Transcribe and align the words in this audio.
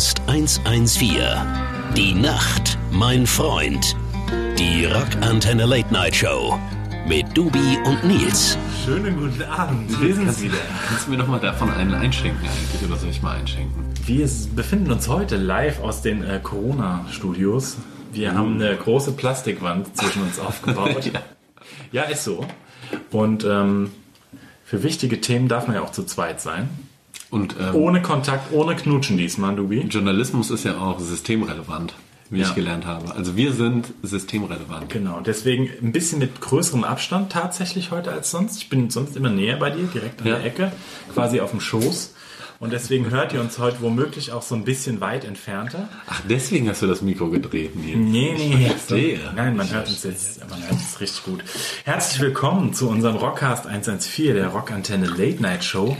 Rockcast 0.00 0.22
114. 0.28 1.18
Die 1.94 2.14
Nacht, 2.14 2.78
mein 2.90 3.26
Freund. 3.26 3.94
Die 4.58 4.86
Rockantenne 4.86 5.66
Late 5.66 5.92
Night 5.92 6.16
Show. 6.16 6.58
Mit 7.06 7.36
Dubi 7.36 7.76
und 7.84 8.02
Nils. 8.04 8.56
Schönen 8.82 9.14
guten 9.18 9.42
Abend. 9.42 10.00
Wir 10.00 10.14
sind 10.14 10.40
wieder. 10.40 10.56
Kannst 10.88 11.06
du 11.06 11.10
mir 11.10 11.18
noch 11.18 11.28
mal 11.28 11.38
davon 11.38 11.70
einen 11.70 11.92
einschenken 11.92 12.48
eigentlich? 12.48 12.88
Oder 12.88 12.96
soll 12.98 13.10
ich 13.10 13.20
mal 13.20 13.36
einschenken? 13.36 13.84
Wir 14.06 14.26
befinden 14.56 14.90
uns 14.90 15.06
heute 15.06 15.36
live 15.36 15.82
aus 15.82 16.00
den 16.00 16.24
äh, 16.24 16.40
Corona-Studios. 16.42 17.76
Wir 18.10 18.34
haben 18.34 18.54
eine 18.54 18.74
große 18.74 19.12
Plastikwand 19.12 19.94
zwischen 19.98 20.22
uns 20.22 20.38
aufgebaut. 20.40 21.10
Ja. 21.12 21.20
ja, 21.92 22.02
ist 22.04 22.24
so. 22.24 22.46
Und 23.10 23.44
ähm, 23.44 23.90
für 24.64 24.82
wichtige 24.82 25.20
Themen 25.20 25.48
darf 25.48 25.66
man 25.66 25.76
ja 25.76 25.82
auch 25.82 25.92
zu 25.92 26.04
zweit 26.04 26.40
sein. 26.40 26.70
Und 27.30 27.54
ähm, 27.60 27.74
Ohne 27.76 28.02
Kontakt, 28.02 28.52
ohne 28.52 28.74
Knutschen 28.76 29.16
diesmal, 29.16 29.54
Dubi. 29.54 29.80
Journalismus 29.88 30.50
ist 30.50 30.64
ja 30.64 30.78
auch 30.78 30.98
systemrelevant, 30.98 31.94
wie 32.28 32.40
Ja. 32.40 32.48
ich 32.48 32.54
gelernt 32.54 32.86
habe. 32.86 33.14
Also 33.14 33.36
wir 33.36 33.52
sind 33.52 33.92
systemrelevant. 34.02 34.90
Genau, 34.90 35.20
deswegen 35.20 35.68
ein 35.82 35.92
bisschen 35.92 36.18
mit 36.18 36.40
größerem 36.40 36.82
Abstand 36.84 37.30
tatsächlich 37.30 37.92
heute 37.92 38.10
als 38.10 38.30
sonst. 38.32 38.56
Ich 38.58 38.68
bin 38.68 38.90
sonst 38.90 39.16
immer 39.16 39.30
näher 39.30 39.56
bei 39.58 39.70
dir, 39.70 39.84
direkt 39.84 40.22
an 40.22 40.26
Ja. 40.26 40.36
der 40.36 40.44
Ecke, 40.44 40.72
quasi 41.14 41.40
auf 41.40 41.50
dem 41.50 41.60
Schoß. 41.60 42.14
Und 42.58 42.74
deswegen 42.74 43.08
hört 43.08 43.32
ihr 43.32 43.40
uns 43.40 43.58
heute 43.58 43.80
womöglich 43.80 44.32
auch 44.32 44.42
so 44.42 44.54
ein 44.54 44.64
bisschen 44.64 45.00
weit 45.00 45.24
entfernter. 45.24 45.88
Ach, 46.06 46.20
deswegen 46.28 46.68
hast 46.68 46.82
du 46.82 46.86
das 46.86 47.00
Mikro 47.00 47.30
gedreht, 47.30 47.74
Nils. 47.74 47.96
Nee, 47.96 48.34
nee, 48.36 48.68
verstehe. 48.68 49.18
Nein, 49.34 49.56
man 49.56 49.70
hört 49.72 49.88
uns 49.88 50.02
jetzt, 50.02 50.40
man 50.50 50.60
hört 50.60 50.72
uns 50.72 51.00
richtig 51.00 51.24
gut. 51.24 51.42
Herzlich 51.84 52.20
willkommen 52.20 52.74
zu 52.74 52.90
unserem 52.90 53.16
Rockcast 53.16 53.66
114, 53.66 54.34
der 54.34 54.48
Rockantenne 54.48 55.06
Late 55.06 55.40
Night 55.40 55.64
Show. 55.64 55.96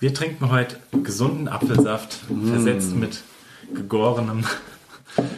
Wir 0.00 0.14
trinken 0.14 0.50
heute 0.50 0.78
gesunden 1.02 1.46
Apfelsaft, 1.46 2.20
versetzt 2.46 2.96
mit 2.96 3.20
gegorenem, 3.74 4.44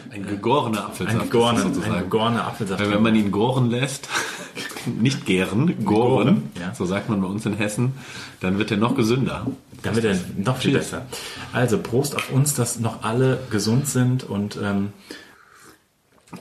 Ein 0.09 0.25
gegorener 0.25 0.85
Apfelsaft. 0.85 1.19
ein 1.19 1.73
das 1.73 1.83
ein 1.83 2.03
gegorener 2.03 2.47
Apfelsaft. 2.47 2.81
Weil 2.81 2.91
wenn 2.91 3.03
man 3.03 3.13
ihn 3.13 3.29
goren 3.29 3.69
lässt, 3.69 4.07
nicht 4.85 5.25
gären, 5.25 5.83
goren, 5.83 6.49
ja. 6.57 6.73
so 6.73 6.85
sagt 6.85 7.09
man 7.09 7.19
bei 7.21 7.27
uns 7.27 7.45
in 7.45 7.55
Hessen, 7.55 7.91
dann 8.39 8.57
wird 8.57 8.71
er 8.71 8.77
noch 8.77 8.95
gesünder. 8.95 9.47
Dann 9.81 9.95
wird 9.95 10.05
er 10.05 10.17
noch 10.37 10.55
viel 10.55 10.71
Cheers. 10.71 10.85
besser. 10.85 11.05
Also 11.51 11.77
Prost 11.77 12.15
auf 12.15 12.31
uns, 12.31 12.53
dass 12.53 12.79
noch 12.79 13.03
alle 13.03 13.39
gesund 13.49 13.89
sind 13.89 14.23
und 14.23 14.57
ähm, 14.63 14.93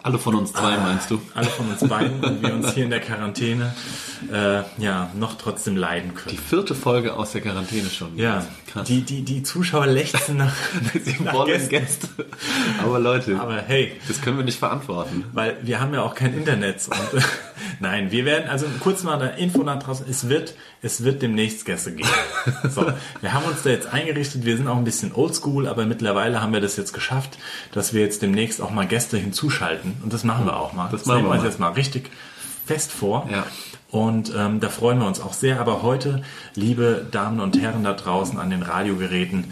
Alle 0.03 0.19
von 0.19 0.35
uns 0.35 0.53
zwei, 0.53 0.77
meinst 0.79 1.11
du? 1.11 1.21
alle 1.35 1.47
von 1.47 1.69
uns 1.71 1.87
beiden 1.87 2.23
und 2.25 2.43
wir 2.43 2.55
uns 2.55 2.73
hier 2.75 2.85
in 2.85 2.91
der 2.91 3.01
Quarantäne 3.01 3.75
äh, 4.33 4.63
ja 4.79 5.11
noch 5.15 5.37
trotzdem 5.37 5.77
leiden 5.77 6.15
können. 6.15 6.31
Die 6.37 6.39
vierte 6.43 6.75
Folge 6.75 7.15
aus 7.15 7.33
der 7.33 7.41
Quarantäne 7.41 7.89
schon. 7.91 8.17
Ja, 8.17 8.45
krass. 8.73 8.87
die, 8.89 9.03
die, 9.03 9.23
die 9.23 9.43
Zuschauer 9.43 9.87
lechzen 9.87 10.37
nach, 10.39 10.55
Sie 11.05 11.23
nach 11.23 11.35
wollen 11.35 11.49
Gästen. 11.49 11.69
Gäste. 11.71 12.09
Aber 12.83 12.99
Leute, 12.99 13.39
Aber 13.41 13.57
hey, 13.67 13.93
das 14.09 14.21
können 14.21 14.39
wir 14.39 14.45
nicht 14.45 14.59
verantworten. 14.59 15.25
weil 15.33 15.57
wir 15.63 15.81
haben 15.81 15.93
ja 15.95 16.03
auch 16.03 16.15
kein 16.15 16.35
Internet. 16.35 16.81
Und, 16.89 17.23
nein, 17.81 18.11
wir 18.11 18.25
werden, 18.25 18.49
also 18.49 18.67
kurz 18.81 19.03
mal 19.03 19.21
eine 19.21 19.39
Info 19.39 19.63
nach 19.63 19.83
draußen, 19.83 20.07
es 20.09 20.29
wird, 20.29 20.55
es 20.83 21.05
wird 21.05 21.23
demnächst 21.23 21.65
Gäste 21.65 21.93
geben. 21.93 22.09
So, 22.69 22.93
wir 23.21 23.33
haben 23.33 23.45
uns 23.45 23.63
da 23.63 23.71
jetzt 23.71 23.87
eingerichtet, 23.87 24.45
wir 24.45 24.57
sind 24.57 24.67
auch 24.67 24.77
ein 24.77 24.85
bisschen 24.85 25.13
oldschool, 25.15 25.69
aber 25.69 25.87
mittlerweile 25.87 26.43
haben 26.43 26.53
wir 26.53 26.61
das 26.61 26.77
jetzt 26.77 26.93
geschafft, 26.93 27.39
dass 27.71 27.95
wir 27.95 28.01
jetzt 28.01 28.21
demnächst 28.21 28.61
auch 28.61 28.71
mal 28.71 28.87
Gäste 28.87 29.17
hinzuschalten. 29.17 29.95
Und 30.03 30.13
das 30.13 30.25
machen 30.25 30.45
wir 30.45 30.57
auch 30.57 30.73
mal. 30.73 30.89
Das 30.91 31.07
machen 31.07 31.19
nehmen 31.19 31.29
wir 31.29 31.35
wir 31.35 31.41
uns 31.41 31.49
jetzt 31.49 31.61
mal 31.61 31.71
richtig 31.71 32.11
fest 32.67 32.91
vor. 32.91 33.29
Ja. 33.31 33.47
Und 33.93 34.33
ähm, 34.35 34.59
da 34.61 34.71
freuen 34.71 34.99
wir 35.01 35.07
uns 35.07 35.21
auch 35.21 35.35
sehr. 35.35 35.61
Aber 35.61 35.83
heute, 35.83 36.23
liebe 36.55 37.07
Damen 37.11 37.41
und 37.41 37.61
Herren 37.61 37.85
da 37.85 37.93
draußen 37.93 38.39
an 38.39 38.49
den 38.49 38.63
Radiogeräten, 38.63 39.45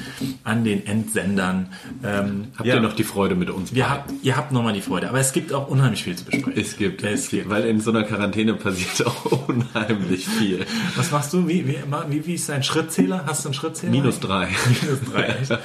an 0.44 0.64
den 0.64 0.86
Endsendern, 0.86 1.68
ähm, 2.02 2.46
Habt 2.56 2.66
ja, 2.66 2.76
ihr 2.76 2.80
noch 2.80 2.94
die 2.94 3.04
Freude 3.04 3.34
mit 3.34 3.50
uns? 3.50 3.74
wir 3.74 3.90
habt, 3.90 4.10
ihr 4.22 4.38
habt 4.38 4.50
nochmal 4.50 4.72
die 4.72 4.80
Freude. 4.80 5.10
Aber 5.10 5.20
es 5.20 5.32
gibt 5.32 5.52
auch 5.52 5.68
unheimlich 5.68 6.04
viel 6.04 6.16
zu 6.16 6.24
besprechen. 6.24 6.54
Es 6.56 6.78
gibt, 6.78 7.02
Es 7.04 7.24
es 7.24 7.28
gibt, 7.28 7.50
weil 7.50 7.64
in 7.66 7.80
so 7.82 7.90
einer 7.90 8.02
Quarantäne 8.04 8.54
passiert 8.54 9.06
auch 9.06 9.46
unheimlich 9.46 10.26
viel. 10.26 10.64
Was 10.96 11.10
machst 11.10 11.34
du? 11.34 11.46
Wie, 11.46 11.68
wie, 11.68 12.26
wie, 12.26 12.34
ist 12.34 12.48
dein 12.48 12.62
Schrittzähler? 12.62 13.24
Hast 13.26 13.44
du 13.44 13.48
einen 13.50 13.54
Schrittzähler? 13.54 13.92
Minus 13.92 14.20
drei. 14.20 14.48
Minus 14.80 15.00
drei. 15.12 15.22
echt? 15.24 15.58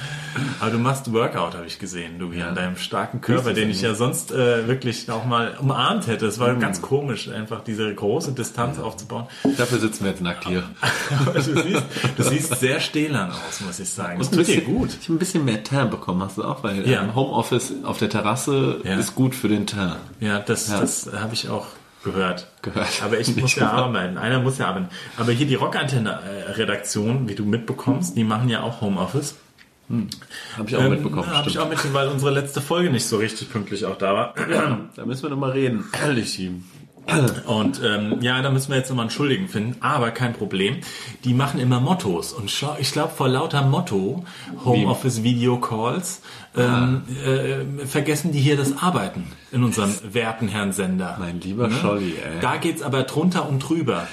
Aber 0.60 0.70
du 0.70 0.78
machst 0.78 1.10
Workout, 1.14 1.54
habe 1.54 1.64
ich 1.66 1.78
gesehen, 1.78 2.18
du 2.18 2.30
hier 2.30 2.46
an 2.46 2.54
deinem 2.54 2.76
starken 2.76 3.22
Körper, 3.22 3.54
den 3.54 3.70
ich 3.70 3.80
ja 3.80 3.94
sonst 3.94 4.32
äh, 4.32 4.68
wirklich 4.68 5.10
auch 5.10 5.24
mal 5.24 5.56
umarmt 5.58 6.08
hätte. 6.08 6.26
Es 6.26 6.38
war 6.38 6.52
Mm. 6.52 6.60
ganz 6.60 6.82
komisch, 6.82 7.30
einfach 7.30 7.64
diese 7.64 7.94
große 7.94 8.32
Distanz 8.32 8.65
aufzubauen. 8.78 9.26
Dafür 9.56 9.78
sitzen 9.78 10.04
wir 10.04 10.10
jetzt 10.10 10.22
nackt 10.22 10.46
hier. 10.46 10.62
Du 11.34 11.40
siehst, 11.40 11.82
du 12.16 12.22
siehst 12.22 12.56
sehr 12.60 12.80
stählern 12.80 13.30
aus, 13.30 13.60
muss 13.60 13.78
ich 13.80 13.88
sagen. 13.88 14.18
Das 14.18 14.30
tut 14.30 14.46
dir 14.46 14.60
gut. 14.62 14.90
Ich 15.00 15.06
habe 15.08 15.14
ein 15.14 15.18
bisschen 15.18 15.44
mehr 15.44 15.62
Teint 15.64 15.90
bekommen, 15.90 16.22
hast 16.22 16.38
du 16.38 16.44
auch, 16.44 16.62
weil 16.62 16.88
Ja. 16.88 17.02
ähm, 17.02 17.14
Homeoffice 17.14 17.72
auf 17.84 17.98
der 17.98 18.08
Terrasse 18.10 18.80
Ja. 18.84 18.96
ist 18.96 19.14
gut 19.14 19.34
für 19.34 19.48
den 19.48 19.66
Teint. 19.66 19.96
Ja, 20.20 20.38
das, 20.40 20.68
Ja. 20.68 20.80
das 20.80 21.10
habe 21.16 21.34
ich 21.34 21.48
auch 21.48 21.66
gehört. 22.04 22.48
Gehört. 22.62 22.86
Aber 23.04 23.18
ich 23.18 23.28
Nicht 23.28 23.40
muss 23.40 23.54
ja 23.56 23.66
gehört. 23.70 23.84
arbeiten. 23.86 24.18
Einer 24.18 24.40
muss 24.40 24.58
ja 24.58 24.66
arbeiten. 24.68 24.88
Aber 25.16 25.32
hier 25.32 25.46
die 25.46 25.54
Rockantenne-Redaktion, 25.56 27.28
wie 27.28 27.34
du 27.34 27.44
mitbekommst, 27.44 28.16
die 28.16 28.24
machen 28.24 28.48
ja 28.48 28.62
auch 28.62 28.80
Homeoffice. 28.80 29.36
Habe 30.56 30.68
ich 30.68 30.76
auch 30.76 30.88
mitbekommen. 30.88 31.26
Habe 31.28 31.42
Ähm, 31.42 31.48
ich 31.48 31.58
auch 31.58 31.68
mitbekommen, 31.68 31.94
weil 31.94 32.08
unsere 32.08 32.32
letzte 32.32 32.60
Folge 32.60 32.90
nicht 32.90 33.06
so 33.06 33.18
richtig 33.18 33.50
pünktlich 33.52 33.84
auch 33.84 33.96
da 33.96 34.14
war. 34.14 34.34
Da 34.96 35.04
müssen 35.06 35.22
wir 35.22 35.30
nochmal 35.30 35.52
reden. 35.52 35.84
Ehrlich, 36.02 36.38
ihm. 36.40 36.64
Und 37.46 37.80
ähm, 37.84 38.16
ja, 38.20 38.42
da 38.42 38.50
müssen 38.50 38.70
wir 38.70 38.78
jetzt 38.78 38.88
nochmal 38.88 39.04
einen 39.04 39.10
Schuldigen 39.10 39.48
finden, 39.48 39.76
aber 39.80 40.10
kein 40.10 40.32
Problem. 40.32 40.78
Die 41.24 41.34
machen 41.34 41.60
immer 41.60 41.78
Mottos 41.80 42.32
und 42.32 42.50
schau- 42.50 42.76
ich 42.80 42.90
glaube 42.92 43.12
vor 43.16 43.28
lauter 43.28 43.62
Motto 43.62 44.24
Homeoffice 44.64 45.22
Video 45.22 45.58
Calls 45.60 46.20
ähm, 46.56 47.02
äh, 47.24 47.86
vergessen 47.86 48.32
die 48.32 48.40
hier 48.40 48.56
das 48.56 48.78
Arbeiten 48.82 49.24
in 49.52 49.62
unserem 49.62 49.92
werten 50.12 50.48
Herrn 50.48 50.72
Sender. 50.72 51.16
Mein 51.20 51.40
lieber 51.40 51.70
Scholli, 51.70 52.14
ey. 52.16 52.40
Da 52.40 52.56
geht's 52.56 52.82
aber 52.82 53.04
drunter 53.04 53.48
und 53.48 53.60
drüber. 53.60 54.08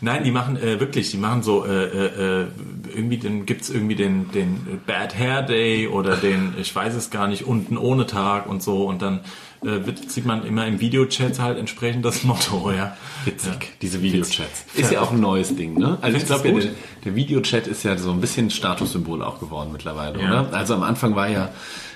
Nein, 0.00 0.22
die 0.22 0.30
machen 0.30 0.56
äh, 0.56 0.78
wirklich, 0.80 1.10
die 1.10 1.16
machen 1.16 1.42
so 1.42 1.64
äh, 1.66 1.84
äh, 1.86 2.42
äh, 2.42 2.46
irgendwie 2.94 3.18
den 3.18 3.46
gibt's 3.46 3.70
irgendwie 3.70 3.94
den 3.94 4.30
den 4.32 4.80
Bad 4.86 5.16
Hair 5.18 5.42
Day 5.42 5.88
oder 5.88 6.16
den 6.16 6.54
ich 6.60 6.74
weiß 6.74 6.94
es 6.94 7.10
gar 7.10 7.28
nicht 7.28 7.46
unten 7.46 7.76
ohne 7.76 8.06
Tag 8.06 8.46
und 8.48 8.62
so 8.62 8.86
und 8.86 9.02
dann 9.02 9.20
äh, 9.62 9.86
wird, 9.86 10.10
sieht 10.10 10.24
man 10.24 10.44
immer 10.46 10.66
im 10.66 10.80
Videochat 10.80 11.40
halt 11.40 11.58
entsprechend 11.58 12.04
das 12.04 12.22
Motto, 12.22 12.70
ja. 12.70 12.96
Witzig, 13.24 13.72
diese 13.82 14.02
Videochats. 14.02 14.64
Ist 14.74 14.92
ja 14.92 15.00
auch 15.00 15.10
ein 15.10 15.20
neues 15.20 15.56
Ding, 15.56 15.74
ne? 15.74 15.98
Also 16.00 16.16
ich 16.16 16.22
Findest 16.24 16.42
glaube, 16.44 16.48
du's 16.52 16.64
ja, 16.64 16.70
der, 16.70 16.78
der 17.06 17.14
Videochat 17.16 17.66
ist 17.66 17.82
ja 17.82 17.98
so 17.98 18.12
ein 18.12 18.20
bisschen 18.20 18.50
Statussymbol 18.50 19.22
auch 19.22 19.40
geworden 19.40 19.70
mittlerweile, 19.72 20.20
Ja. 20.22 20.42
oder? 20.42 20.52
Also 20.56 20.74
am 20.74 20.84
Anfang 20.84 21.16
war 21.16 21.28
ja 21.28 21.50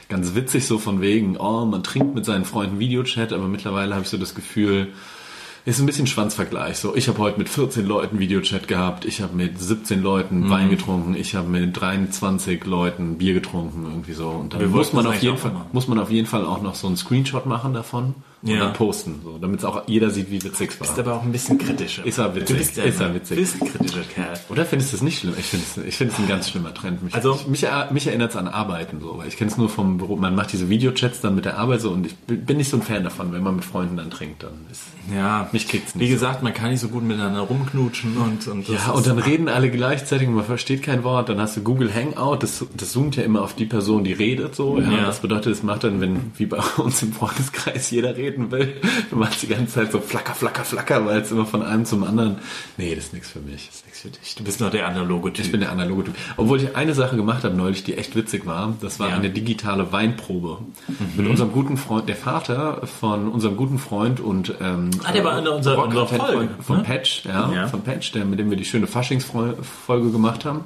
ganz 0.09 0.35
witzig 0.35 0.67
so 0.67 0.79
von 0.79 1.01
wegen, 1.01 1.37
oh, 1.37 1.65
man 1.65 1.83
trinkt 1.85 2.15
mit 2.15 2.25
seinen 2.25 2.45
Freunden 2.45 2.79
Videochat, 2.81 3.33
aber 3.33 3.47
mittlerweile 3.47 3.95
habe 3.95 4.03
ich 4.03 4.11
so 4.11 4.19
das 4.19 4.35
Gefühl, 4.35 4.89
ist 5.65 5.78
ein 5.78 5.87
bisschen 5.87 6.06
Schwanzvergleich. 6.06 6.77
So, 6.78 6.97
ich 6.97 7.09
habe 7.09 7.19
heute 7.19 7.39
mit 7.39 7.49
14 7.49 7.87
Leuten 7.87 8.19
Videochat 8.19 8.67
gehabt, 8.67 9.05
ich 9.05 9.21
habe 9.21 9.34
mit 9.34 9.61
17 9.61 9.99
Mhm. 9.99 10.05
Leuten 10.05 10.50
Wein 10.50 10.71
getrunken, 10.71 11.15
ich 11.15 11.34
habe 11.34 11.49
mit 11.49 11.81
23 11.81 12.65
Leuten 12.65 13.19
Bier 13.19 13.34
getrunken, 13.34 13.84
irgendwie 13.84 14.12
so. 14.12 14.28
Und 14.28 14.55
dann 14.55 14.71
muss 14.71 14.93
man 14.93 15.06
auf 15.06 15.23
jeden 15.23 15.39
Fall, 15.39 15.53
muss 15.73 15.87
man 15.89 15.99
auf 15.99 16.11
jeden 16.11 16.27
Fall 16.27 16.45
auch 16.45 16.62
noch 16.62 16.75
so 16.75 16.87
einen 16.87 16.97
Screenshot 16.97 17.47
machen 17.47 17.75
davon 17.75 18.15
und 18.43 18.49
Ja. 18.51 18.59
dann 18.59 18.73
posten, 18.73 19.21
so, 19.23 19.39
damit 19.39 19.61
es 19.61 19.65
auch 19.65 19.87
jeder 19.87 20.11
sieht, 20.11 20.31
wie 20.31 20.43
witzig 20.43 20.71
es 20.73 20.81
war. 20.81 20.87
Ist 20.89 20.99
aber 20.99 21.15
auch 21.15 21.23
ein 21.23 21.31
bisschen 21.33 21.59
kritischer. 21.59 22.05
Ist 22.05 22.19
er 22.19 22.35
witzig. 22.35 22.49
Du 22.49 22.55
bist 22.57 22.77
ja 22.77 22.85
Ist 22.85 23.01
er 23.01 23.15
witzig. 23.15 23.37
Bist 23.39 23.63
ein 23.63 23.69
kritischer 23.69 24.03
Kerl. 24.15 24.35
Oder 24.49 24.65
findest 24.65 24.93
du 24.93 24.97
es 24.97 25.03
nicht 25.03 25.21
schlimm? 25.21 25.35
Ich 25.39 25.47
finde 25.47 25.65
es 25.77 25.85
ich 25.85 25.97
finde 25.97 26.13
es 26.15 26.19
ein 26.19 26.29
ganz 26.29 26.49
schlimmer 26.51 26.75
Trend. 26.75 27.03
Mich, 27.03 27.15
Also- 27.15 27.35
ich, 27.35 27.47
mich, 27.47 27.67
mich 27.93 28.07
erinnert 28.07 28.31
es 28.31 28.37
an 28.37 28.49
Arbeiten 28.49 29.01
so, 29.01 29.17
weil 29.19 29.29
ich 29.29 29.37
kenne 29.37 29.51
es 29.51 29.57
nur 29.57 29.69
vom 29.69 29.99
Büro. 29.99 30.17
Man 30.17 30.35
macht 30.35 30.53
diese 30.53 30.69
Videochats 30.69 31.21
dann 31.21 31.35
mit 31.35 31.45
der 31.45 31.59
Arbeit 31.59 31.81
so 31.81 31.91
und 31.91 32.07
ich 32.07 32.17
bin 32.17 32.57
nicht 32.57 32.71
so 32.71 32.77
ein 32.79 32.83
Fan 32.83 33.05
davon, 33.05 33.33
wenn 33.33 33.43
man 33.43 33.57
mit 33.57 33.65
Freunden 33.65 33.97
dann 33.97 34.11
trinkt. 34.11 34.43
Dann 34.43 34.53
ist, 34.71 34.83
Ja, 35.15 35.49
Mich 35.53 35.69
kriegt's 35.69 35.95
nicht 35.95 36.05
Wie 36.07 36.11
gesagt, 36.11 36.43
man 36.43 36.53
kann 36.55 36.71
nicht 36.71 36.81
so 36.81 36.89
gut 36.89 37.03
miteinander 37.05 37.41
rumknutschen 37.41 38.17
und 38.17 38.47
und 38.49 38.69
ja, 38.69 38.91
und 38.91 39.06
dann 39.06 39.19
reden 39.19 39.49
alle 39.49 39.71
gleichzeitig 39.71 40.27
und 40.29 40.35
man 40.35 40.45
versteht 40.45 40.83
kein 40.83 41.05
Wort. 41.05 41.29
Dann 41.29 41.41
hast 41.41 41.56
du 41.56 41.62
Google 41.62 41.93
Hangout, 41.95 42.38
das, 42.43 42.65
das 42.77 42.93
zoomt 42.93 43.17
ja 43.17 43.23
immer 43.23 43.43
auf 43.43 43.55
die 43.55 43.67
Person, 43.67 44.05
die 44.05 44.12
redet 44.12 44.55
so. 44.55 44.79
Ja. 44.81 44.91
Ja. 44.91 45.05
Das 45.06 45.21
bedeutet, 45.21 45.53
es 45.53 45.62
macht 45.62 45.85
dann, 45.85 46.00
wenn 46.00 46.33
wie 46.37 46.47
bei 46.47 46.59
uns 46.79 47.03
im 47.03 47.12
Freundeskreis 47.12 47.91
jeder 47.91 48.17
reden 48.32 48.50
will, 48.50 48.75
du 49.11 49.17
machst 49.17 49.43
die 49.43 49.46
ganze 49.49 49.75
Zeit 49.75 49.93
so 49.93 50.00
flacker, 50.00 50.34
flacker, 50.34 50.64
flacker, 50.64 51.06
weil 51.06 51.20
es 51.20 51.31
immer 51.31 51.46
von 51.46 51.62
einem 51.62 51.84
zum 51.84 52.05
anderen. 52.05 52.38
Nee, 52.76 52.94
das 52.94 53.05
ist 53.06 53.12
nichts 53.12 53.31
für 53.31 53.40
mich. 53.40 53.67
Das 53.69 53.76
ist 53.76 53.84
nichts 53.87 54.00
für 54.00 54.08
dich. 54.08 54.34
du 54.34 54.44
bist 54.44 54.61
noch 54.61 54.70
der 54.70 54.87
analoge 54.88 55.32
Typ. 55.32 55.44
Ich 55.44 55.50
bin 55.52 55.61
der 55.61 55.70
analoge 55.73 56.05
Typ. 56.05 56.14
Obwohl 56.37 56.61
ich 56.61 56.75
eine 56.76 56.94
Sache 56.94 57.17
gemacht 57.17 57.44
habe 57.44 57.55
neulich, 57.56 57.84
die 57.84 57.96
echt 57.96 58.17
witzig 58.17 58.46
war. 58.46 58.75
Das 58.81 58.99
war 58.99 59.11
Ja. 59.11 59.17
eine 59.17 59.31
digitale 59.31 59.93
Weinprobe. 59.93 60.58
Mit 61.17 61.26
unserem 61.26 61.52
guten 61.52 61.76
Freund, 61.76 62.08
der 62.08 62.17
Vater 62.17 62.87
von 62.87 63.29
unserem 63.29 63.56
guten 63.56 63.79
Freund 63.79 64.20
und 64.20 64.55
ähm, 64.61 64.90
Ah, 65.05 65.12
der 65.12 65.25
war 65.25 65.38
in 65.38 65.46
unserer- 65.46 65.76
Rock- 65.76 65.87
unserer 65.88 66.06
Fan 66.06 66.20
Folge, 66.20 66.49
von, 66.61 66.76
ne? 66.78 66.82
Patch, 66.85 67.25
ja, 67.25 67.52
Ja. 67.52 67.67
von 67.69 67.82
Patch, 67.82 68.12
der, 68.12 68.25
mit 68.25 68.38
dem 68.38 68.50
wir 68.50 68.56
die 68.56 68.64
schöne 68.64 68.87
Faschingsfolge 68.87 70.11
gemacht 70.11 70.44
haben. 70.44 70.64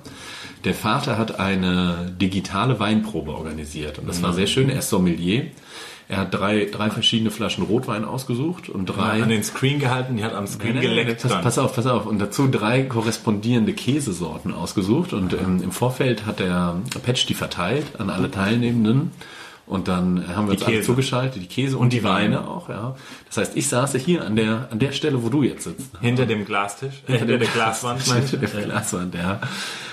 Der 0.65 0.75
Vater 0.75 1.17
hat 1.19 1.39
eine 1.39 2.13
digitale 2.21 2.81
Weinprobe 2.81 3.33
organisiert 3.33 3.99
und 3.99 4.09
das 4.09 4.23
war 4.23 4.33
sehr 4.33 4.47
schön. 4.47 4.69
Er 4.69 4.79
ist 4.81 4.89
Sommelier. 4.91 5.47
Er 6.09 6.19
hat 6.19 6.33
drei, 6.33 6.67
drei 6.67 6.91
verschiedene 6.91 7.33
Flaschen 7.33 7.65
Rotwein 7.65 8.05
ausgesucht 8.05 8.69
und 8.69 8.87
drei. 8.87 9.23
An 9.23 9.29
den 9.29 9.43
Screen 9.43 9.81
gehalten, 9.81 10.17
die 10.17 10.25
hat 10.25 10.35
am 10.35 10.47
Screen 10.47 10.75
Nein, 10.75 10.85
nein, 10.85 10.97
geleckt. 10.97 11.23
pass, 11.23 11.43
pass 11.43 11.59
auf, 11.59 11.75
pass 11.75 11.87
auf. 11.87 12.07
Und 12.07 12.21
dazu 12.21 12.47
drei 12.47 12.83
korrespondierende 12.83 13.73
Käsesorten 13.73 14.55
ausgesucht. 14.55 15.13
Und 15.13 15.33
ähm, 15.33 15.61
im 15.63 15.73
Vorfeld 15.73 16.25
hat 16.25 16.39
der 16.39 16.81
Patch 17.03 17.27
die 17.27 17.35
verteilt 17.35 17.99
an 17.99 18.11
alle 18.11 18.31
Teilnehmenden. 18.31 19.11
Und 19.67 19.89
dann 19.89 20.29
haben 20.29 20.47
wir 20.47 20.53
uns 20.53 20.63
alle 20.63 20.83
zugeschaltet, 20.83 21.43
die 21.43 21.49
Käse 21.49 21.77
und, 21.77 21.93
die 21.93 21.99
die 21.99 22.05
Weine 22.05 22.47
auch, 22.47 22.69
ja. 22.69 22.95
Das 23.27 23.39
heißt, 23.39 23.57
ich 23.57 23.69
saß 23.69 23.97
hier 23.97 24.25
an 24.25 24.37
der, 24.37 24.69
an 24.71 24.79
der 24.79 24.93
Stelle, 24.93 25.25
wo 25.25 25.29
du 25.29 25.43
jetzt 25.43 25.65
sitzt. 25.65 25.91
Hinter 26.01 26.25
dem 26.25 26.45
Glastisch, 26.45 27.03
äh, 27.09 27.19
hinter 27.19 27.39
der 27.39 27.49
Glaswand. 27.49 28.01
Hinter 28.03 28.37
der 28.37 28.49
Glaswand, 28.49 29.15
ja. 29.17 29.41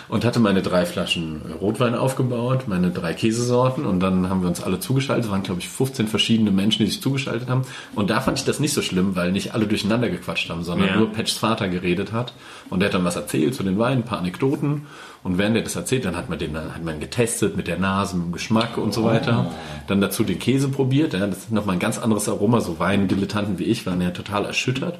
Und 0.09 0.25
hatte 0.25 0.39
meine 0.39 0.61
drei 0.61 0.85
Flaschen 0.85 1.41
Rotwein 1.61 1.95
aufgebaut, 1.95 2.67
meine 2.67 2.91
drei 2.91 3.13
Käsesorten 3.13 3.85
und 3.85 3.99
dann 3.99 4.29
haben 4.29 4.41
wir 4.41 4.47
uns 4.49 4.61
alle 4.61 4.79
zugeschaltet. 4.79 5.25
Es 5.25 5.31
waren, 5.31 5.43
glaube 5.43 5.61
ich, 5.61 5.69
15 5.69 6.07
verschiedene 6.07 6.51
Menschen, 6.51 6.83
die 6.85 6.91
sich 6.91 7.01
zugeschaltet 7.01 7.49
haben. 7.49 7.63
Und 7.95 8.09
da 8.09 8.21
fand 8.21 8.37
ich 8.39 8.45
das 8.45 8.59
nicht 8.59 8.73
so 8.73 8.81
schlimm, 8.81 9.15
weil 9.15 9.31
nicht 9.31 9.53
alle 9.53 9.65
durcheinander 9.65 10.09
gequatscht 10.09 10.49
haben, 10.49 10.63
sondern 10.63 10.89
Ja. 10.89 10.95
nur 10.97 11.11
Patchs 11.11 11.37
Vater 11.37 11.67
geredet 11.69 12.11
hat. 12.11 12.33
Und 12.69 12.79
der 12.79 12.87
hat 12.89 12.93
dann 12.93 13.05
was 13.05 13.15
erzählt 13.15 13.55
zu 13.55 13.63
den 13.63 13.79
Weinen, 13.79 14.01
ein 14.01 14.05
paar 14.05 14.19
Anekdoten. 14.19 14.87
Und 15.23 15.37
während 15.37 15.55
er 15.55 15.61
das 15.63 15.75
erzählt, 15.75 16.03
dann 16.05 16.17
hat 16.17 16.29
man 16.29 16.37
den 16.37 16.55
hat 16.57 16.83
man 16.83 16.99
getestet 16.99 17.55
mit 17.55 17.67
der 17.67 17.79
Nase, 17.79 18.17
mit 18.17 18.25
dem 18.25 18.31
Geschmack 18.33 18.77
und 18.77 18.93
so 18.93 19.05
weiter. 19.05 19.51
Dann 19.87 20.01
dazu 20.01 20.23
den 20.25 20.37
Käse 20.39 20.67
probiert. 20.67 21.13
Ja, 21.13 21.25
das 21.27 21.37
ist 21.39 21.51
nochmal 21.51 21.77
ein 21.77 21.79
ganz 21.79 21.97
anderes 21.97 22.27
Aroma. 22.27 22.59
So 22.59 22.77
Weindilettanten 22.79 23.57
wie 23.57 23.63
ich 23.63 23.85
waren 23.85 24.01
ja 24.01 24.11
total 24.11 24.45
erschüttert. 24.45 24.99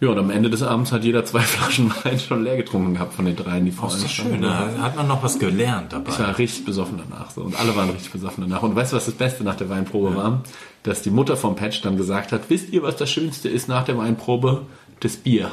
Ja, 0.00 0.10
und 0.10 0.18
am 0.18 0.30
Ende 0.30 0.48
des 0.48 0.62
Abends 0.62 0.92
hat 0.92 1.02
jeder 1.02 1.24
zwei 1.24 1.40
Flaschen 1.42 1.92
Wein 2.04 2.20
schon 2.20 2.44
leer 2.44 2.56
getrunken 2.56 2.94
gehabt 2.94 3.14
von 3.14 3.24
den 3.24 3.34
dreien, 3.34 3.64
die 3.64 3.72
vor 3.72 3.88
Das 3.88 3.96
allem 3.96 4.04
ist 4.06 4.12
schön, 4.12 4.42
da 4.42 4.70
hat 4.80 4.96
man 4.96 5.08
noch 5.08 5.22
was 5.24 5.38
gelernt 5.38 5.92
dabei. 5.92 6.12
Ich 6.12 6.18
war 6.20 6.38
richtig 6.38 6.64
besoffen 6.64 7.00
danach. 7.08 7.30
So. 7.30 7.42
Und 7.42 7.58
alle 7.58 7.74
waren 7.74 7.90
richtig 7.90 8.12
besoffen 8.12 8.44
danach. 8.46 8.62
Und 8.62 8.76
weißt 8.76 8.92
du, 8.92 8.96
was 8.96 9.06
das 9.06 9.14
Beste 9.14 9.42
nach 9.42 9.56
der 9.56 9.68
Weinprobe 9.68 10.14
war? 10.14 10.42
Dass 10.84 11.02
die 11.02 11.10
Mutter 11.10 11.36
vom 11.36 11.56
Patch 11.56 11.82
dann 11.82 11.96
gesagt 11.96 12.30
hat, 12.30 12.42
wisst 12.48 12.70
ihr, 12.70 12.82
was 12.82 12.96
das 12.96 13.10
Schönste 13.10 13.48
ist 13.48 13.68
nach 13.68 13.84
der 13.84 13.98
Weinprobe? 13.98 14.62
Das 15.00 15.16
Bier. 15.16 15.52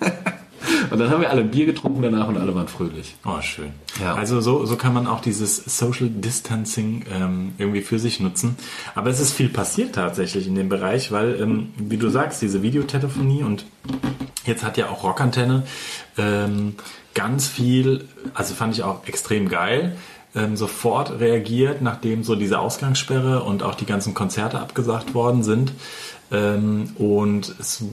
und 0.94 1.00
dann 1.00 1.10
haben 1.10 1.22
wir 1.22 1.30
alle 1.30 1.42
Bier 1.42 1.66
getrunken 1.66 2.02
danach 2.02 2.28
und 2.28 2.38
alle 2.38 2.54
waren 2.54 2.68
fröhlich. 2.68 3.16
Oh, 3.24 3.40
schön. 3.40 3.72
Ja. 4.00 4.14
Also 4.14 4.40
so, 4.40 4.64
so 4.64 4.76
kann 4.76 4.94
man 4.94 5.08
auch 5.08 5.20
dieses 5.20 5.56
Social 5.56 6.08
Distancing 6.08 7.04
ähm, 7.12 7.52
irgendwie 7.58 7.80
für 7.80 7.98
sich 7.98 8.20
nutzen. 8.20 8.54
Aber 8.94 9.10
es 9.10 9.18
ist 9.18 9.32
viel 9.32 9.48
passiert 9.48 9.96
tatsächlich 9.96 10.46
in 10.46 10.54
dem 10.54 10.68
Bereich, 10.68 11.10
weil, 11.10 11.40
ähm, 11.40 11.70
wie 11.78 11.96
du 11.96 12.10
sagst, 12.10 12.42
diese 12.42 12.62
Videotelefonie 12.62 13.42
und 13.42 13.66
jetzt 14.46 14.62
hat 14.62 14.76
ja 14.76 14.88
auch 14.88 15.02
Rockantenne 15.02 15.64
ähm, 16.16 16.76
ganz 17.12 17.48
viel, 17.48 18.06
also 18.32 18.54
fand 18.54 18.74
ich 18.74 18.84
auch 18.84 19.04
extrem 19.08 19.48
geil, 19.48 19.96
ähm, 20.36 20.56
sofort 20.56 21.18
reagiert, 21.18 21.82
nachdem 21.82 22.22
so 22.22 22.36
diese 22.36 22.60
Ausgangssperre 22.60 23.42
und 23.42 23.64
auch 23.64 23.74
die 23.74 23.86
ganzen 23.86 24.14
Konzerte 24.14 24.60
abgesagt 24.60 25.12
worden 25.12 25.42
sind. 25.42 25.72
Ähm, 26.30 26.92
und 26.98 27.54
es, 27.58 27.84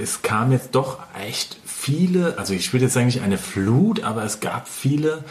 es 0.00 0.22
kam 0.22 0.52
jetzt 0.52 0.74
doch 0.74 0.98
echt 1.18 1.58
viele, 1.80 2.38
also 2.38 2.52
ich 2.52 2.72
würde 2.72 2.84
jetzt 2.86 2.94
sagen 2.94 3.06
nicht 3.06 3.22
eine 3.22 3.38
Flut, 3.38 4.02
aber 4.04 4.22
es 4.24 4.40
gab 4.40 4.68
viele 4.68 5.24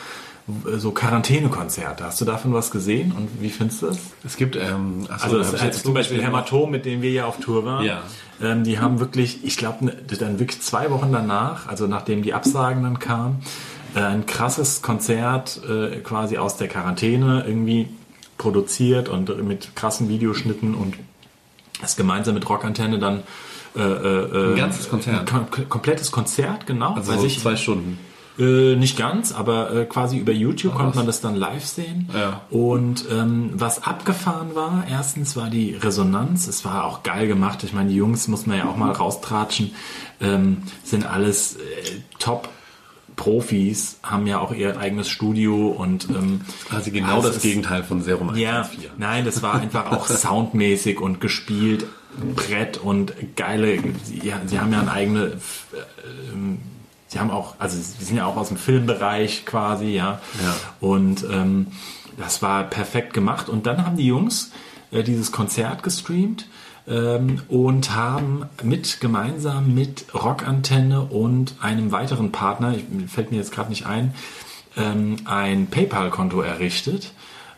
äh, 0.48 0.78
so 0.78 0.92
Quarantänekonzerte. 0.92 2.04
Hast 2.04 2.20
du 2.22 2.26
davon 2.26 2.54
was 2.54 2.72
gesehen 2.72 3.12
und 3.12 3.30
wie 3.42 3.50
findest 3.50 3.82
du 3.84 3.88
das? 3.88 3.98
Es 4.26 4.36
gibt, 4.36 4.56
ähm, 4.56 5.06
achso, 5.10 5.26
Also 5.26 5.38
da 5.38 5.42
es, 5.42 5.48
hab 5.50 5.56
ich 5.56 5.62
als 5.62 5.76
jetzt 5.76 5.86
zum 5.86 5.94
Beispiel 5.94 6.22
Hämatom, 6.24 6.72
mit 6.72 6.86
dem 6.86 7.02
wir 7.02 7.12
ja 7.12 7.26
auf 7.26 7.40
Tour 7.40 7.66
waren, 7.66 7.86
Ja. 7.86 8.02
ähm, 8.42 8.64
die 8.64 8.80
haben 8.80 9.00
wirklich, 9.00 9.44
ich 9.44 9.58
glaube, 9.58 9.94
dann 10.20 10.40
wirklich 10.40 10.62
zwei 10.62 10.90
Wochen 10.90 11.12
danach, 11.12 11.68
also 11.68 11.86
nachdem 11.88 12.24
die 12.24 12.34
Absagen 12.34 12.84
dann 12.84 12.98
kamen, 13.00 13.42
äh, 13.96 14.00
ein 14.00 14.26
krasses 14.26 14.82
Konzert 14.82 15.62
äh, 15.70 15.98
quasi 16.00 16.38
aus 16.38 16.58
der 16.58 16.68
Quarantäne 16.68 17.44
irgendwie 17.48 17.88
produziert 18.40 19.08
und 19.10 19.44
mit 19.46 19.76
krassen 19.76 20.10
Videoschnitten 20.10 20.74
und 20.74 20.96
das 21.82 21.96
gemeinsam 21.96 22.36
mit 22.36 22.50
Rockantenne 22.50 23.00
dann 23.00 23.24
äh, 23.76 23.82
äh, 23.82 24.52
Ein 24.52 24.56
ganzes 24.56 24.90
Konzert. 24.90 25.20
ein 25.20 25.26
kom 25.26 25.70
komplettes 25.70 26.12
Konzert, 26.12 26.66
genau. 26.66 26.96
also 26.96 27.14
so 27.14 27.22
sich. 27.22 27.40
zwei 27.40 27.56
Stunden. 27.56 28.00
Äh, 28.40 28.78
nicht 28.78 28.98
ganz, 28.98 29.34
aber 29.34 29.74
äh, 29.76 29.86
quasi 29.86 30.18
über 30.18 30.32
YouTube 30.32 30.74
konnte 30.74 30.96
man 30.98 31.06
das 31.06 31.20
dann 31.20 31.36
live 31.36 31.66
sehen. 31.66 32.10
Ja. 32.14 32.42
Und 32.50 33.06
ähm, 33.12 33.52
was 33.54 33.84
abgefahren 33.84 34.56
war, 34.56 34.86
erstens 34.90 35.36
war 35.36 35.50
die 35.50 35.76
Resonanz, 35.76 36.48
es 36.48 36.64
war 36.64 36.86
auch 36.86 37.04
geil 37.04 37.28
gemacht. 37.28 37.64
Ich 37.66 37.74
meine, 37.74 37.90
die 37.90 37.98
Jungs 37.98 38.30
muss 38.30 38.46
man 38.46 38.58
ja 38.58 38.70
auch 38.70 38.78
mal 38.78 38.92
raustratschen, 38.92 39.76
ähm, 40.22 40.64
sind 40.84 41.06
alles 41.06 41.58
äh, 41.58 41.60
top. 42.18 42.48
Profis 43.20 43.98
haben 44.02 44.28
ja 44.28 44.40
auch 44.40 44.54
ihr 44.54 44.80
eigenes 44.80 45.10
Studio 45.10 45.68
und 45.68 46.08
ähm, 46.10 46.40
Also 46.72 46.90
genau 46.90 47.18
also 47.18 47.28
das 47.28 47.38
es- 47.38 47.42
Gegenteil 47.44 47.84
von 47.84 48.02
Serum 48.02 48.34
ja, 48.38 48.62
114. 48.62 48.92
nein, 48.98 49.26
das 49.26 49.42
war 49.44 49.56
einfach 49.56 49.92
auch 49.92 50.08
soundmäßig 50.08 51.02
und 51.02 51.20
gespielt, 51.20 51.86
Brett 52.36 52.78
und 52.78 53.14
geile. 53.36 53.76
Ja, 54.24 54.40
sie 54.46 54.58
haben 54.60 54.72
ja 54.72 54.80
eine 54.80 54.92
eigene. 54.92 55.24
äh, 55.26 56.32
ähm, 56.34 56.60
Sie 57.12 57.20
haben 57.20 57.32
auch, 57.32 57.56
also 57.58 57.76
sie 57.76 58.06
sind 58.06 58.18
ja 58.18 58.26
auch 58.28 58.38
aus 58.38 58.50
dem 58.50 58.58
Filmbereich 58.58 59.44
quasi, 59.46 59.88
ja. 59.88 60.22
Ja. 60.44 60.56
Und 60.80 61.26
ähm, 61.30 61.68
das 62.20 62.42
war 62.44 62.64
perfekt 62.66 63.14
gemacht. 63.14 63.50
Und 63.50 63.66
dann 63.66 63.84
haben 63.84 63.98
die 63.98 64.06
Jungs 64.06 64.52
äh, 64.92 65.02
dieses 65.04 65.32
Konzert 65.32 65.82
gestreamt 65.82 66.48
ähm, 66.90 67.42
und 67.48 67.96
haben 67.96 68.46
mit 68.64 69.00
gemeinsam 69.00 69.74
mit 69.74 70.06
Rockantenne 70.14 71.02
und 71.02 71.56
einem 71.62 71.92
weiteren 71.92 72.32
Partner, 72.32 72.76
ich, 72.76 72.84
fällt 73.10 73.32
mir 73.32 73.38
jetzt 73.38 73.52
gerade 73.52 73.70
nicht 73.70 73.86
ein, 73.86 74.14
ähm, 74.76 75.18
ein 75.26 75.68
PayPal-Konto 75.68 76.42
errichtet 76.42 77.14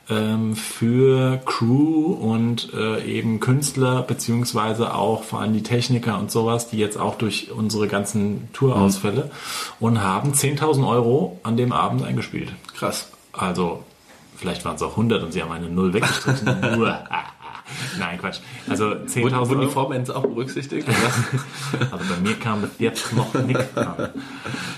ähm, 0.10 0.56
für 0.56 1.38
Crew 1.45 2.13
und 2.13 2.74
äh, 2.74 3.04
eben 3.06 3.39
Künstler 3.39 4.01
beziehungsweise 4.01 4.94
auch 4.94 5.24
vor 5.24 5.39
allem 5.39 5.54
die 5.54 5.63
Techniker 5.63 6.19
und 6.19 6.30
sowas, 6.30 6.69
die 6.69 6.78
jetzt 6.78 6.98
auch 6.98 7.16
durch 7.16 7.51
unsere 7.51 7.88
ganzen 7.88 8.50
Tourausfälle 8.54 9.31
und 9.80 10.04
haben 10.04 10.33
10.000 10.33 10.88
Euro 10.88 11.39
an 11.44 11.56
dem 11.56 11.72
Abend 11.72 12.04
eingespielt. 12.04 12.51
Krass. 12.78 13.10
Also 13.31 13.83
vielleicht 14.36 14.66
waren 14.66 14.75
es 14.75 14.81
auch 14.81 14.92
100 14.92 15.24
und 15.24 15.31
sie 15.31 15.42
haben 15.42 15.51
eine 15.51 15.69
Null 15.69 15.94
weggestrichen. 15.94 16.48
Nein, 18.00 18.19
Quatsch. 18.19 18.39
Also 18.69 18.85
10.000 18.85 19.21
Wurden, 19.21 19.35
wurden 19.35 19.50
die 19.50 19.56
Euro. 19.56 19.69
Vorbands 19.69 20.09
auch 20.09 20.21
berücksichtigt? 20.23 20.88
Also 21.91 22.06
bei 22.13 22.21
mir 22.21 22.35
kam 22.35 22.62
bis 22.62 22.71
jetzt 22.79 23.13
noch 23.13 23.33
nichts 23.33 23.75
an. 23.75 24.09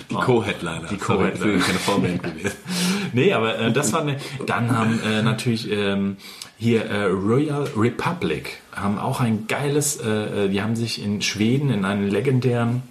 Die 0.10 0.16
Co-Headliner. 0.16 0.88
Die 0.90 0.98
Co-Headliner. 0.98 1.54
das 1.54 1.62
ist 1.62 1.66
keine 1.68 1.80
Vorband 1.80 2.24
gewesen. 2.24 2.58
Nee, 3.14 3.34
aber 3.34 3.60
äh, 3.60 3.72
das 3.72 3.94
war 3.94 4.02
eine. 4.02 4.18
Dann 4.48 4.76
haben 4.76 5.00
äh, 5.04 5.22
natürlich 5.22 5.70
ähm, 5.72 6.18
hier 6.58 6.86
äh, 6.86 7.06
Royal 7.06 7.68
Republic 7.76 8.62
haben 8.76 8.98
auch 8.98 9.20
ein 9.20 9.46
geiles. 9.48 9.98
Äh, 9.98 10.46
äh, 10.46 10.50
die 10.50 10.62
haben 10.62 10.76
sich 10.76 11.04
in 11.04 11.22
Schweden 11.22 11.70
in 11.70 11.86
einen 11.86 12.10
legendären 12.10 12.82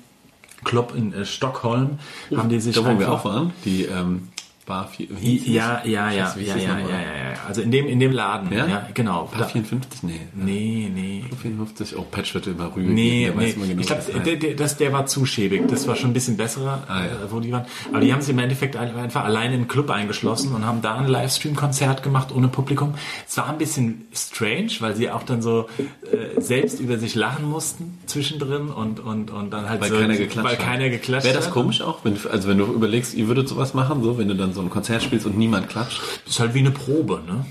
Club 0.65 0.95
in 0.97 1.13
äh, 1.13 1.25
Stockholm 1.25 1.99
haben 2.37 2.49
die 2.49 2.61
sich 2.61 2.77
Da, 2.77 2.85
wo 2.85 2.99
wir 2.99 3.11
auch 3.11 3.25
waren, 3.25 3.53
die 3.65 3.85
ähm, 3.85 4.29
Bar 4.65 4.87
4, 4.89 5.09
wie 5.21 5.39
hieß 5.39 5.47
Ja, 5.55 5.81
es? 5.85 5.91
ja, 5.91 6.11
ja, 6.13 6.27
Scheiße, 6.27 6.41
ja, 6.45 6.57
ja, 6.57 6.79
ja, 6.79 6.89
ja, 6.89 6.99
ja. 7.33 7.33
Also 7.49 7.63
in 7.63 7.73
dem 7.73 7.87
in 7.89 7.99
dem 7.99 8.13
Laden. 8.13 8.53
Ja? 8.53 8.67
Ja, 8.69 8.89
genau. 8.95 9.25
Bar 9.33 9.41
Da, 9.41 9.47
54? 9.47 10.05
Nee. 10.05 10.21
nee, 10.35 10.89
nee. 10.95 11.25
54? 11.43 11.99
Oh, 11.99 12.03
Patch 12.09 12.33
wird 12.35 12.47
immer 12.47 12.67
rüber. 12.77 12.89
Nee, 12.89 13.33
nee. 13.37 13.53
genau, 13.53 13.81
ich 13.81 13.87
glaube, 13.89 14.03
der, 14.25 14.37
der, 14.37 14.55
das, 14.55 14.77
der 14.77 14.93
war 14.93 15.07
zu 15.07 15.27
schäbig. 15.27 15.67
Das 15.69 15.89
war 15.89 15.97
schon 15.97 16.11
ein 16.11 16.13
bisschen 16.13 16.37
besserer, 16.37 16.85
Ah, 16.87 17.01
ja. 17.01 17.07
äh, 17.07 17.31
wo 17.31 17.41
die 17.41 17.51
waren. 17.51 17.67
Aber 17.91 18.01
die 18.01 18.13
haben 18.13 18.21
sich 18.21 18.31
im 18.31 18.39
Endeffekt 18.39 18.77
einfach 18.77 19.25
alleine 19.25 19.55
in 19.55 19.63
den 19.63 19.69
Club 19.69 19.91
eingeschlossen 19.91 20.55
und 20.55 20.65
haben 20.65 20.81
da 20.81 20.95
ein 20.95 21.09
Livestream-Konzert 21.09 22.05
gemacht 22.05 22.29
ohne 22.33 22.47
Publikum. 22.47 22.95
Es 23.29 23.37
war 23.37 23.49
ein 23.49 23.59
bisschen 23.59 24.07
strange, 24.15 24.71
weil 24.79 24.95
sie 24.95 25.11
auch 25.11 25.25
dann 25.25 25.43
so 25.43 25.67
äh, 26.13 26.41
selbst 26.41 26.79
über 26.79 26.99
sich 26.99 27.17
lachen 27.17 27.49
mussten 27.51 27.99
zwischendrin 28.07 28.69
und, 28.69 29.01
und, 29.01 29.31
und 29.33 29.51
dann 29.51 29.69
halt 29.69 29.81
weil 29.81 29.89
so, 29.91 29.97
keiner 29.99 30.17
geklatscht 30.17 30.45
weil 30.49 30.59
hat. 30.59 30.65
keiner 30.65 30.89
geklatscht 30.89 31.25
Wäre 31.27 31.37
das 31.37 31.51
komisch 31.51 31.81
auch, 31.83 32.05
wenn, 32.05 32.17
also 32.31 32.49
wenn 32.49 32.59
du 32.59 32.65
überlegst, 32.67 33.15
ihr 33.15 33.27
würdet 33.27 33.49
sowas 33.49 33.75
machen, 33.75 34.03
so, 34.05 34.19
wenn 34.19 34.29
du 34.29 34.37
dann 34.37 34.52
so 34.53 34.61
ein 34.61 34.71
Konzert 34.71 35.03
spielst 35.03 35.27
und 35.27 35.37
niemand 35.37 35.69
klatscht? 35.69 36.01
Ist 36.27 36.41
halt 36.41 36.55
wie 36.55 36.61
eine 36.61 36.71
Probe, 36.71 37.21
ne? 37.27 37.45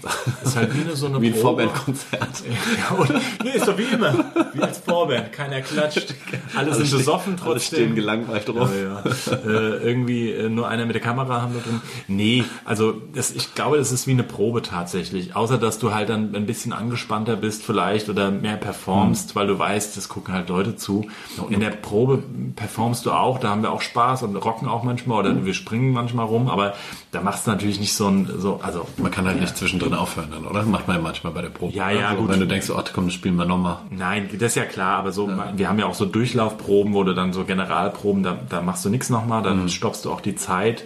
Ist 0.44 0.56
halt 0.56 0.76
wie 0.76 0.82
eine 0.82 0.96
so 0.96 1.08
eine 1.08 1.22
Wie 1.22 1.28
ein. 1.28 1.36
Vorbandkonzert. 1.36 2.22
Ja, 2.78 3.06
nee, 3.44 3.52
ist 3.52 3.68
doch 3.68 3.78
wie 3.78 3.84
immer. 3.84 4.14
Wie 4.54 4.62
als 4.62 4.80
Vorband. 4.80 5.32
Keiner 5.34 5.62
klatscht. 5.62 6.14
Alle 6.56 6.74
sind 6.74 6.90
besoffen 6.92 7.34
Alle 7.34 7.54
trotzdem. 7.54 7.78
stehen 7.80 7.96
gelangweilt 7.96 8.48
drauf. 8.48 8.70
Ja, 8.76 9.04
ja. 9.04 9.38
äh, 9.38 9.78
irgendwie 9.78 10.32
äh, 10.32 10.50
nur 10.50 10.68
einer 10.68 10.86
mit 10.86 10.96
der 10.96 11.02
Kamera 11.02 11.42
haben 11.42 11.54
wir 11.54 11.62
drin. 11.62 11.82
Nee, 12.08 12.44
also 12.66 12.94
das, 13.14 13.32
ich 13.32 13.54
glaube, 13.56 13.78
das 13.78 13.92
ist 13.92 14.08
wie 14.08 14.12
eine 14.12 14.24
Probe 14.24 14.62
tatsächlich. 14.62 15.36
Außer, 15.36 15.58
dass 15.58 15.80
du 15.80 15.94
halt 15.94 16.10
dann 16.10 16.36
ein 16.36 16.46
bisschen 16.46 16.74
angespannter 16.74 17.36
bist 17.36 17.64
vielleicht 17.64 18.10
oder 18.10 18.32
mehr 18.32 18.58
performst, 18.58 19.36
weil 19.36 19.48
du 19.48 19.58
weißt, 19.58 19.96
das 19.98 20.10
gucken 20.10 20.34
halt 20.34 20.50
Leute 20.50 20.76
zu. 20.76 21.08
In 21.50 21.60
der 21.60 21.70
Probe 21.70 22.24
performst 22.56 23.06
du 23.06 23.12
auch, 23.12 23.40
da 23.40 23.50
haben 23.50 23.62
wir 23.64 23.72
auch 23.72 23.82
Spaß 23.82 24.24
und 24.24 24.36
rocken 24.36 24.68
auch 24.68 24.84
manchmal 24.84 25.20
oder 25.20 25.46
wir 25.46 25.54
springen 25.54 25.92
manchmal 25.94 26.26
rum, 26.26 26.48
aber 26.50 26.74
da 27.12 27.22
machst 27.22 27.46
du 27.46 27.52
natürlich 27.52 27.80
nicht 27.80 27.94
so 27.94 28.08
ein, 28.08 28.30
so, 28.38 28.60
also 28.62 28.88
Man 28.98 29.12
kann 29.12 29.26
halt 29.26 29.40
nicht 29.42 29.58
zwischendrin 29.58 29.94
aufhören 29.94 30.30
dann, 30.32 30.46
oder? 30.46 30.64
Macht 30.64 30.88
man 30.88 30.98
ja 30.98 31.02
manchmal 31.02 31.34
bei 31.34 31.42
der 31.42 31.50
Probe. 31.50 31.74
Ja, 31.74 31.90
ja, 31.90 32.10
Also, 32.10 32.22
gut. 32.22 32.32
Wenn 32.32 32.40
du 32.40 32.48
denkst, 32.48 32.70
oh, 32.70 32.82
komm, 32.94 33.06
das 33.06 33.14
spielen 33.14 33.36
wir 33.36 33.46
nochmal. 33.46 33.80
Nein, 33.90 34.30
das 34.34 34.52
ist 34.52 34.56
ja 34.56 34.66
klar, 34.66 34.98
aber 34.98 35.12
so, 35.12 35.30
wir 35.56 35.70
haben 35.70 35.80
ja 35.80 35.86
auch 35.86 35.96
so 35.96 36.06
Durchlaufproben, 36.06 36.94
du 36.94 37.14
dann 37.14 37.34
so 37.34 37.44
Generalproben, 37.44 38.24
da, 38.24 38.38
da 38.50 38.62
machst 38.62 38.86
du 38.86 38.90
nichts 38.90 39.10
nochmal, 39.10 39.44
dann 39.44 39.70
stoppst 39.70 40.06
du 40.06 40.12
auch 40.12 40.22
die 40.22 40.36
Zeit 40.36 40.86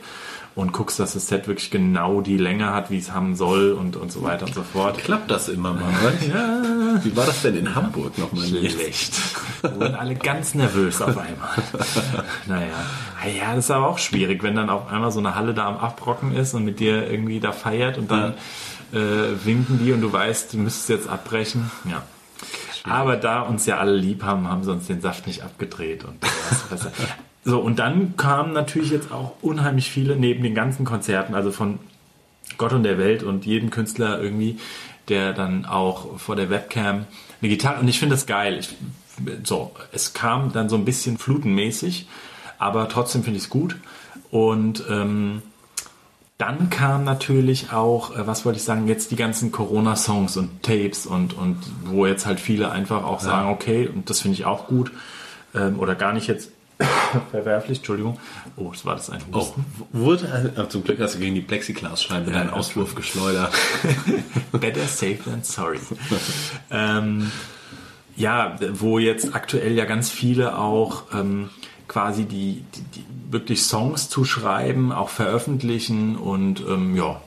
und 0.55 0.71
guckst, 0.71 0.99
dass 0.99 1.13
das 1.13 1.27
Set 1.27 1.47
wirklich 1.47 1.69
genau 1.69 2.21
die 2.21 2.37
Länge 2.37 2.73
hat, 2.73 2.89
wie 2.89 2.97
es 2.97 3.11
haben 3.11 3.35
soll 3.35 3.73
und, 3.73 3.97
und 3.97 4.11
so 4.11 4.23
weiter 4.23 4.45
und 4.45 4.55
so 4.55 4.63
fort. 4.63 4.97
Klappt 4.99 5.29
das 5.29 5.49
immer 5.49 5.73
mal? 5.73 5.83
ja. 6.29 6.61
Wie 7.03 7.15
war 7.15 7.25
das 7.25 7.41
denn 7.41 7.55
in 7.55 7.75
Hamburg 7.75 8.17
nochmal? 8.17 8.45
Schlecht. 8.45 9.13
Wurden 9.61 9.95
alle 9.95 10.15
ganz 10.15 10.53
nervös 10.55 11.01
auf 11.01 11.17
einmal. 11.17 11.49
naja. 12.47 12.73
Ja, 13.37 13.55
das 13.55 13.65
ist 13.65 13.71
aber 13.71 13.87
auch 13.87 13.97
schwierig, 13.97 14.43
wenn 14.43 14.55
dann 14.55 14.69
auf 14.69 14.91
einmal 14.91 15.11
so 15.11 15.19
eine 15.19 15.35
Halle 15.35 15.53
da 15.53 15.67
am 15.67 15.77
Abrocken 15.77 16.35
ist 16.35 16.53
und 16.53 16.65
mit 16.65 16.79
dir 16.79 17.09
irgendwie 17.09 17.39
da 17.39 17.51
feiert 17.51 17.97
und 17.97 18.11
dann 18.11 18.33
äh, 18.93 18.97
winken 19.43 19.79
die 19.83 19.91
und 19.91 20.01
du 20.01 20.11
weißt, 20.11 20.53
du 20.53 20.57
müsstest 20.57 20.89
jetzt 20.89 21.09
abbrechen. 21.09 21.71
Ja. 21.89 22.03
Aber 22.83 23.15
da 23.15 23.41
uns 23.41 23.65
ja 23.65 23.77
alle 23.77 23.95
lieb 23.95 24.23
haben, 24.23 24.47
haben 24.47 24.63
sie 24.63 24.71
uns 24.71 24.87
den 24.87 25.01
Saft 25.01 25.25
nicht 25.25 25.43
abgedreht 25.43 26.03
und 26.05 26.17
so 27.43 27.59
und 27.59 27.79
dann 27.79 28.15
kamen 28.15 28.53
natürlich 28.53 28.91
jetzt 28.91 29.11
auch 29.11 29.33
unheimlich 29.41 29.89
viele 29.89 30.15
neben 30.15 30.43
den 30.43 30.53
ganzen 30.53 30.85
Konzerten, 30.85 31.33
also 31.33 31.51
von 31.51 31.79
Gott 32.57 32.73
und 32.73 32.83
der 32.83 32.97
Welt 32.97 33.23
und 33.23 33.45
jedem 33.45 33.71
Künstler 33.71 34.21
irgendwie, 34.21 34.57
der 35.09 35.33
dann 35.33 35.65
auch 35.65 36.19
vor 36.19 36.35
der 36.35 36.49
Webcam 36.49 37.05
eine 37.41 37.49
Gitarre 37.49 37.79
und 37.81 37.87
ich 37.87 37.99
finde 37.99 38.15
das 38.15 38.25
geil. 38.25 38.59
Ich, 38.59 38.75
so, 39.43 39.71
es 39.91 40.13
kam 40.13 40.51
dann 40.51 40.69
so 40.69 40.75
ein 40.75 40.85
bisschen 40.85 41.17
flutenmäßig, 41.17 42.07
aber 42.57 42.89
trotzdem 42.89 43.23
finde 43.23 43.37
ich 43.37 43.45
es 43.45 43.49
gut 43.49 43.77
und 44.31 44.83
ähm, 44.89 45.41
dann 46.37 46.69
kam 46.69 47.05
natürlich 47.05 47.71
auch, 47.71 48.15
äh, 48.15 48.27
was 48.27 48.45
wollte 48.45 48.57
ich 48.57 48.65
sagen, 48.65 48.87
jetzt 48.87 49.11
die 49.11 49.15
ganzen 49.15 49.51
Corona-Songs 49.51 50.35
und 50.37 50.63
Tapes 50.63 51.05
und, 51.05 51.33
und 51.33 51.57
wo 51.85 52.05
jetzt 52.05 52.25
halt 52.25 52.39
viele 52.39 52.71
einfach 52.71 53.03
auch 53.03 53.21
sagen, 53.21 53.49
okay, 53.49 53.87
und 53.87 54.09
das 54.09 54.19
finde 54.21 54.35
ich 54.35 54.45
auch 54.45 54.67
gut, 54.67 54.91
ähm, 55.53 55.79
oder 55.79 55.95
gar 55.95 56.11
nicht 56.11 56.27
jetzt 56.27 56.51
verwerflich, 57.31 57.79
Entschuldigung. 57.79 58.19
Oh, 58.57 58.71
das 58.71 58.85
war 58.85 58.95
das 58.95 59.09
ein 59.09 59.21
Husten. 59.33 59.65
Oh, 59.79 59.85
wurde, 59.91 60.53
äh, 60.57 60.67
zum 60.69 60.83
Glück 60.83 60.99
hast 60.99 61.15
du 61.15 61.19
gegen 61.19 61.35
die 61.35 61.41
Plexiglasscheibe 61.41 62.31
ja, 62.31 62.37
deinen 62.37 62.49
Auswurf 62.49 62.95
geschleudert. 62.95 63.53
Better 64.51 64.85
safe 64.85 65.19
than 65.23 65.43
sorry. 65.43 65.79
ähm, 66.71 67.31
ja, 68.15 68.57
wo 68.73 68.99
jetzt 68.99 69.35
aktuell 69.35 69.73
ja 69.73 69.85
ganz 69.85 70.09
viele 70.09 70.57
auch 70.57 71.03
ähm, 71.13 71.49
quasi 71.87 72.25
die, 72.25 72.63
die, 72.75 72.81
die, 72.81 73.05
wirklich 73.29 73.63
Songs 73.63 74.09
zu 74.09 74.23
schreiben, 74.23 74.91
auch 74.91 75.09
veröffentlichen 75.09 76.15
und 76.15 76.61
ähm, 76.61 76.95
ja, 76.95 77.21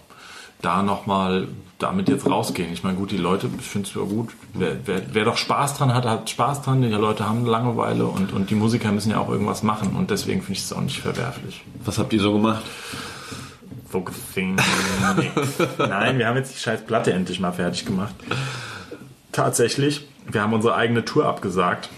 da 0.63 0.83
nochmal 0.83 1.49
damit 1.79 2.09
jetzt 2.09 2.27
rausgehen. 2.27 2.73
Ich 2.73 2.83
meine, 2.83 2.97
gut, 2.97 3.13
die 3.13 3.17
Leute, 3.17 3.49
ich 3.59 3.65
finde 3.65 3.89
es 3.89 3.95
ja 3.95 4.03
gut, 4.03 4.31
wer, 4.55 4.77
wer, 4.87 5.03
wer 5.13 5.25
doch 5.25 5.37
Spaß 5.37 5.75
dran 5.75 5.95
hat, 5.95 6.05
hat 6.05 6.29
Spaß 6.29 6.63
dran, 6.63 6.83
die 6.83 6.89
Leute 6.89 7.29
haben 7.29 7.47
Langeweile 7.47 8.07
und, 8.07 8.33
und 8.33 8.51
die 8.51 8.57
Musiker 8.57 8.91
müssen 8.91 9.13
ja 9.13 9.19
auch 9.21 9.29
irgendwas 9.29 9.63
machen 9.63 9.95
und 9.97 10.11
deswegen 10.11 10.41
finde 10.41 10.55
ich 10.55 10.65
es 10.65 10.73
auch 10.73 10.81
nicht 10.81 11.01
verwerflich. 11.01 11.63
Was 11.85 11.99
habt 11.99 12.13
ihr 12.13 12.21
so 12.21 12.33
gemacht? 12.33 12.65
Focusing. 13.89 14.57
Nein, 15.79 16.19
wir 16.19 16.27
haben 16.27 16.37
jetzt 16.37 16.55
die 16.55 16.59
scheiß 16.59 16.85
Platte 16.85 17.13
endlich 17.13 17.41
mal 17.41 17.53
fertig 17.53 17.87
gemacht. 17.87 18.15
Tatsächlich, 19.33 20.07
wir 20.27 20.43
haben 20.43 20.53
unsere 20.53 20.75
eigene 20.75 21.05
Tour 21.05 21.27
abgesagt. 21.27 21.89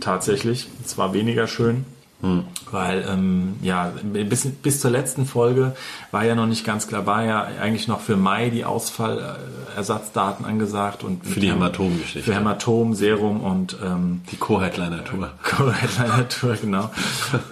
Tatsächlich. 0.00 0.68
Es 0.84 0.96
war 0.96 1.12
weniger 1.12 1.46
schön. 1.46 1.84
Hm. 2.22 2.44
Weil, 2.70 3.04
ähm, 3.08 3.56
ja, 3.60 3.92
bis, 4.02 4.46
bis 4.46 4.80
zur 4.80 4.90
letzten 4.90 5.26
Folge 5.26 5.76
war 6.10 6.24
ja 6.24 6.34
noch 6.34 6.46
nicht 6.46 6.64
ganz 6.64 6.88
klar, 6.88 7.04
war 7.04 7.22
ja 7.24 7.46
eigentlich 7.60 7.88
noch 7.88 8.00
für 8.00 8.16
Mai 8.16 8.48
die 8.48 8.64
Ausfallersatzdaten 8.64 10.46
angesagt 10.46 11.04
und 11.04 11.24
für 11.26 11.40
die 11.40 11.50
Hämatom-Geschichte. 11.50 12.22
Für 12.22 12.34
Hämatom, 12.34 12.94
Serum 12.94 13.42
und 13.42 13.76
ähm, 13.84 14.22
die 14.32 14.36
Co-Headliner-Tour. 14.36 15.30
Co-Headliner-Tour, 15.42 16.56
genau. 16.56 16.90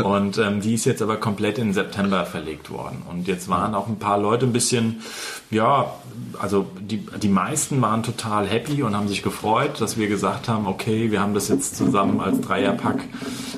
und 0.02 0.38
ähm, 0.38 0.62
die 0.62 0.75
ist 0.75 0.87
jetzt 0.87 1.02
aber 1.02 1.18
komplett 1.18 1.59
in 1.59 1.75
September 1.75 2.25
verlegt 2.25 2.71
worden. 2.71 3.02
Und 3.09 3.28
jetzt 3.28 3.49
waren 3.49 3.75
auch 3.75 3.87
ein 3.87 3.99
paar 3.99 4.18
Leute 4.18 4.47
ein 4.47 4.52
bisschen, 4.52 5.02
ja, 5.50 5.92
also 6.40 6.66
die, 6.80 6.99
die 7.23 7.28
meisten 7.28 7.80
waren 7.80 8.02
total 8.02 8.47
happy 8.47 8.83
und 8.83 8.97
haben 8.97 9.09
sich 9.09 9.23
gefreut, 9.23 9.80
dass 9.80 9.97
wir 9.97 10.09
gesagt 10.09 10.49
haben, 10.49 10.66
okay, 10.66 11.11
wir 11.11 11.21
haben 11.21 11.35
das 11.35 11.49
jetzt 11.49 11.76
zusammen 11.76 12.21
als 12.21 12.40
Dreierpack 12.40 13.00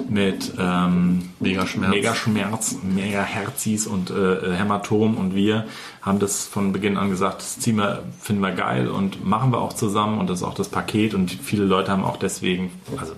mit 0.08 0.52
ähm, 0.58 1.30
Megaschmerz. 1.40 1.90
Megaschmerz, 1.90 2.76
Megaherzis 2.82 3.86
und 3.86 4.10
äh, 4.10 4.56
Hämatom 4.56 5.16
und 5.16 5.34
wir 5.34 5.66
haben 6.02 6.18
das 6.18 6.44
von 6.46 6.72
Beginn 6.72 6.96
an 6.96 7.10
gesagt, 7.10 7.40
das 7.40 7.58
ziehen 7.58 7.76
wir, 7.76 8.04
finden 8.20 8.42
wir 8.42 8.52
geil 8.52 8.88
und 8.88 9.24
machen 9.24 9.50
wir 9.50 9.58
auch 9.58 9.72
zusammen 9.72 10.18
und 10.18 10.30
das 10.30 10.40
ist 10.40 10.44
auch 10.44 10.54
das 10.54 10.68
Paket 10.68 11.14
und 11.14 11.30
viele 11.30 11.64
Leute 11.64 11.90
haben 11.90 12.04
auch 12.04 12.16
deswegen, 12.16 12.70
also 12.96 13.14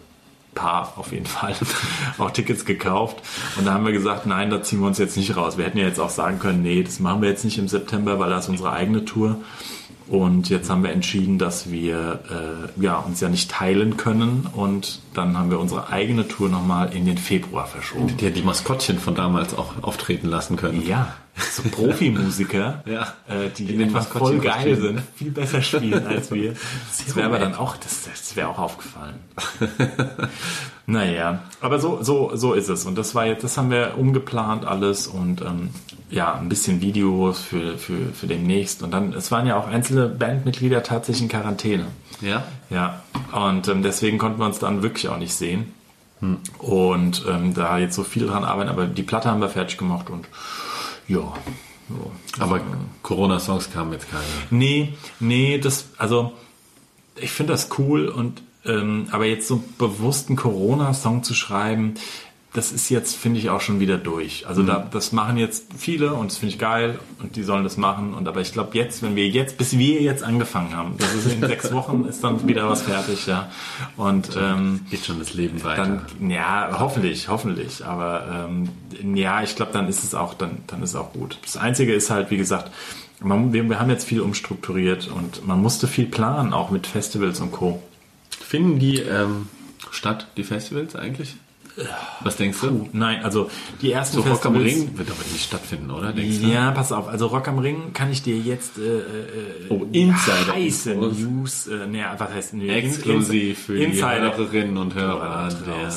paar 0.59 0.93
auf 0.97 1.13
jeden 1.13 1.27
Fall, 1.27 1.55
auch 2.19 2.31
Tickets 2.31 2.65
gekauft. 2.65 3.23
Und 3.57 3.67
da 3.67 3.73
haben 3.73 3.85
wir 3.85 3.93
gesagt, 3.93 4.27
nein, 4.27 4.51
da 4.51 4.63
ziehen 4.63 4.81
wir 4.81 4.87
uns 4.87 4.99
jetzt 4.99 5.17
nicht 5.17 5.37
raus. 5.37 5.57
Wir 5.57 5.65
hätten 5.65 5.79
ja 5.79 5.87
jetzt 5.87 6.01
auch 6.01 6.11
sagen 6.11 6.39
können, 6.39 6.63
nee, 6.63 6.83
das 6.83 6.99
machen 6.99 7.23
wir 7.23 7.29
jetzt 7.29 7.45
nicht 7.45 7.59
im 7.59 7.69
September, 7.69 8.19
weil 8.19 8.31
das 8.31 8.45
ist 8.45 8.51
unsere 8.51 8.73
eigene 8.73 9.05
Tour. 9.05 9.37
Und 10.09 10.49
jetzt 10.49 10.71
haben 10.71 10.83
wir 10.83 10.91
entschieden, 10.91 11.39
dass 11.39 11.71
wir 11.71 12.21
äh, 12.31 12.83
ja, 12.83 12.99
uns 12.99 13.21
ja 13.21 13.29
nicht 13.29 13.51
teilen 13.51 13.97
können. 13.97 14.47
Und 14.53 15.01
dann 15.15 15.37
haben 15.37 15.51
wir 15.51 15.61
unsere 15.61 15.91
eigene 15.91 16.27
Tour 16.27 16.49
nochmal 16.49 16.95
in 16.95 17.05
den 17.05 17.19
Februar 17.19 17.67
verschoben. 17.67 18.17
Die, 18.17 18.31
die 18.31 18.43
Maskottchen 18.43 18.99
von 18.99 19.15
damals 19.15 19.57
auch 19.57 19.83
auftreten 19.83 20.29
lassen 20.29 20.57
können. 20.57 20.87
Ja, 20.87 21.15
so 21.51 21.63
Profimusiker, 21.63 22.83
ja. 22.87 23.15
äh, 23.29 23.51
die 23.57 23.75
in 23.75 23.83
einfach 23.83 24.07
voll 24.07 24.39
geil 24.39 24.77
sind, 24.77 25.03
viel 25.15 25.31
besser 25.31 25.63
spielen 25.63 26.07
als 26.07 26.31
wir. 26.31 26.55
Das 27.07 27.17
wäre 27.17 27.27
aber 27.27 27.39
dann 27.39 27.55
auch, 27.55 27.77
das, 27.77 28.05
das 28.05 28.37
wäre 28.37 28.49
auch 28.49 28.59
aufgefallen. 28.59 29.15
naja, 30.87 31.43
aber 31.61 31.79
so, 31.79 32.03
so, 32.03 32.33
so 32.35 32.53
ist 32.53 32.69
es. 32.69 32.85
Und 32.85 32.99
das 32.99 33.15
war 33.15 33.27
jetzt, 33.27 33.45
das 33.45 33.57
haben 33.57 33.71
wir 33.71 33.95
umgeplant 33.97 34.65
alles 34.65 35.07
und 35.07 35.41
ähm, 35.41 35.71
ja, 36.11 36.35
ein 36.35 36.49
bisschen 36.49 36.81
Videos 36.81 37.41
für, 37.41 37.79
für, 37.79 38.13
für 38.13 38.27
demnächst. 38.27 38.83
Und 38.83 38.93
dann, 38.93 39.13
es 39.13 39.31
waren 39.31 39.47
ja 39.47 39.59
auch 39.59 39.67
einzelne 39.67 40.09
Bandmitglieder 40.09 40.83
tatsächlich 40.83 41.23
in 41.23 41.29
Quarantäne. 41.29 41.87
Ja? 42.21 42.45
Ja. 42.71 43.03
Und 43.33 43.69
ähm, 43.69 43.83
deswegen 43.83 44.19
konnten 44.19 44.39
wir 44.39 44.47
uns 44.47 44.59
dann 44.59 44.83
wirklich 44.83 45.09
auch 45.09 45.19
nicht 45.19 45.35
sehen. 45.35 45.73
Hm. 46.21 46.39
Und 46.59 47.25
ähm, 47.29 47.55
da 47.55 47.79
jetzt 47.79 47.95
so 47.95 48.05
viel 48.05 48.27
dran 48.27 48.45
arbeiten, 48.45 48.71
aber 48.71 48.87
die 48.87 49.03
Platte 49.03 49.31
haben 49.31 49.41
wir 49.41 49.49
fertig 49.49 49.79
gemacht 49.79 50.11
und 50.11 50.27
ja. 51.07 51.33
So. 51.89 52.13
Aber 52.39 52.61
Corona-Songs 53.03 53.71
kamen 53.73 53.93
jetzt 53.93 54.11
keine. 54.11 54.25
Nee, 54.51 54.95
nee, 55.21 55.59
das, 55.59 55.89
also 55.97 56.33
ich 57.17 57.31
finde 57.31 57.53
das 57.53 57.71
cool 57.79 58.09
und 58.09 58.43
ähm, 58.65 59.07
aber 59.11 59.25
jetzt 59.25 59.49
so 59.49 59.63
bewussten 59.79 60.37
Corona-Song 60.37 61.23
zu 61.23 61.33
schreiben, 61.33 61.95
das 62.55 62.73
ist 62.73 62.89
jetzt, 62.89 63.15
finde 63.15 63.39
ich, 63.39 63.51
auch 63.51 63.61
schon 63.61 63.79
wieder 63.79 63.99
durch. 63.99 64.47
Also 64.47 64.63
mhm. 64.63 64.69
da, 64.69 64.89
das 64.91 65.13
machen 65.13 65.37
jetzt 65.37 65.67
viele 65.77 66.15
und 66.15 66.31
das 66.31 66.39
finde 66.39 66.55
ich 66.55 66.59
geil 66.59 66.99
und 67.23 67.37
die 67.37 67.43
sollen 67.43 67.63
das 67.63 67.77
machen. 67.77 68.15
Und 68.15 68.27
aber 68.27 68.41
ich 68.41 68.53
glaube 68.53 68.77
jetzt, 68.77 69.03
wenn 69.03 69.17
wir 69.17 69.29
jetzt, 69.29 69.59
bis 69.59 69.77
wir 69.77 70.01
jetzt 70.01 70.25
angefangen 70.25 70.75
haben, 70.75 70.95
das 70.97 71.15
ist 71.15 71.33
in 71.33 71.41
sechs 71.41 71.73
Wochen, 71.73 72.07
ist 72.07 72.25
dann 72.25 72.49
wieder 72.49 72.69
was 72.69 72.83
fertig, 72.83 73.27
ja. 73.27 73.51
Und 73.97 74.31
ähm, 74.41 74.81
geht 74.91 75.05
schon 75.05 75.19
das 75.19 75.35
Leben 75.35 75.63
weiter. 75.63 76.01
Dann, 76.19 76.31
ja, 76.31 76.71
hoffentlich, 76.79 77.29
hoffentlich. 77.29 77.85
Aber 77.85 78.49
ähm, 78.49 79.15
ja, 79.15 79.43
ich 79.43 79.55
glaube, 79.55 79.73
dann 79.73 79.87
ist 79.87 80.03
es 80.03 80.15
auch, 80.15 80.33
dann, 80.33 80.59
dann 80.69 80.83
ist 80.83 80.91
es 80.91 80.97
auch 80.97 81.13
gut. 81.13 81.39
Das 81.43 81.59
Einzige 81.59 81.93
ist 81.93 82.09
halt, 82.09 82.31
wie 82.31 82.39
gesagt, 82.39 82.73
man, 83.21 83.53
wir, 83.53 83.69
wir 83.69 83.79
haben 83.79 83.91
jetzt 83.91 84.07
viel 84.07 84.23
umstrukturiert 84.23 85.09
und 85.09 85.47
man 85.47 85.61
musste 85.61 85.87
viel 85.87 86.07
planen, 86.07 86.55
auch 86.55 86.71
mit 86.71 86.87
Festivals 86.87 87.41
und 87.41 87.53
Co. 87.53 87.83
Finden 88.31 88.79
die 88.79 89.01
ähm, 89.01 89.49
statt, 89.91 90.29
die 90.39 90.45
Festivals 90.45 90.97
eigentlich? 90.97 91.37
Was 92.23 92.37
denkst 92.37 92.61
du? 92.61 92.89
Nein, 92.93 93.23
also 93.25 93.51
die 93.81 93.93
ersten 93.93 94.23
so 94.23 94.29
Rock 94.29 94.45
am 94.47 94.57
Ring 94.57 94.97
wird 94.97 95.11
aber 95.11 95.23
nicht 95.33 95.45
stattfinden, 95.45 95.91
oder? 95.91 96.13
Denkst 96.13 96.39
ja, 96.41 96.71
du? 96.71 96.75
pass 96.75 96.93
auf. 96.93 97.09
Also 97.09 97.27
Rock 97.27 97.49
am 97.49 97.59
Ring 97.59 97.93
kann 97.93 98.11
ich 98.11 98.23
dir 98.23 98.37
jetzt 98.37 98.79
äh, 98.79 98.99
äh, 98.99 99.03
oh, 99.69 99.87
Insider 99.93 100.55
heiße 100.55 100.95
News, 100.95 101.69
äh, 101.69 101.87
ne, 101.87 102.05
was 102.17 102.31
heißt 102.31 102.55
nee, 102.55 102.69
exklusiv 102.69 103.67
für 103.67 103.79
Insider. 103.79 104.31
die 104.31 104.37
Hörerinnen 104.37 104.77
und 104.77 104.95
Hörer 104.95 105.49
der 105.67 105.93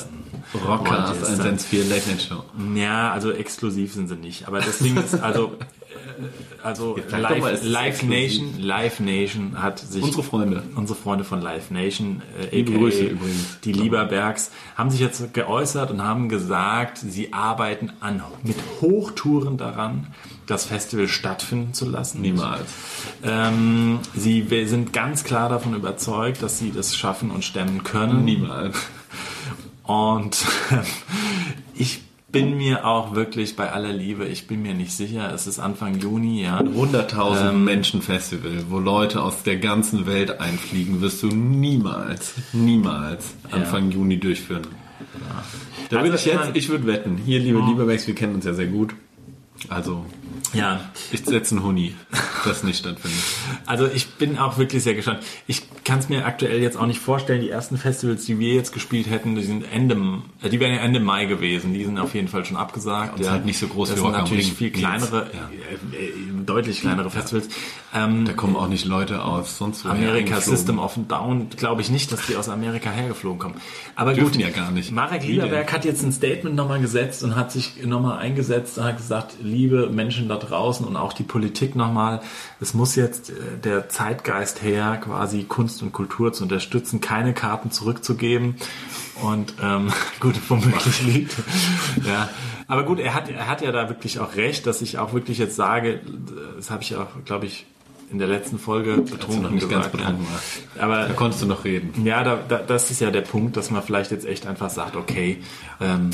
Rockcast 0.53 1.23
114 1.23 1.89
Late 1.89 2.09
Night 2.09 2.21
Show. 2.21 2.43
Ja, 2.75 3.11
also 3.11 3.31
exklusiv 3.31 3.93
sind 3.93 4.07
sie 4.07 4.15
nicht. 4.15 4.47
Aber 4.47 4.59
das 4.59 4.79
Ding 4.79 4.97
ist 4.97 5.15
also 5.21 5.57
also 6.63 6.97
Live, 7.09 7.63
Live 7.63 8.03
Nation, 8.03 8.59
Live 8.59 8.99
Nation 8.99 9.61
hat 9.61 9.79
sich 9.79 10.03
unsere 10.03 10.23
Freunde, 10.23 10.63
unsere 10.75 10.97
Freunde 10.97 11.23
von 11.23 11.41
Live 11.41 11.71
Nation, 11.71 12.21
äh, 12.39 12.55
Liebe 12.55 12.73
Grüße 12.73 13.03
übrigens, 13.05 13.59
die 13.63 13.73
Lieberbergs, 13.73 14.51
haben 14.75 14.89
sich 14.89 14.99
jetzt 14.99 15.33
geäußert 15.33 15.91
und 15.91 16.03
haben 16.03 16.29
gesagt, 16.29 16.99
sie 16.99 17.33
arbeiten 17.33 17.91
an 17.99 18.21
mit 18.43 18.57
Hochtouren 18.81 19.57
daran, 19.57 20.07
das 20.45 20.65
Festival 20.65 21.07
stattfinden 21.07 21.73
zu 21.73 21.89
lassen. 21.89 22.21
Niemals. 22.21 22.67
Ähm, 23.23 23.99
sie 24.13 24.45
sind 24.65 24.93
ganz 24.93 25.23
klar 25.23 25.49
davon 25.49 25.73
überzeugt, 25.73 26.43
dass 26.43 26.59
sie 26.59 26.71
das 26.71 26.95
schaffen 26.95 27.31
und 27.31 27.43
stemmen 27.43 27.83
können. 27.83 28.25
Niemals. 28.25 28.77
Und 29.91 30.45
ich 31.75 32.01
bin 32.31 32.55
mir 32.55 32.85
auch 32.85 33.13
wirklich 33.13 33.57
bei 33.57 33.73
aller 33.73 33.91
Liebe, 33.91 34.25
ich 34.25 34.47
bin 34.47 34.61
mir 34.61 34.73
nicht 34.73 34.93
sicher, 34.93 35.33
es 35.33 35.47
ist 35.47 35.59
Anfang 35.59 35.99
Juni, 35.99 36.43
ja. 36.43 36.61
100.000 36.61 37.49
ähm, 37.49 37.65
Menschen 37.65 38.01
Festival, 38.01 38.63
wo 38.69 38.79
Leute 38.79 39.21
aus 39.21 39.43
der 39.43 39.57
ganzen 39.57 40.05
Welt 40.05 40.39
einfliegen, 40.39 41.01
wirst 41.01 41.23
du 41.23 41.27
niemals, 41.27 42.35
niemals 42.53 43.33
Anfang 43.51 43.89
ja. 43.89 43.97
Juni 43.97 44.17
durchführen. 44.17 44.65
Ja. 45.13 45.43
Da 45.89 45.97
also, 45.97 46.09
würde 46.09 46.15
ich 46.15 46.25
jetzt, 46.25 46.49
ich 46.53 46.69
würde 46.69 46.87
wetten, 46.87 47.17
hier, 47.17 47.39
liebe 47.39 47.59
oh. 47.59 47.67
Lieberbergs, 47.67 48.07
wir 48.07 48.15
kennen 48.15 48.35
uns 48.35 48.45
ja 48.45 48.53
sehr 48.53 48.67
gut. 48.67 48.95
Also, 49.67 50.05
Ja, 50.53 50.89
Ich 51.11 51.25
setze 51.25 51.55
einen 51.55 51.65
Huni, 51.65 51.95
das 52.45 52.63
nicht 52.63 52.79
stattfindet. 52.79 53.21
Also 53.65 53.87
ich 53.87 54.07
bin 54.15 54.37
auch 54.37 54.57
wirklich 54.57 54.83
sehr 54.83 54.95
gespannt. 54.95 55.19
Ich 55.47 55.63
kann 55.83 55.99
es 55.99 56.09
mir 56.09 56.25
aktuell 56.25 56.61
jetzt 56.61 56.77
auch 56.77 56.85
nicht 56.85 56.99
vorstellen. 56.99 57.41
Die 57.41 57.49
ersten 57.49 57.77
Festivals, 57.77 58.25
die 58.25 58.37
wir 58.39 58.53
jetzt 58.53 58.71
gespielt 58.71 59.09
hätten, 59.09 59.35
die 59.35 59.43
sind 59.43 59.63
Ende, 59.71 59.95
äh, 60.43 60.49
die 60.49 60.59
wären 60.59 60.73
ja 60.75 60.81
Ende 60.81 60.99
Mai 60.99 61.25
gewesen. 61.25 61.73
Die 61.73 61.83
sind 61.83 61.97
auf 61.97 62.13
jeden 62.13 62.27
Fall 62.27 62.45
schon 62.45 62.57
abgesagt. 62.57 63.15
Und 63.15 63.21
ist 63.21 63.29
halt 63.31 63.45
nicht 63.45 63.57
so 63.57 63.67
groß 63.67 63.89
das 63.89 63.97
wie 63.97 64.01
sind 64.01 64.11
natürlich 64.11 64.53
viel 64.53 64.71
kleinere, 64.71 65.29
Ja. 65.33 65.49
äh, 65.97 66.05
äh, 66.05 66.11
deutlich 66.45 66.81
kleinere 66.81 67.09
Festivals. 67.09 67.49
Ähm, 67.93 68.25
Da 68.25 68.33
kommen 68.33 68.55
auch 68.55 68.67
nicht 68.67 68.85
Leute 68.85 69.23
aus 69.23 69.57
sonst 69.57 69.83
wo 69.85 69.89
Amerika 69.89 70.39
System 70.39 70.79
of 70.79 70.97
Down, 71.07 71.49
glaube 71.55 71.81
ich 71.81 71.89
nicht, 71.89 72.11
dass 72.11 72.25
die 72.27 72.35
aus 72.35 72.47
Amerika 72.49 72.89
hergeflogen 72.89 73.39
kommen. 73.39 73.55
Aber 73.95 74.13
Dürfen 74.13 74.33
gut, 74.33 74.41
ja 74.41 74.49
gar 74.49 74.71
nicht. 74.71 74.91
Marek 74.91 75.23
Lieberberg 75.25 75.71
hat 75.73 75.85
jetzt 75.85 76.03
ein 76.03 76.11
Statement 76.11 76.55
nochmal 76.55 76.79
gesetzt 76.79 77.23
und 77.23 77.35
hat 77.35 77.51
sich 77.51 77.83
nochmal 77.83 78.17
eingesetzt 78.19 78.77
und 78.77 78.83
hat 78.85 78.97
gesagt, 78.97 79.35
liebe 79.41 79.89
Menschen 79.89 80.29
da 80.29 80.37
draußen 80.37 80.85
und 80.85 80.95
auch 80.95 81.13
die 81.13 81.23
Politik 81.23 81.75
nochmal, 81.75 82.21
es 82.59 82.73
muss 82.73 82.95
jetzt 82.95 83.29
äh, 83.29 83.33
der 83.63 83.89
Zeitgeist 83.89 84.61
her, 84.61 84.99
quasi 85.03 85.43
Kunst 85.43 85.70
und 85.81 85.93
Kultur 85.93 86.33
zu 86.33 86.43
unterstützen, 86.43 87.01
keine 87.01 87.33
Karten 87.33 87.71
zurückzugeben. 87.71 88.55
Und 89.21 89.53
ähm, 89.61 89.91
gut, 90.19 90.35
womöglich 90.49 91.03
liegt. 91.03 91.35
ja. 92.05 92.29
Aber 92.67 92.83
gut, 92.83 92.99
er 92.99 93.13
hat, 93.13 93.29
er 93.29 93.47
hat 93.47 93.61
ja 93.61 93.71
da 93.71 93.89
wirklich 93.89 94.19
auch 94.19 94.35
recht, 94.35 94.65
dass 94.65 94.81
ich 94.81 94.97
auch 94.97 95.13
wirklich 95.13 95.37
jetzt 95.37 95.55
sage, 95.55 95.99
das 96.55 96.71
habe 96.71 96.83
ich 96.83 96.95
auch, 96.95 97.07
glaube 97.25 97.45
ich, 97.45 97.65
in 98.11 98.17
der 98.19 98.27
letzten 98.27 98.59
Folge 98.59 98.97
betrunken 98.97 99.43
noch 99.43 99.49
nicht 99.51 99.69
ganz 99.69 99.85
gesagt, 99.85 99.91
betrunken 99.93 100.25
ja. 100.25 100.31
warst. 100.31 100.61
Aber 100.79 101.07
Da 101.07 101.13
konntest 101.13 101.41
du 101.43 101.47
noch 101.47 101.63
reden. 101.63 102.05
ja, 102.05 102.23
da, 102.23 102.35
da, 102.47 102.57
das 102.57 102.91
ist 102.91 102.99
ja 103.01 103.09
der 103.11 103.21
Punkt, 103.21 103.55
dass 103.57 103.71
man 103.71 103.81
vielleicht 103.83 104.11
jetzt 104.11 104.25
echt 104.25 104.47
einfach 104.47 104.69
sagt, 104.69 104.95
okay, 104.95 105.41
ähm, 105.79 106.11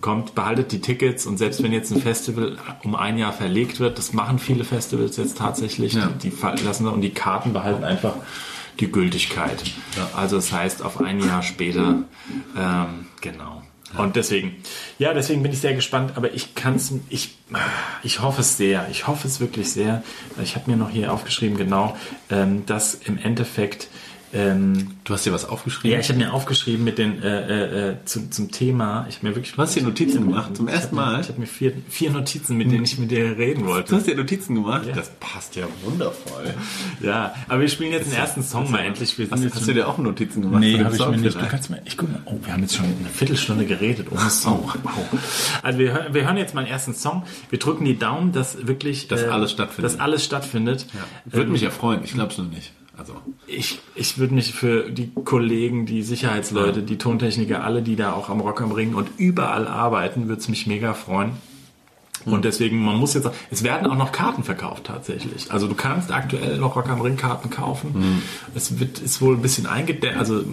kommt, 0.00 0.34
behaltet 0.34 0.72
die 0.72 0.80
Tickets 0.80 1.26
und 1.26 1.38
selbst 1.38 1.62
wenn 1.62 1.72
jetzt 1.72 1.92
ein 1.92 2.00
Festival 2.02 2.58
um 2.82 2.94
ein 2.96 3.18
Jahr 3.18 3.32
verlegt 3.32 3.80
wird, 3.80 3.98
das 3.98 4.12
machen 4.12 4.38
viele 4.38 4.64
Festivals 4.64 5.16
jetzt 5.16 5.38
tatsächlich, 5.38 5.94
Ja. 5.94 6.10
die, 6.22 6.30
die 6.30 6.64
lassen 6.64 6.86
und 6.88 7.00
die 7.00 7.10
Karten 7.10 7.52
behalten 7.52 7.84
einfach 7.84 8.14
die 8.80 8.90
Gültigkeit. 8.90 9.62
Also 10.14 10.36
das 10.36 10.52
heißt 10.52 10.82
auf 10.82 11.00
ein 11.00 11.20
Jahr 11.20 11.42
später, 11.42 12.04
ähm, 12.56 13.06
genau. 13.20 13.62
Und 13.98 14.16
deswegen, 14.16 14.56
ja, 14.98 15.12
deswegen 15.12 15.42
bin 15.42 15.52
ich 15.52 15.60
sehr 15.60 15.74
gespannt, 15.74 16.12
aber 16.16 16.32
ich 16.32 16.54
kann 16.54 16.76
es, 16.76 16.94
ich, 17.10 17.36
ich 18.02 18.20
hoffe 18.20 18.40
es 18.40 18.56
sehr, 18.56 18.88
ich 18.90 19.06
hoffe 19.06 19.28
es 19.28 19.38
wirklich 19.40 19.70
sehr. 19.70 20.02
Ich 20.42 20.56
habe 20.56 20.70
mir 20.70 20.76
noch 20.76 20.90
hier 20.90 21.12
aufgeschrieben, 21.12 21.58
genau, 21.58 21.96
ähm, 22.30 22.64
dass 22.64 22.94
im 22.94 23.18
Endeffekt 23.18 23.88
ähm, 24.32 24.90
Du 25.04 25.14
hast 25.14 25.26
dir 25.26 25.32
was 25.32 25.44
aufgeschrieben? 25.44 25.92
ja, 25.92 25.98
ich 26.00 26.08
habe 26.08 26.18
mir 26.18 26.32
aufgeschrieben 26.32 26.84
mit 26.84 26.96
den 26.98 27.22
äh, 27.22 27.90
äh, 27.90 27.96
zum, 28.04 28.30
zum 28.30 28.50
Thema. 28.50 29.06
Ich 29.08 29.16
habe 29.16 29.28
mir 29.28 29.34
wirklich. 29.36 29.52
Du 29.54 29.58
hast 29.62 29.74
dir 29.76 29.82
Notizen 29.82 30.26
gemacht, 30.26 30.56
zum 30.56 30.68
ersten 30.68 30.94
Mal? 30.96 31.20
Ich 31.20 31.28
habe 31.28 31.40
mir 31.40 31.46
vier, 31.46 31.72
vier 31.88 32.10
Notizen, 32.10 32.56
mit 32.56 32.70
denen 32.70 32.84
ich 32.84 32.98
mit 32.98 33.10
dir 33.10 33.36
reden 33.36 33.62
Du 33.64 33.68
wollte. 33.68 33.94
hast 33.96 34.06
dir 34.06 34.14
Notizen 34.16 34.54
gemacht? 34.54 34.86
Ja. 34.86 34.94
Das 34.94 35.10
passt 35.20 35.56
ja 35.56 35.64
wundervoll. 35.84 36.54
Ja, 37.00 37.34
aber 37.48 37.60
wir 37.62 37.68
spielen 37.68 37.90
jetzt 37.92 38.06
den 38.12 38.16
ersten 38.18 38.42
Song 38.42 38.70
mal 38.70 38.78
endlich. 38.80 39.18
Wir 39.18 39.28
Hast, 39.30 39.44
hast 39.54 39.66
du 39.66 39.74
dir 39.74 39.88
auch 39.88 39.98
Notizen 39.98 40.42
gemacht? 40.42 40.60
Nee, 40.60 40.78
habe 40.82 40.94
ich 40.94 41.00
mir 41.06 41.16
nicht. 41.16 41.34
Du 41.34 41.46
kannst 41.46 41.68
mir, 41.70 41.80
ich 41.84 41.96
guck 41.96 42.10
mal. 42.12 42.20
Oh, 42.26 42.38
wir 42.44 42.52
haben 42.52 42.62
jetzt 42.62 42.76
schon 42.76 42.84
eine 42.84 43.08
Viertelstunde 43.12 43.66
geredet 43.66 44.06
ohne 44.10 44.30
Song. 44.30 44.70
Wow. 44.82 44.92
Also 45.62 45.78
wir, 45.80 45.92
hören- 45.92 46.14
wir 46.14 46.24
hören 46.24 46.36
jetzt 46.36 46.54
mal 46.54 46.62
den 46.64 46.70
ersten 46.70 46.94
Song. 46.94 47.24
Wir 47.50 47.58
drücken 47.58 47.84
die 47.84 47.98
Daumen, 47.98 48.30
dass 48.32 48.66
wirklich, 48.66 49.08
Dass 49.08 49.24
alles 49.24 49.50
stattfindet. 49.52 49.92
Dass 49.92 50.00
alles 50.00 50.24
stattfindet. 50.24 50.86
Würde 51.24 51.46
Ähm, 51.46 51.52
mich 51.52 51.62
ja 51.62 51.70
freuen, 51.70 52.04
ich 52.04 52.12
glaube 52.14 52.30
es 52.32 52.38
nur 52.38 52.46
nicht. 52.46 52.72
Also, 52.96 53.14
Ich, 53.46 53.78
ich 53.94 54.18
würde 54.18 54.34
mich 54.34 54.52
für 54.52 54.90
die 54.90 55.10
Kollegen, 55.24 55.86
die 55.86 56.02
Sicherheitsleute, 56.02 56.82
die 56.82 56.98
Tontechniker, 56.98 57.64
alle, 57.64 57.82
die 57.82 57.96
da 57.96 58.12
auch 58.12 58.28
am 58.28 58.40
Rock 58.40 58.60
am 58.60 58.72
Ring 58.72 58.94
und 58.94 59.08
überall 59.16 59.66
arbeiten, 59.66 60.28
würde 60.28 60.40
es 60.40 60.48
mich 60.48 60.66
mega 60.66 60.92
freuen. 60.94 61.30
Und 62.24 62.44
deswegen, 62.44 62.84
man 62.84 62.96
muss 62.98 63.14
jetzt, 63.14 63.26
auch- 63.26 63.32
es 63.50 63.64
werden 63.64 63.90
auch 63.90 63.96
noch 63.96 64.12
Karten 64.12 64.44
verkauft 64.44 64.84
tatsächlich. 64.84 65.50
Also 65.50 65.66
du 65.66 65.74
kannst 65.74 66.12
aktuell 66.12 66.58
noch 66.58 66.76
Rock 66.76 66.88
am 66.88 67.00
Ring 67.00 67.16
Karten 67.16 67.50
kaufen. 67.50 68.22
Es 68.54 68.78
wird, 68.78 69.00
ist 69.00 69.20
wohl 69.20 69.34
ein 69.34 69.42
bisschen 69.42 69.66
eingedämmt, 69.66 70.16
also, 70.18 70.38
äh, 70.40 70.44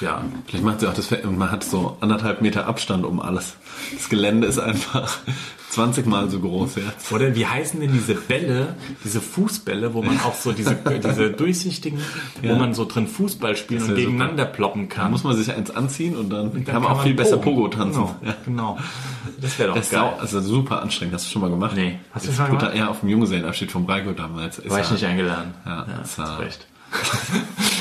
ja. 0.00 0.22
vielleicht 0.46 0.64
macht 0.64 0.80
sie 0.80 0.86
auch 0.88 0.94
das 0.94 1.10
und 1.12 1.38
man 1.38 1.50
hat 1.50 1.64
so 1.64 1.96
anderthalb 2.00 2.42
Meter 2.42 2.66
Abstand 2.66 3.04
um 3.04 3.20
alles. 3.20 3.56
Das 3.94 4.08
Gelände 4.08 4.46
ist 4.46 4.58
einfach 4.58 5.18
20 5.70 6.06
Mal 6.06 6.30
so 6.30 6.40
groß 6.40 6.76
jetzt. 6.76 7.12
Oder 7.12 7.34
wie 7.34 7.44
heißen 7.46 7.80
denn 7.80 7.92
diese 7.92 8.14
Bälle, 8.14 8.74
diese 9.04 9.20
Fußbälle, 9.20 9.94
wo 9.94 10.02
man 10.02 10.18
auch 10.20 10.34
so 10.34 10.52
diese, 10.52 10.74
diese 10.74 11.30
durchsichtigen, 11.30 12.00
wo 12.42 12.46
Ja. 12.48 12.56
man 12.56 12.72
so 12.74 12.84
drin 12.84 13.06
Fußball 13.06 13.56
spielen 13.56 13.82
und 13.82 13.88
wär 13.88 13.96
super. 13.96 14.06
gegeneinander 14.06 14.44
ploppen 14.46 14.88
Da 14.88 14.94
kann. 14.94 15.10
muss 15.10 15.24
man 15.24 15.36
sich 15.36 15.52
eins 15.52 15.70
anziehen 15.70 16.16
und 16.16 16.30
dann, 16.30 16.52
Dann 16.52 16.64
kann 16.64 16.82
man 16.82 16.92
auch 16.92 17.02
viel 17.02 17.14
besser 17.14 17.36
Pogo 17.38 17.68
tanzen. 17.68 18.02
Genau, 18.02 18.16
Ja. 18.24 18.34
genau. 18.44 18.78
Das 19.40 19.58
wäre 19.58 19.68
doch 19.70 19.76
Das 19.76 19.86
ist 19.86 19.92
geil. 19.92 20.00
auch, 20.02 20.20
also 20.20 20.40
super 20.40 20.82
anstrengend. 20.82 21.14
Hast 21.14 21.26
du 21.26 21.30
schon 21.30 21.42
mal 21.42 21.50
gemacht? 21.50 21.72
Nee. 21.76 21.98
Hast 22.12 22.26
du 22.28 22.32
schon 22.32 22.48
mal 22.50 22.56
gemacht? 22.58 22.74
eher 22.74 22.90
auf 22.90 23.00
dem 23.00 23.08
Junggesellenabschied 23.10 23.70
vom 23.72 23.86
Breiko 23.86 24.12
damals. 24.12 24.58
Ist 24.58 24.70
War 24.70 24.80
ich 24.80 24.86
ja- 24.86 24.92
nicht 24.92 25.04
eingeladen. 25.04 25.54
Ja, 25.66 25.76
ja 25.78 25.84
das 26.00 26.16
hast 26.16 26.18
war- 26.18 26.38
recht. 26.40 26.66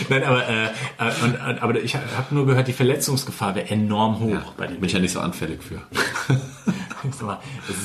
Nein, 0.10 0.24
aber, 0.24 0.48
äh, 0.48 0.66
äh, 0.66 1.24
und, 1.24 1.62
aber 1.62 1.82
ich 1.82 1.96
habe 1.96 2.04
nur 2.32 2.46
gehört, 2.46 2.68
die 2.68 2.74
Verletzungsgefahr 2.74 3.56
wäre 3.56 3.70
enorm 3.70 4.20
hoch 4.20 4.30
Ja, 4.30 4.46
bei 4.58 4.68
den 4.68 4.76
bin 4.80 4.86
ich 4.86 4.94
ja 4.94 5.00
nicht 5.00 5.14
so 5.14 5.20
anfällig 5.20 5.62
für. 5.64 5.82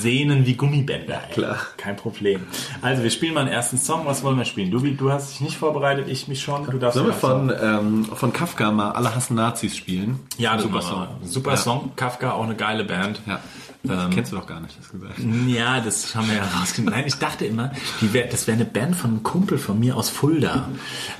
Sehnen 0.00 0.46
wie 0.46 0.54
Gummibänder. 0.54 1.20
Ey. 1.28 1.34
Klar. 1.34 1.58
Kein 1.76 1.96
Problem. 1.96 2.42
Also 2.82 3.02
wir 3.02 3.10
spielen 3.10 3.34
mal 3.34 3.40
einen 3.40 3.50
ersten 3.50 3.78
Song. 3.78 4.06
Was 4.06 4.22
wollen 4.22 4.38
wir 4.38 4.44
spielen? 4.44 4.70
Du, 4.70 4.78
du 4.80 5.12
hast 5.12 5.30
dich 5.32 5.40
nicht 5.40 5.56
vorbereitet, 5.56 6.08
ich 6.08 6.28
mich 6.28 6.42
schon. 6.42 6.64
Du 6.64 6.78
darfst 6.78 6.94
Sollen 6.94 7.08
wir 7.08 7.14
von, 7.14 7.52
ähm, 7.60 8.04
von 8.04 8.32
Kafka 8.32 8.70
mal 8.70 8.92
Alle 8.92 9.14
hassen 9.14 9.34
Nazis 9.34 9.76
spielen? 9.76 10.20
Ja, 10.38 10.58
super. 10.58 10.80
Song. 10.80 11.06
Super 11.22 11.50
Ja. 11.52 11.56
Song. 11.56 11.92
Kafka, 11.96 12.32
auch 12.32 12.44
eine 12.44 12.56
geile 12.56 12.84
Band. 12.84 13.20
Ja. 13.26 13.40
Das 13.82 14.10
kennst 14.14 14.30
du 14.32 14.36
doch 14.36 14.46
gar 14.46 14.60
nicht, 14.60 14.78
das 14.78 14.90
gesagt. 14.90 15.14
Ja, 15.46 15.80
das 15.80 16.14
haben 16.14 16.28
wir 16.28 16.36
ja 16.36 16.42
rausgefunden. 16.44 16.92
Nein, 16.94 17.04
ich 17.06 17.14
dachte 17.14 17.46
immer, 17.46 17.72
wär, 18.00 18.26
das 18.26 18.46
wäre 18.46 18.56
eine 18.56 18.66
Band 18.66 18.94
von 18.94 19.10
einem 19.10 19.22
Kumpel 19.22 19.56
von 19.58 19.80
mir 19.80 19.96
aus 19.96 20.10
Fulda. 20.10 20.68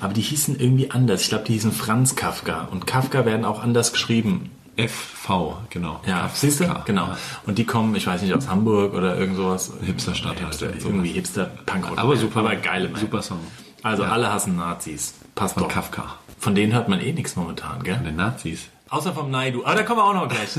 Aber 0.01 0.13
die 0.13 0.21
hießen 0.21 0.61
irgendwie 0.61 0.91
anders. 0.91 1.23
Ich 1.23 1.29
glaube, 1.31 1.45
die 1.45 1.55
hießen 1.55 1.73
Franz 1.73 2.17
Kafka. 2.17 2.69
Und 2.71 2.87
Kafka 2.87 3.25
werden 3.25 3.45
auch 3.47 3.63
anders 3.63 3.93
geschrieben. 3.93 4.51
FV, 4.77 5.57
genau. 5.71 6.01
Ja, 6.07 6.21
Kafka. 6.23 6.37
siehst 6.37 6.61
du? 6.61 6.75
Genau. 6.85 7.07
Ja. 7.09 7.19
Und 7.47 7.59
die 7.59 7.65
kommen, 7.65 7.95
ich 7.97 8.07
weiß 8.07 8.23
nicht, 8.23 8.35
aus 8.35 8.49
Hamburg 8.49 8.95
oder 8.95 9.17
irgend 9.17 9.37
sowas. 9.37 9.73
Hipsterstadt 9.83 10.37
halt, 10.43 10.55
Hipster, 10.61 10.69
irgendwie 10.87 11.11
Hipster, 11.13 11.47
Punkrock. 11.67 11.99
Aber 11.99 12.17
super, 12.17 12.41
Aber 12.41 12.57
geile 12.57 12.89
Band. 12.89 12.99
super 13.01 13.23
Song. 13.23 13.41
Also 13.83 14.03
Ja. 14.03 14.11
alle 14.11 14.33
hassen 14.33 14.57
Nazis. 14.57 15.15
Passt 15.35 15.55
Von 15.55 15.65
doch. 15.65 15.71
Kafka. 15.71 16.17
Von 16.39 16.55
denen 16.55 16.73
hört 16.73 16.89
man 16.89 17.01
eh 17.01 17.13
nichts 17.13 17.37
momentan, 17.37 17.83
gell? 17.83 17.97
Von 17.97 18.05
den 18.05 18.17
Nazis. 18.17 18.69
Außer 18.91 19.13
vom 19.15 19.31
Naidu. 19.31 19.65
Aber 19.65 19.77
da 19.77 19.83
kommen 19.85 20.01
wir 20.01 20.05
auch 20.05 20.15
noch 20.15 20.29
gleich. 20.29 20.51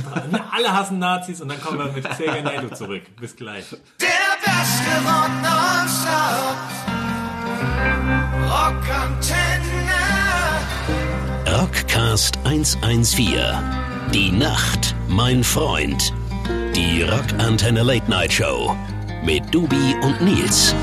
alle 0.52 0.74
hassen 0.74 1.00
Nazis 1.00 1.42
und 1.42 1.50
dann 1.50 1.62
kommen 1.62 1.80
wir 1.80 1.92
mit 1.92 2.10
Xavier 2.10 2.42
Naidu 2.42 2.70
zurück. 2.74 3.04
Bis 3.20 3.36
gleich. 3.36 3.66
Der 4.00 4.08
beste 4.40 4.92
Rock 5.06 5.32
nonstop. 5.44 6.58
Rockantenne. 8.50 9.62
Rockcast 11.60 12.38
114. 12.46 13.38
Die 14.14 14.32
Nacht, 14.32 14.96
mein 15.10 15.44
Freund. 15.44 16.14
Die 16.74 17.04
Rockantenne 17.04 17.84
Late 17.84 18.10
Night 18.10 18.32
Show. 18.32 18.76
Mit 19.24 19.44
Dubi 19.54 19.96
und 20.02 20.20
Nils. 20.22 20.74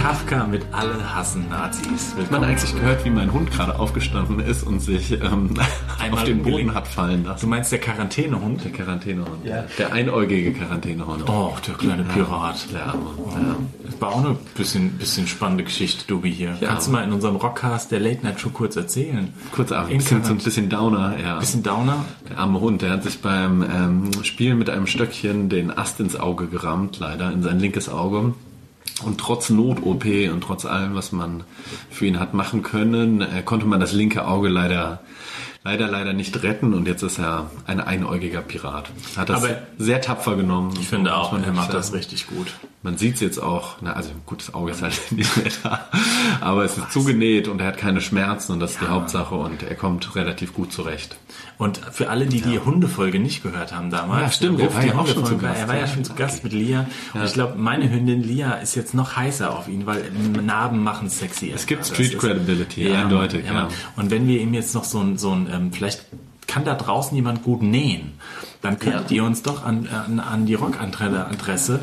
Kafka 0.00 0.46
mit 0.46 0.64
Alle 0.72 1.14
hassen 1.14 1.48
Nazis. 1.50 2.14
Hat 2.18 2.30
man 2.30 2.42
eigentlich 2.42 2.74
gehört, 2.74 3.04
wie 3.04 3.10
mein 3.10 3.32
Hund 3.32 3.50
gerade 3.52 3.78
aufgestanden 3.78 4.40
ist 4.40 4.62
und 4.64 4.80
sich 4.80 5.12
ähm, 5.12 5.50
auf 6.10 6.24
den 6.24 6.38
Boden 6.38 6.52
umgelegt. 6.54 6.74
hat 6.74 6.88
fallen 6.88 7.22
Du 7.24 7.28
lassen? 7.30 7.48
meinst 7.50 7.70
der 7.70 7.78
Quarantänehund? 7.80 8.64
Der 8.64 8.72
Quarantänehund. 8.72 9.44
Ja. 9.44 9.64
Der 9.78 9.92
einäugige 9.92 10.52
Quarantänehund. 10.54 11.28
Oh, 11.28 11.52
der 11.66 11.74
kleine 11.74 12.04
Pirat. 12.04 12.66
Der 12.72 12.86
Arme. 12.86 13.04
Ja. 13.30 13.56
Das 13.84 14.00
war 14.00 14.08
auch 14.08 14.24
eine 14.24 14.36
bisschen, 14.56 14.92
bisschen 14.92 15.26
spannende 15.28 15.64
Geschichte, 15.64 16.04
Dubi 16.08 16.32
hier. 16.32 16.56
Ja. 16.60 16.68
Kannst 16.68 16.88
du 16.88 16.92
mal 16.92 17.04
in 17.04 17.12
unserem 17.12 17.36
Rockcast 17.36 17.92
der 17.92 18.00
Late 18.00 18.24
Night 18.24 18.40
Show 18.40 18.50
kurz 18.50 18.74
erzählen? 18.74 19.32
Kurz 19.52 19.70
ab, 19.70 19.88
In 19.90 19.98
bisschen, 19.98 20.24
so 20.24 20.32
ein 20.32 20.38
bisschen 20.38 20.68
Downer. 20.70 21.14
Ja. 21.22 21.38
Bisschen 21.38 21.62
Downer? 21.62 22.04
Der 22.30 22.38
arme 22.38 22.58
Hund, 22.60 22.82
der 22.82 22.90
hat 22.90 23.02
sich 23.04 23.20
beim 23.20 23.62
ähm, 23.62 24.24
Spielen 24.24 24.58
mit 24.58 24.70
einem 24.70 24.86
Stöckchen 24.86 25.48
den 25.50 25.70
Ast 25.76 26.00
ins 26.00 26.16
Auge 26.16 26.46
gerammt, 26.48 26.98
leider, 26.98 27.30
in 27.30 27.42
sein 27.42 27.60
linkes 27.60 27.81
Auge. 27.88 28.34
Und 29.04 29.18
trotz 29.18 29.50
Not-OP 29.50 30.04
und 30.32 30.42
trotz 30.42 30.64
allem, 30.64 30.94
was 30.94 31.12
man 31.12 31.44
für 31.90 32.06
ihn 32.06 32.20
hat 32.20 32.34
machen 32.34 32.62
können, 32.62 33.20
äh, 33.20 33.42
konnte 33.44 33.66
man 33.66 33.80
das 33.80 33.92
linke 33.92 34.26
Auge 34.26 34.48
leider, 34.48 35.00
leider, 35.64 35.88
leider 35.88 36.12
nicht 36.12 36.42
retten. 36.42 36.74
Und 36.74 36.86
jetzt 36.86 37.02
ist 37.02 37.18
er 37.18 37.50
ein 37.66 37.80
einäugiger 37.80 38.42
Pirat. 38.42 38.90
Hat 39.16 39.28
das 39.28 39.42
Aber 39.42 39.58
sehr 39.78 40.00
tapfer 40.00 40.36
genommen. 40.36 40.74
Ich 40.80 40.88
finde 40.88 41.14
auch, 41.16 41.32
man 41.32 41.44
er 41.44 41.52
macht 41.52 41.72
das 41.74 41.92
richtig 41.92 42.26
gut. 42.26 42.48
Man 42.84 42.98
sieht 42.98 43.14
es 43.14 43.20
jetzt 43.20 43.38
auch, 43.40 43.76
na, 43.80 43.92
also 43.92 44.10
gut, 44.26 44.40
das 44.40 44.54
Auge 44.54 44.72
ist 44.72 44.82
halt 44.82 45.00
nicht 45.12 45.36
mehr 45.36 45.52
da, 45.62 45.88
aber 46.40 46.64
es 46.64 46.76
ist 46.76 46.90
zugenäht 46.90 47.46
und 47.46 47.60
er 47.60 47.68
hat 47.68 47.76
keine 47.78 48.00
Schmerzen 48.00 48.50
und 48.52 48.58
das 48.60 48.72
ist 48.72 48.80
die 48.80 48.88
Hauptsache 48.88 49.36
und 49.36 49.62
er 49.62 49.76
kommt 49.76 50.16
relativ 50.16 50.52
gut 50.52 50.72
zurecht. 50.72 51.16
Und 51.58 51.78
für 51.92 52.10
alle, 52.10 52.26
die 52.26 52.40
die 52.40 52.58
Hundefolge 52.58 53.20
nicht 53.20 53.44
gehört 53.44 53.72
haben 53.72 53.90
damals, 53.90 54.22
Ja, 54.22 54.30
stimmt, 54.32 54.58
der 54.58 54.66
er 54.66 54.74
war 54.74 54.80
die 54.82 54.88
ja 54.88 54.94
auch 54.94 55.06
schon 55.06 55.16
Hundefolge, 55.18 55.38
zu 55.38 55.46
Gast, 55.46 55.60
Er 55.60 55.68
war 55.68 55.74
ja 55.76 55.80
ja. 55.82 55.86
schon 55.86 56.04
zu 56.04 56.14
Gast 56.14 56.42
mit 56.42 56.52
Lia. 56.54 56.86
Und 57.14 57.22
ich 57.22 57.32
glaube, 57.34 57.56
meine 57.56 57.88
Hündin 57.88 58.24
Lia 58.24 58.54
ist 58.54 58.74
jetzt 58.74 58.94
noch 58.94 59.14
heißer 59.14 59.56
auf 59.56 59.68
ihn, 59.68 59.86
weil 59.86 60.10
Narben 60.44 60.82
machen 60.82 61.08
sexy. 61.08 61.52
Es 61.54 61.66
gibt 61.66 61.82
Also 61.82 61.94
Street 61.94 62.18
Credibility, 62.18 62.88
Ja, 62.88 63.02
eindeutig, 63.02 63.46
Ja, 63.46 63.52
ja. 63.52 63.68
Und 63.94 64.10
wenn 64.10 64.26
wir 64.26 64.40
ihm 64.40 64.54
jetzt 64.54 64.74
noch 64.74 64.82
so 64.82 64.98
ein, 64.98 65.18
so 65.18 65.30
ein 65.30 65.46
ähm, 65.52 65.72
vielleicht 65.72 66.04
kann 66.46 66.64
da 66.64 66.74
draußen 66.74 67.14
jemand 67.16 67.44
gut 67.44 67.62
nähen, 67.62 68.12
dann 68.60 68.78
könntet 68.78 69.10
ihr 69.10 69.24
uns 69.24 69.42
doch 69.42 69.64
an, 69.64 69.88
an, 69.88 70.20
an 70.20 70.46
die 70.46 70.54
Rock-Adresse 70.54 71.80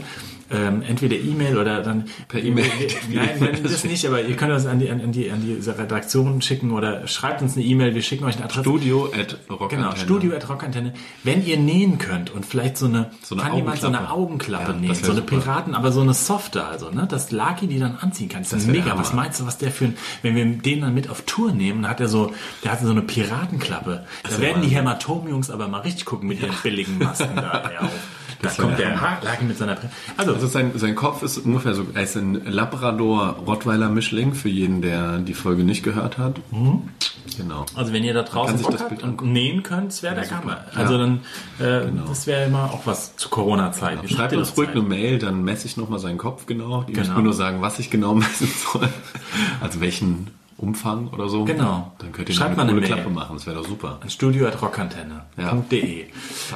ähm, 0.51 0.81
entweder 0.81 1.15
E-Mail 1.15 1.57
oder 1.57 1.81
dann 1.83 2.05
Per 2.27 2.41
E-Mail. 2.41 2.65
Nein, 3.11 3.29
nein, 3.39 3.59
das 3.63 3.83
nicht, 3.83 4.05
aber 4.05 4.21
ihr 4.21 4.35
könnt 4.35 4.51
das 4.51 4.65
an 4.65 4.79
die, 4.79 4.89
an, 4.89 5.11
die, 5.11 5.29
an 5.31 5.41
die 5.41 5.69
Redaktion 5.69 6.41
schicken 6.41 6.71
oder 6.71 7.07
schreibt 7.07 7.41
uns 7.41 7.55
eine 7.55 7.65
E-Mail, 7.65 7.93
wir 7.93 8.01
schicken 8.01 8.25
euch 8.25 8.35
eine 8.35 8.45
Adresse. 8.45 8.61
Studio 8.61 9.11
at 9.13 9.37
Rock 9.49 9.69
Genau, 9.69 9.89
Antenne. 9.89 10.03
Studio 10.05 10.35
at 10.35 10.49
Rockantenne. 10.49 10.93
Wenn 11.23 11.45
ihr 11.45 11.57
nähen 11.57 11.97
könnt 11.97 12.31
und 12.31 12.45
vielleicht 12.45 12.77
so 12.77 12.85
eine, 12.85 13.11
So 13.21 13.35
eine 13.35 13.43
kann 13.43 13.55
jemand 13.55 13.81
so 13.81 13.87
eine 13.87 14.11
Augenklappe. 14.11 14.71
Ja, 14.71 14.77
nähen, 14.77 14.89
das 14.89 15.01
so 15.01 15.11
eine 15.11 15.21
super. 15.21 15.37
Piraten, 15.37 15.75
aber 15.75 15.91
so 15.91 16.01
eine 16.01 16.13
softe, 16.13 16.65
also, 16.65 16.89
ne, 16.89 17.07
dass 17.07 17.31
Lucky 17.31 17.67
die 17.67 17.79
dann 17.79 17.97
anziehen 17.97 18.29
kann. 18.29 18.43
Das, 18.43 18.53
ist 18.53 18.67
wär 18.67 18.73
der 18.73 18.83
mega. 18.83 18.97
Was 18.97 19.13
meinst 19.13 19.39
du, 19.39 19.45
was 19.45 19.57
der 19.57 19.71
für 19.71 19.85
ein, 19.85 19.97
wenn 20.21 20.35
wir 20.35 20.45
den 20.45 20.81
dann 20.81 20.93
mit 20.93 21.09
auf 21.09 21.23
Tour 21.23 21.51
nehmen, 21.51 21.83
dann 21.83 21.91
hat 21.91 21.99
er 21.99 22.07
so, 22.07 22.31
der 22.63 22.71
hat 22.71 22.81
so 22.81 22.89
eine 22.89 23.01
Piratenklappe. 23.01 24.05
Da 24.23 24.39
werden 24.39 24.61
die. 24.61 24.69
Hämatom-Jungs 24.69 25.49
aber 25.49 25.67
mal 25.67 25.79
richtig 25.81 26.05
gucken 26.05 26.27
mit 26.27 26.41
ihren 26.41 26.55
billigen 26.63 26.97
Masken 26.97 27.35
da. 27.35 27.69
Ja. 27.79 27.89
Da 28.41 28.49
kommt 28.49 28.79
der. 28.79 28.91
Lucky 29.21 29.43
mit 29.45 29.57
seiner, 29.57 29.73
Pri- 29.75 29.89
also, 30.15 30.33
Also 30.33 30.47
sein, 30.47 30.71
sein 30.75 30.95
Kopf 30.95 31.23
ist 31.23 31.39
ungefähr 31.39 31.73
so, 31.73 31.85
er 31.93 32.03
ist 32.03 32.15
ein 32.15 32.41
Labrador-Rottweiler-Mischling, 32.45 34.33
für 34.33 34.49
jeden, 34.49 34.81
der 34.81 35.17
die 35.19 35.33
Folge 35.33 35.63
nicht 35.63 35.83
gehört 35.83 36.17
hat. 36.17 36.39
Genau. 37.37 37.65
Also 37.75 37.93
wenn 37.93 38.03
ihr 38.03 38.13
da 38.13 38.23
draußen 38.23 38.57
sich 38.57 38.67
das 38.67 38.79
habt 38.81 38.89
Bild 38.89 39.03
angucken. 39.03 39.31
nähen 39.33 39.63
könnt, 39.63 40.01
wäre 40.03 40.15
der. 40.15 40.29
Hammer. 40.31 40.57
Also 40.75 40.97
dann, 40.97 41.21
äh, 41.59 41.81
das 42.07 42.27
wäre 42.27 42.45
immer 42.45 42.65
auch 42.73 42.85
was 42.85 43.15
zu 43.17 43.29
Corona-Zeiten. 43.29 44.07
Schreibt 44.07 44.33
uns 44.35 44.55
ruhig 44.57 44.69
eine 44.69 44.81
Mail, 44.81 45.19
dann 45.19 45.43
messe 45.43 45.65
ich 45.67 45.75
nochmal 45.77 45.99
seinen 45.99 46.17
Kopf 46.17 46.45
genau. 46.45 46.83
Die 46.83 46.93
müssen 46.93 47.03
Genau. 47.03 47.17
mir 47.17 47.23
nur 47.23 47.33
sagen, 47.33 47.61
was 47.61 47.79
ich 47.79 47.89
genau 47.89 48.13
messen 48.15 48.47
soll. 48.71 48.87
Also 49.61 49.81
welchen 49.81 50.27
Umfang 50.59 51.07
oder 51.09 51.29
so. 51.29 51.45
Genau. 51.45 51.91
Dann 51.99 52.11
könnt 52.11 52.29
ihr 52.29 52.35
Schreibt 52.35 52.51
noch 52.51 52.57
mal 52.65 52.69
eine 52.69 52.77
eine. 52.77 52.85
Klappe 52.85 53.09
machen. 53.09 53.35
Das 53.37 53.45
wäre 53.47 53.55
doch 53.57 53.65
super. 53.67 53.99
Studio 54.07 54.47
at 54.47 54.61
rockantenne.de. 54.61 56.05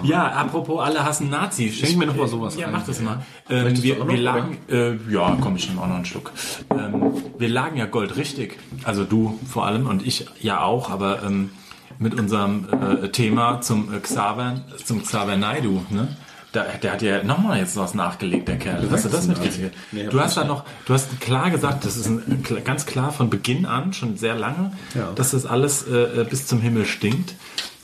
Ja. 0.04 0.28
apropos 0.32 0.82
alle 0.82 1.04
hassen 1.06 1.30
Nazis. 1.30 1.76
Schenk 1.78 1.98
mir 1.98 2.06
noch 2.08 2.16
mal 2.16 2.28
sowas 2.28 2.56
Ja, 2.58 2.68
ein. 2.68 2.74
mach 2.74 2.86
das 2.86 3.02
mal. 3.02 3.24
Ähm, 3.50 3.64
Möchtest 3.64 3.84
du 3.86 3.88
wir, 3.98 4.08
wir 4.08 4.18
lagen, 4.18 4.58
äh, 4.70 4.96
ja, 5.12 5.38
komm, 5.42 5.56
ich 5.56 5.68
nehme 5.70 5.82
auch 5.82 5.88
noch 5.88 5.96
einen 5.96 6.06
Schluck. 6.06 6.32
Ähm, 6.72 7.14
wir 7.38 7.50
lagen 7.50 7.78
ja 7.78 7.86
goldrichtig. 7.86 8.58
Also 8.84 9.04
du 9.04 9.40
vor 9.48 9.66
allem 9.66 9.88
und 9.88 10.06
ich 10.06 10.26
ja 10.42 10.62
auch, 10.62 10.90
aber 10.90 11.24
ähm, 11.24 11.52
mit 12.00 12.20
unserem 12.20 12.68
äh, 13.04 13.10
Thema 13.10 13.62
zum 13.62 13.94
äh, 13.94 14.00
Xaver, 14.00 14.62
zum 14.84 15.04
Xaver 15.04 15.38
Naidu, 15.38 15.82
ne? 15.90 16.16
Da, 16.54 16.64
der 16.82 16.94
hat 16.94 17.02
ja 17.02 17.24
nochmal 17.24 17.58
jetzt 17.60 17.76
was 17.76 17.94
nachgelegt, 17.96 18.48
der 18.48 18.58
Kerl. 18.58 18.88
Hast 18.90 19.04
du 19.06 19.10
das 19.10 19.28
mitgekriegt? 19.28 19.76
Nee, 19.92 20.06
du 20.10 20.20
hast 20.20 20.38
da 20.38 20.44
noch, 20.46 20.64
du 20.86 20.94
hast 20.94 21.20
klar 21.20 21.50
gesagt, 21.52 21.84
das 21.84 21.98
ist 21.98 22.06
ein, 22.08 22.44
ganz 22.64 22.86
klar 22.86 23.12
von 23.12 23.30
Beginn 23.30 23.66
an, 23.66 23.92
schon 23.92 24.16
sehr 24.18 24.36
lange, 24.36 24.72
Ja. 24.94 25.12
dass 25.14 25.32
das 25.32 25.46
alles 25.46 25.86
äh, 25.88 26.26
bis 26.30 26.48
zum 26.48 26.62
Himmel 26.62 26.86
stinkt. 26.86 27.34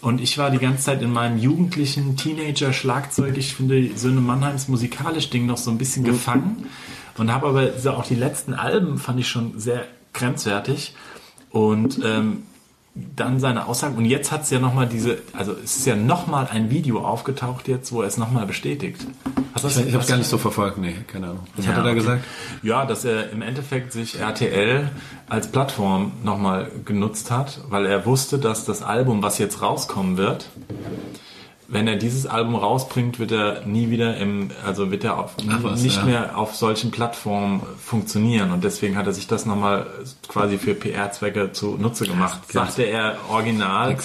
Und 0.01 0.21
ich 0.21 0.37
war 0.37 0.49
die 0.51 0.59
ganze 0.59 0.83
Zeit 0.83 1.01
in 1.01 1.11
meinem 1.11 1.37
jugendlichen 1.39 2.15
Teenager-Schlagzeug, 2.15 3.37
ich 3.37 3.55
finde 3.55 3.89
Söhne 3.97 4.21
Mannheims 4.21 4.67
musikalisch 4.69 5.29
Ding 5.29 5.45
noch 5.45 5.57
so 5.57 5.71
ein 5.71 5.77
bisschen 5.77 6.03
gefangen. 6.05 6.67
Und 7.17 7.33
habe 7.33 7.47
aber 7.47 7.73
so 7.77 7.91
auch 7.91 8.05
die 8.05 8.15
letzten 8.15 8.53
Alben 8.53 8.97
fand 8.97 9.19
ich 9.19 9.27
schon 9.27 9.59
sehr 9.59 9.83
grenzwertig. 10.13 10.93
Und 11.49 11.99
ähm, 12.05 12.43
dann 13.15 13.39
seine 13.39 13.67
Aussagen. 13.67 13.95
Und 13.95 14.05
jetzt 14.05 14.31
hat 14.31 14.43
es 14.43 14.49
ja 14.49 14.59
nochmal 14.59 14.87
diese, 14.87 15.17
also 15.33 15.53
es 15.63 15.77
ist 15.77 15.85
ja 15.85 15.95
nochmal 15.95 16.47
ein 16.51 16.69
Video 16.69 16.99
aufgetaucht 17.05 17.67
jetzt, 17.67 17.91
wo 17.91 18.01
er 18.01 18.07
es 18.07 18.17
nochmal 18.17 18.45
bestätigt. 18.45 19.05
Hast 19.53 19.65
das- 19.65 19.77
Ich 19.77 19.93
habe 19.93 20.03
es 20.03 20.07
gar 20.09 20.17
nicht 20.17 20.29
so 20.29 20.37
verfolgt. 20.37 20.77
Nee, 20.77 20.95
keine 21.07 21.27
Ahnung. 21.27 21.47
Was 21.55 21.65
ja, 21.65 21.71
hat 21.71 21.77
er 21.79 21.83
da 21.83 21.89
okay. 21.89 21.99
gesagt? 21.99 22.23
Ja, 22.63 22.85
dass 22.85 23.05
er 23.05 23.31
im 23.31 23.41
Endeffekt 23.41 23.91
sich 23.93 24.19
RTL 24.19 24.89
als 25.27 25.47
Plattform 25.51 26.11
nochmal 26.23 26.71
genutzt 26.85 27.31
hat, 27.31 27.59
weil 27.69 27.85
er 27.85 28.05
wusste, 28.05 28.37
dass 28.39 28.65
das 28.65 28.81
Album, 28.81 29.21
was 29.23 29.37
jetzt 29.37 29.61
rauskommen 29.61 30.17
wird, 30.17 30.49
wenn 31.71 31.87
er 31.87 31.97
dieses 31.97 32.25
Album 32.25 32.55
rausbringt, 32.55 33.19
wird 33.19 33.31
er 33.31 33.65
nie 33.65 33.91
wieder 33.91 34.17
im, 34.17 34.49
also 34.65 34.89
wird 34.89 35.03
er 35.03 35.19
auf, 35.19 35.35
was, 35.61 35.83
nicht 35.83 35.97
ja. 35.97 36.03
mehr 36.03 36.37
auf 36.37 36.55
solchen 36.55 36.89
Plattformen 36.89 37.61
funktionieren 37.79 38.51
und 38.51 38.63
deswegen 38.63 38.97
hat 38.97 39.05
er 39.05 39.13
sich 39.13 39.27
das 39.27 39.45
nochmal 39.45 39.85
quasi 40.27 40.57
für 40.57 40.73
PR-Zwecke 40.73 41.51
zunutze 41.51 42.05
gemacht. 42.05 42.51
Sagte 42.51 42.83
er 42.83 43.17
original. 43.29 43.91
In 43.91 43.97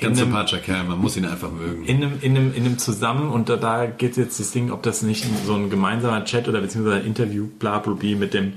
ganz 0.00 0.18
sympathischer 0.18 0.58
Kerl. 0.58 0.84
Man 0.84 0.98
muss 0.98 1.16
ihn 1.16 1.26
einfach 1.26 1.50
mögen. 1.50 1.84
in 1.84 1.96
einem, 2.02 2.18
in 2.22 2.36
einem, 2.36 2.54
in 2.54 2.64
einem 2.64 2.78
Zusammen 2.78 3.30
und 3.30 3.50
da, 3.50 3.56
da 3.56 3.84
geht 3.84 4.16
jetzt 4.16 4.40
das 4.40 4.52
Ding, 4.52 4.70
ob 4.70 4.82
das 4.82 5.02
nicht 5.02 5.26
so 5.44 5.54
ein 5.54 5.68
gemeinsamer 5.68 6.24
Chat 6.24 6.48
oder 6.48 6.62
beziehungsweise 6.62 7.02
ein 7.02 7.06
Interview, 7.06 7.48
bla 7.58 7.80
bla 7.80 7.92
bla, 7.92 8.16
mit 8.16 8.32
dem 8.32 8.54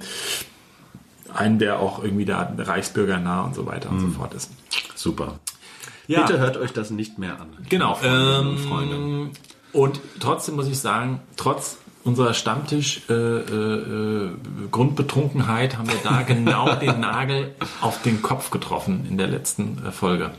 einen, 1.33 1.59
der 1.59 1.79
auch 1.79 2.01
irgendwie 2.01 2.25
da 2.25 2.53
Reichsbürger 2.57 3.19
nah 3.19 3.43
und 3.43 3.55
so 3.55 3.65
weiter 3.65 3.89
und 3.89 3.99
so 3.99 4.07
fort 4.07 4.33
ist. 4.33 4.51
Super. 4.95 5.39
Ja. 6.07 6.21
Bitte 6.25 6.39
hört 6.39 6.57
euch 6.57 6.73
das 6.73 6.89
nicht 6.89 7.17
mehr 7.17 7.39
an. 7.39 7.47
Genau. 7.69 7.95
Freundinnen 7.95 8.47
und 8.47 8.57
Ähm, 8.57 8.67
Freunde. 8.67 9.29
und 9.71 9.99
trotzdem 10.19 10.55
muss 10.55 10.67
ich 10.67 10.79
sagen, 10.79 11.21
trotz 11.37 11.77
unserer 12.03 12.33
Stammtisch 12.33 13.01
äh, 13.09 13.13
äh, 13.13 13.45
äh, 13.45 14.29
Grundbetrunkenheit 14.71 15.77
haben 15.77 15.87
wir 15.87 15.95
da 16.03 16.21
genau 16.23 16.75
den 16.75 16.99
Nagel 16.99 17.55
auf 17.81 18.01
den 18.01 18.21
Kopf 18.21 18.49
getroffen 18.51 19.05
in 19.09 19.17
der 19.17 19.27
letzten 19.27 19.81
äh, 19.87 19.91
Folge, 19.91 20.31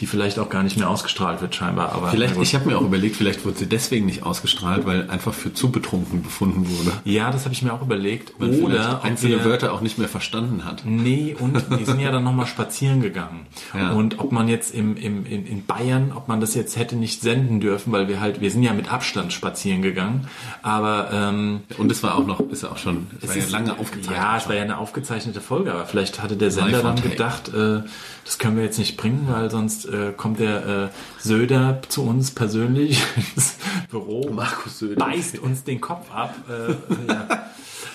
die 0.00 0.06
vielleicht 0.06 0.38
auch 0.38 0.48
gar 0.48 0.62
nicht 0.62 0.76
mehr 0.76 0.90
ausgestrahlt 0.90 1.40
wird 1.40 1.54
scheinbar. 1.54 1.92
Aber 1.92 2.08
Vielleicht, 2.10 2.36
ich 2.40 2.54
habe 2.54 2.66
mir 2.66 2.76
auch 2.78 2.82
überlegt, 2.82 3.16
vielleicht 3.16 3.44
wurde 3.44 3.58
sie 3.58 3.66
deswegen 3.68 4.06
nicht 4.06 4.24
ausgestrahlt, 4.24 4.86
weil 4.86 5.08
einfach 5.10 5.32
für 5.34 5.52
zu 5.54 5.70
betrunken 5.70 6.22
befunden 6.22 6.68
wurde. 6.68 6.92
ja, 7.04 7.30
das 7.30 7.44
habe 7.44 7.54
ich 7.54 7.62
mir 7.62 7.72
auch 7.72 7.82
überlegt. 7.82 8.38
Man 8.40 8.60
Oder 8.62 9.04
einzelne 9.04 9.36
wir- 9.36 9.44
Wörter 9.44 9.72
auch 9.72 9.80
nicht 9.80 9.98
mehr 9.98 10.08
verstanden 10.08 10.64
hat. 10.64 10.82
Nee, 10.84 11.36
und 11.38 11.62
die 11.78 11.84
sind 11.84 12.00
ja 12.00 12.10
dann 12.10 12.24
nochmal 12.24 12.46
spazieren 12.46 13.00
gegangen. 13.00 13.46
Ja. 13.72 13.92
Und 13.92 14.18
ob 14.18 14.32
man 14.32 14.48
jetzt 14.48 14.74
im, 14.74 14.96
im, 14.96 15.26
in, 15.26 15.46
in 15.46 15.64
Bayern, 15.64 16.12
ob 16.14 16.28
man 16.28 16.40
das 16.40 16.54
jetzt 16.54 16.76
hätte 16.76 16.96
nicht 16.96 17.20
senden 17.22 17.60
dürfen, 17.60 17.92
weil 17.92 18.08
wir 18.08 18.20
halt, 18.20 18.40
wir 18.40 18.50
sind 18.50 18.62
ja 18.62 18.72
mit 18.72 18.92
Abstand 18.92 19.32
spazieren 19.32 19.82
gegangen. 19.82 20.26
Aber 20.62 21.03
ähm, 21.12 21.62
Und 21.78 21.90
es 21.90 22.02
war 22.02 22.16
auch 22.16 22.26
noch, 22.26 22.40
ist 22.50 22.62
ja 22.62 22.70
auch 22.70 22.78
schon, 22.78 23.06
es 23.20 23.28
war 23.28 23.36
ja 23.36 23.44
lange 23.48 23.78
aufgezeichnet. 23.78 24.16
Ja, 24.16 24.36
es 24.36 24.48
war 24.48 24.54
ja 24.54 24.62
eine 24.62 24.78
aufgezeichnete 24.78 25.40
Folge, 25.40 25.72
aber 25.72 25.86
vielleicht 25.86 26.22
hatte 26.22 26.36
der 26.36 26.50
Sender 26.50 26.82
dann 26.82 27.00
gedacht, 27.00 27.48
äh, 27.48 27.82
das 28.24 28.38
können 28.38 28.56
wir 28.56 28.64
jetzt 28.64 28.78
nicht 28.78 28.96
bringen, 28.96 29.26
weil 29.28 29.50
sonst 29.50 29.86
äh, 29.86 30.12
kommt 30.16 30.40
der 30.40 30.66
äh, 30.66 30.88
Söder 31.18 31.80
zu 31.88 32.04
uns 32.04 32.30
persönlich 32.30 33.02
ins 33.36 33.56
Büro, 33.90 34.30
Markus 34.30 34.78
Söder. 34.78 35.04
beißt 35.04 35.38
uns 35.38 35.64
den 35.64 35.80
Kopf 35.80 36.10
ab. 36.12 36.34
Äh, 36.48 37.12
ja. 37.12 37.46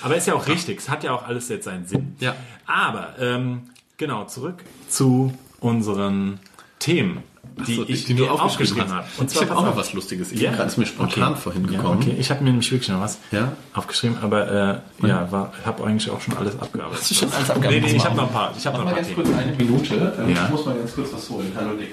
Aber 0.01 0.15
ist 0.15 0.27
ja 0.27 0.33
auch 0.33 0.47
richtig, 0.47 0.79
es 0.79 0.89
hat 0.89 1.03
ja 1.03 1.11
auch 1.11 1.27
alles 1.27 1.49
jetzt 1.49 1.65
seinen 1.65 1.85
Sinn. 1.85 2.15
Ja. 2.19 2.35
Aber 2.65 3.15
ähm, 3.19 3.69
genau, 3.97 4.25
zurück 4.25 4.63
zu 4.87 5.33
unseren 5.59 6.39
Themen, 6.79 7.23
die 7.67 7.75
So, 7.75 7.83
ich 7.87 8.05
die 8.05 8.13
du 8.13 8.23
mir 8.23 8.31
aufgeschrieben 8.31 8.89
habe. 8.89 9.05
hast. 9.05 9.19
Und 9.19 9.25
Ich 9.25 9.33
zwar 9.37 9.41
habe 9.41 9.49
pass 9.55 9.57
auch 9.63 9.65
noch 9.67 9.75
was 9.75 9.93
Lustiges. 9.93 10.31
Ich 10.31 10.39
Ja? 10.39 10.51
ist 10.53 10.77
mir 10.77 10.85
spontan 10.85 11.33
Okay. 11.33 11.41
vorhin 11.41 11.65
Ja, 11.65 11.71
gekommen. 11.77 11.99
okay, 12.01 12.15
ich 12.17 12.29
habe 12.31 12.41
mir 12.43 12.51
nämlich 12.51 12.71
wirklich 12.71 12.87
noch 12.89 13.01
was 13.01 13.17
Ja? 13.31 13.51
aufgeschrieben, 13.73 14.17
aber 14.21 14.81
äh, 15.01 15.07
ja, 15.07 15.29
war, 15.31 15.51
habe 15.65 15.83
eigentlich 15.83 16.09
auch 16.09 16.21
schon 16.21 16.37
alles 16.37 16.57
abgearbeitet. 16.59 17.01
Hast 17.01 17.11
du 17.11 17.15
schon 17.15 17.31
alles 17.33 17.49
abgearbeitet? 17.49 17.83
Nee, 17.83 17.91
nee, 17.91 17.97
ich 17.97 18.05
habe 18.05 18.15
mal 18.15 18.21
noch 18.23 18.29
ein 18.29 18.33
paar. 18.33 18.53
Ich 18.57 18.65
habe 18.65 18.77
noch 18.77 18.85
Mach 18.85 18.91
ein 18.91 18.95
mal 18.95 19.01
paar 19.03 19.13
ganz 19.15 19.25
Themen. 19.25 19.55
kurz 19.57 19.91
eine 19.91 19.97
Minute. 19.97 20.17
Ähm, 20.25 20.35
Ja. 20.35 20.45
Ich 20.45 20.49
muss 20.51 20.65
mal 20.65 20.75
ganz 20.75 20.95
kurz 20.95 21.13
was 21.13 21.29
holen. 21.29 21.51
Hallo 21.55 21.71
Dick. 21.75 21.91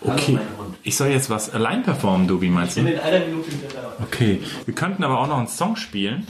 Okay, 0.00 0.38
ich 0.84 0.96
soll 0.96 1.08
jetzt 1.08 1.28
was 1.30 1.50
allein 1.52 1.82
performen, 1.82 2.28
Dubi, 2.28 2.48
meinst 2.48 2.76
du? 2.76 2.80
in 2.80 2.86
einer 2.98 3.26
Minute 3.26 3.48
wieder 3.50 3.68
da. 3.74 4.04
Okay, 4.04 4.40
wir 4.66 4.74
könnten 4.74 5.02
aber 5.04 5.18
auch 5.20 5.26
noch 5.26 5.38
einen 5.38 5.48
Song 5.48 5.74
spielen. 5.76 6.26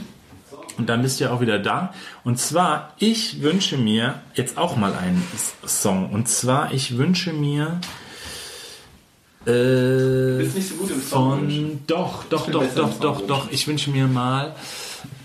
Und 0.79 0.89
dann 0.89 1.03
bist 1.03 1.21
du 1.21 1.25
ja 1.25 1.33
auch 1.33 1.41
wieder 1.41 1.59
da. 1.59 1.93
Und 2.25 2.39
zwar, 2.39 2.95
ich 2.99 3.43
wünsche 3.43 3.77
mir 3.77 4.21
jetzt 4.35 4.59
auch 4.59 4.77
mal 4.77 4.95
einen 4.95 5.23
Song. 5.67 6.11
Und 6.11 6.29
zwar, 6.29 6.73
ich 6.73 6.97
wünsche 6.97 7.33
mir 7.33 7.81
äh, 9.47 10.39
Bist 10.39 10.55
nicht 10.57 10.69
so 10.69 10.75
gut 10.77 10.91
im 10.91 11.01
Song 11.03 11.41
von 11.41 11.81
doch, 11.87 12.25
doch, 12.25 12.49
doch, 12.49 12.65
doch, 12.75 12.99
doch, 13.01 13.27
doch. 13.27 13.51
Ich 13.51 13.67
wünsche 13.67 13.91
mir 13.91 14.07
mal. 14.07 14.55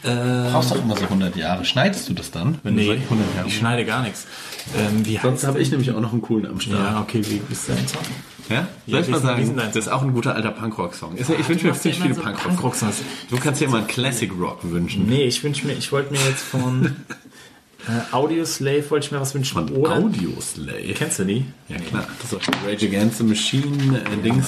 Du 0.03 0.49
brauchst 0.51 0.71
doch 0.71 0.81
immer 0.83 0.95
so 0.95 1.03
100 1.03 1.35
Jahre. 1.35 1.65
Schneidest 1.65 2.07
du 2.09 2.13
das 2.13 2.31
dann? 2.31 2.59
Wenn 2.63 2.75
Nee, 2.75 2.81
du 2.87 2.93
so 2.93 3.03
100 3.03 3.35
Jahre 3.35 3.47
ich 3.47 3.57
schneide 3.57 3.85
gar 3.85 4.03
nichts. 4.03 4.25
Ähm, 4.77 5.05
wie 5.05 5.17
Sonst 5.17 5.45
habe 5.45 5.59
ich 5.61 5.71
nämlich 5.71 5.91
auch 5.91 5.99
noch 6.01 6.11
einen 6.11 6.21
coolen 6.21 6.45
am 6.45 6.59
Start. 6.59 6.77
Ja, 6.79 7.01
okay, 7.01 7.21
wie 7.25 7.41
ist 7.51 7.69
dein 7.69 7.87
Song? 7.87 8.01
Ja? 8.49 8.55
Ja, 8.55 8.67
Soll 8.87 9.01
ich 9.01 9.07
wie 9.07 9.11
mal 9.11 9.17
denn- 9.17 9.27
sagen, 9.27 9.45
denn 9.47 9.55
das 9.57 9.75
ist 9.75 9.87
auch 9.89 10.01
ein 10.03 10.13
guter 10.13 10.35
alter 10.35 10.51
Punkrock-Song. 10.51 11.17
Ja- 11.17 11.21
Ich 11.39 11.49
wünsche 11.49 11.63
du 11.65 11.67
mir 11.67 11.73
ja 11.73 11.79
ziemlich 11.79 12.01
viele 12.01 12.13
so 12.13 12.21
Punkrock-Songs. 12.21 13.01
Du 13.29 13.37
kannst 13.37 13.59
dir 13.61 13.69
mal 13.69 13.79
einen 13.79 13.87
Classic 13.87 14.31
Rock 14.39 14.59
wünschen. 14.63 15.05
Nee, 15.07 15.23
ich 15.25 15.43
wünsche 15.43 15.65
mir, 15.67 15.73
ich 15.73 15.91
wollte 15.91 16.13
mir 16.13 16.19
jetzt 16.29 16.43
von 16.43 16.85
äh, 17.87 18.13
Audio 18.13 18.45
Slave 18.45 18.89
wollte 18.89 19.05
ich 19.07 19.11
mir 19.11 19.19
was 19.19 19.33
wünschen. 19.35 19.53
Von 19.53 19.69
Oder 19.75 19.95
Audio 19.97 20.29
Slay. 20.41 20.93
kennst 20.93 21.19
du 21.19 21.25
die? 21.25 21.45
Ja 21.69 21.77
klar. 21.77 22.07
Das 22.21 22.31
ist 22.31 22.37
auch 22.49 22.65
Rage 22.67 22.85
Against 22.87 23.17
the 23.17 23.23
Machine 23.25 23.99
äh, 23.99 24.23
Dings 24.23 24.47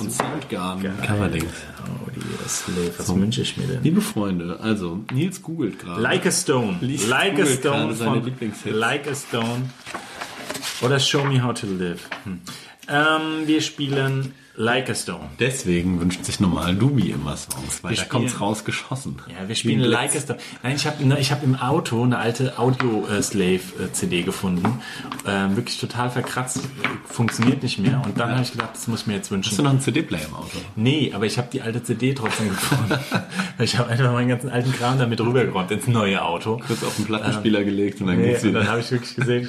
und 0.00 0.12
Soundgarden 0.12 1.00
Cover-Dings. 1.02 1.52
Audio 1.82 2.22
Slave, 2.48 2.92
was 2.96 3.14
wünsche 3.14 3.42
ich 3.42 3.56
mir 3.56 3.66
denn? 3.66 3.82
Liebe 3.82 4.00
Freunde, 4.00 4.58
also 4.60 5.04
Nils 5.12 5.42
googelt 5.42 5.78
gerade. 5.78 6.00
Like 6.00 6.26
a 6.26 6.30
Stone. 6.30 6.78
Lies 6.80 7.06
like 7.08 7.38
a 7.38 7.46
Stone 7.46 7.94
von. 7.94 8.32
Like 8.64 9.06
a 9.08 9.14
Stone. 9.14 9.70
Oder 10.82 10.98
Show 10.98 11.24
Me 11.24 11.42
How 11.42 11.52
to 11.52 11.66
Live. 11.66 12.08
Hm. 12.24 12.40
Ähm, 12.88 13.46
wir 13.46 13.60
spielen 13.60 14.34
Like 14.62 14.90
a 14.90 14.94
Stone. 14.94 15.20
Deswegen 15.38 16.00
wünscht 16.02 16.22
sich 16.22 16.38
normal 16.38 16.74
Dubi 16.74 17.10
immer 17.10 17.34
Songs, 17.34 17.82
weil 17.82 17.92
Wir 17.92 17.96
da 17.96 18.02
spielen- 18.04 18.08
kommt's 18.10 18.40
rausgeschossen. 18.42 19.16
Ja, 19.28 19.48
wir 19.48 19.54
spielen 19.54 19.80
Like 19.80 20.14
a. 20.14 20.20
Stone. 20.20 20.38
Nein, 20.62 20.76
ich 20.76 20.86
habe 20.86 21.18
ich 21.18 21.32
hab 21.32 21.42
im 21.42 21.56
Auto 21.56 22.02
eine 22.02 22.18
alte 22.18 22.58
Audio-Slave-CD 22.58 24.22
gefunden. 24.22 24.80
Ähm, 25.26 25.56
wirklich 25.56 25.78
total 25.80 26.10
verkratzt. 26.10 26.60
Funktioniert 27.06 27.62
nicht 27.62 27.78
mehr. 27.78 28.02
Und 28.04 28.18
dann 28.18 28.32
habe 28.32 28.42
ich 28.42 28.52
gedacht, 28.52 28.70
das 28.74 28.86
muss 28.86 29.00
ich 29.02 29.06
mir 29.06 29.14
jetzt 29.14 29.30
wünschen. 29.30 29.50
Hast 29.50 29.58
du 29.58 29.62
noch 29.62 29.70
einen 29.70 29.80
CD-Player 29.80 30.26
im 30.28 30.34
Auto? 30.34 30.58
Nee, 30.76 31.12
aber 31.14 31.24
ich 31.26 31.38
habe 31.38 31.48
die 31.52 31.62
alte 31.62 31.82
CD 31.82 32.14
trotzdem 32.14 32.50
gefunden. 32.50 32.94
Ich 33.58 33.76
habe 33.76 33.90
einfach 33.90 34.10
meinen 34.12 34.28
ganzen 34.28 34.48
alten 34.48 34.72
Kram 34.72 34.98
damit 34.98 35.20
rübergeräumt 35.20 35.70
ins 35.70 35.86
neue 35.86 36.22
Auto. 36.24 36.62
Kurz 36.66 36.82
auf 36.82 36.96
den 36.96 37.04
Plattenspieler 37.04 37.62
gelegt 37.62 38.00
und 38.00 38.06
dann 38.06 38.16
Nee, 38.16 38.28
geht's 38.28 38.42
wieder. 38.42 38.60
dann 38.60 38.68
habe 38.70 38.80
ich 38.80 38.90
wirklich 38.90 39.14
gesehen, 39.14 39.46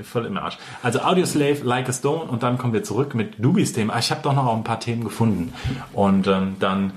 ich 0.00 0.04
voll 0.06 0.26
im 0.26 0.36
Arsch. 0.36 0.58
Also 0.82 0.98
Audioslave, 1.02 1.62
Like 1.62 1.88
a 1.88 1.92
Stone 1.92 2.24
und 2.24 2.42
dann 2.42 2.58
kommen 2.58 2.72
wir 2.72 2.82
zurück 2.82 3.14
mit 3.14 3.34
Dubis 3.38 3.72
Thema. 3.74 3.94
Ah, 3.94 4.00
Ich 4.00 4.10
habe 4.10 4.22
doch 4.36 4.44
noch 4.44 4.56
ein 4.56 4.64
paar 4.64 4.80
Themen 4.80 5.04
gefunden. 5.04 5.52
Und 5.92 6.26
ähm, 6.26 6.56
dann... 6.58 6.92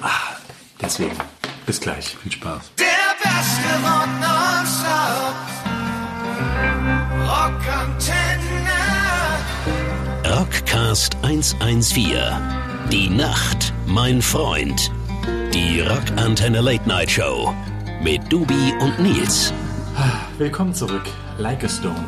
Ah, 0.00 0.08
deswegen, 0.80 1.16
bis 1.66 1.80
gleich. 1.80 2.16
Viel 2.16 2.32
Spaß. 2.32 2.72
Der 2.78 2.86
beste 3.22 3.68
Rock. 3.84 4.10
Rockantenne. 7.28 8.70
Rockcast 10.38 11.16
114. 11.22 12.18
Die 12.90 13.08
Nacht, 13.08 13.72
mein 13.86 14.22
Freund. 14.22 14.90
Die 15.52 15.80
Rockantenne 15.80 16.60
Late 16.60 16.88
Night 16.88 17.10
Show. 17.10 17.54
Mit 18.02 18.32
Dubi 18.32 18.72
und 18.80 18.98
Nils. 19.00 19.52
Willkommen 20.38 20.72
zurück, 20.72 21.02
Like 21.38 21.62
a 21.64 21.68
Stone. 21.68 22.04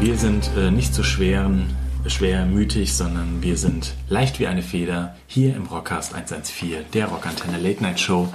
Wir 0.00 0.16
sind 0.16 0.50
äh, 0.56 0.70
nicht 0.70 0.94
so 0.94 1.02
schweren, 1.02 1.74
schwermütig, 2.08 2.94
sondern 2.94 3.42
wir 3.42 3.56
sind 3.56 3.94
leicht 4.08 4.38
wie 4.38 4.46
eine 4.46 4.62
Feder 4.62 5.16
hier 5.26 5.56
im 5.56 5.66
Rockcast 5.66 6.14
114, 6.14 6.84
der 6.92 7.06
Rockantenne 7.06 7.58
Late 7.58 7.82
Night 7.82 8.00
Show. 8.00 8.28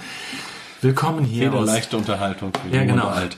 Willkommen 0.83 1.25
hier 1.25 1.43
Jeder 1.45 1.57
aus... 1.59 1.67
leichte 1.67 1.95
Unterhaltung 1.95 2.51
für 2.53 2.75
Ja, 2.75 2.83
genau. 2.83 3.07
alt. 3.09 3.37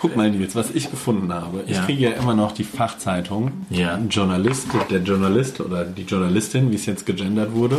Guck 0.00 0.16
mal, 0.16 0.28
Nils, 0.30 0.56
was 0.56 0.72
ich 0.72 0.90
gefunden 0.90 1.32
habe. 1.32 1.62
Ich 1.68 1.76
Ja. 1.76 1.84
kriege 1.84 2.02
ja 2.02 2.10
immer 2.10 2.34
noch 2.34 2.50
die 2.50 2.64
Fachzeitung. 2.64 3.52
Ja. 3.70 4.00
Journalist, 4.10 4.66
der 4.90 4.98
Journalist 5.00 5.60
oder 5.60 5.84
die 5.84 6.02
Journalistin, 6.02 6.72
wie 6.72 6.74
es 6.74 6.86
jetzt 6.86 7.06
gegendert 7.06 7.52
wurde. 7.52 7.76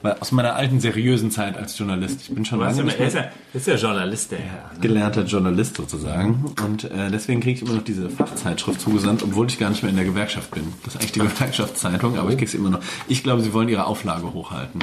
Weil 0.00 0.16
aus 0.20 0.30
meiner 0.32 0.54
alten 0.54 0.80
seriösen 0.80 1.30
Zeit 1.30 1.56
als 1.58 1.76
Journalist. 1.76 2.22
Ich 2.22 2.30
bin 2.34 2.44
schon 2.44 2.60
lange 2.60 2.84
nicht 2.84 2.98
er 3.00 3.06
ist 3.08 3.14
mehr 3.14 3.24
ja, 3.24 3.30
ist 3.52 3.66
ja 3.66 3.74
Journalist, 3.74 4.30
der 4.30 4.38
Herr. 4.38 4.70
ne? 4.72 4.80
gelernter 4.80 5.24
Journalist 5.24 5.76
sozusagen. 5.76 6.44
Und 6.64 6.84
äh, 6.84 7.10
deswegen 7.10 7.40
kriege 7.40 7.56
ich 7.56 7.62
immer 7.66 7.74
noch 7.74 7.82
diese 7.84 8.08
Fachzeitschrift 8.08 8.80
zugesandt, 8.80 9.22
obwohl 9.24 9.48
ich 9.48 9.58
gar 9.58 9.70
nicht 9.70 9.82
mehr 9.82 9.90
in 9.90 9.96
der 9.96 10.04
Gewerkschaft 10.06 10.52
bin. 10.52 10.62
Das 10.84 10.94
ist 10.94 11.00
eigentlich 11.00 11.12
die 11.12 11.18
Gewerkschaftszeitung, 11.34 12.16
aber 12.16 12.30
ich 12.30 12.38
kriege 12.38 12.50
sie 12.50 12.56
immer 12.58 12.70
noch. 12.70 12.80
Ich 13.08 13.22
glaube, 13.24 13.42
sie 13.42 13.52
wollen 13.52 13.68
ihre 13.68 13.86
Auflage 13.86 14.32
hochhalten. 14.32 14.80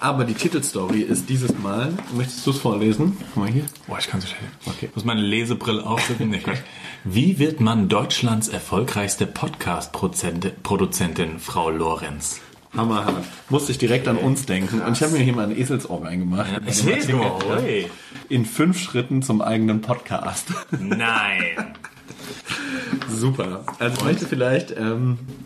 Aber 0.00 0.24
die 0.24 0.34
Titelstory 0.34 1.00
ist 1.00 1.28
dieses 1.30 1.56
Mal, 1.58 1.92
möchtest 2.14 2.44
du 2.46 2.50
es 2.50 2.58
vorlesen? 2.66 3.16
Guck 3.32 3.44
mal 3.44 3.48
hier. 3.48 3.64
Boah, 3.86 3.98
ich 3.98 4.08
kann 4.08 4.20
so 4.20 4.26
schnell. 4.26 4.50
Okay. 4.66 4.90
Muss 4.94 5.04
meine 5.04 5.20
Lesebrille 5.20 5.86
aufsetzen? 5.86 6.30
Nee. 6.30 6.42
Wie 7.04 7.38
wird 7.38 7.60
man 7.60 7.88
Deutschlands 7.88 8.48
erfolgreichste 8.48 9.28
Podcast-Produzentin, 9.28 11.38
Frau 11.38 11.70
Lorenz? 11.70 12.40
Hammerhart. 12.76 13.22
Musste 13.50 13.70
ich 13.70 13.78
direkt 13.78 14.08
an 14.08 14.16
uns 14.16 14.46
denken. 14.46 14.82
Und 14.82 14.94
ich 14.94 15.02
habe 15.02 15.12
mir 15.12 15.22
hier 15.22 15.32
mal 15.32 15.44
ein 15.44 15.56
Eselsohr 15.56 16.04
reingemacht. 16.04 16.50
Erzähl 16.66 16.94
Artikel. 16.94 17.14
mal, 17.14 17.38
oi. 17.48 17.86
In 18.28 18.44
fünf 18.44 18.80
Schritten 18.80 19.22
zum 19.22 19.42
eigenen 19.42 19.80
Podcast. 19.80 20.48
Nein. 20.80 21.76
Super. 23.08 23.64
Also 23.78 23.96
ich 23.98 24.04
möchte 24.04 24.26
vielleicht, 24.26 24.76
ähm, 24.76 25.18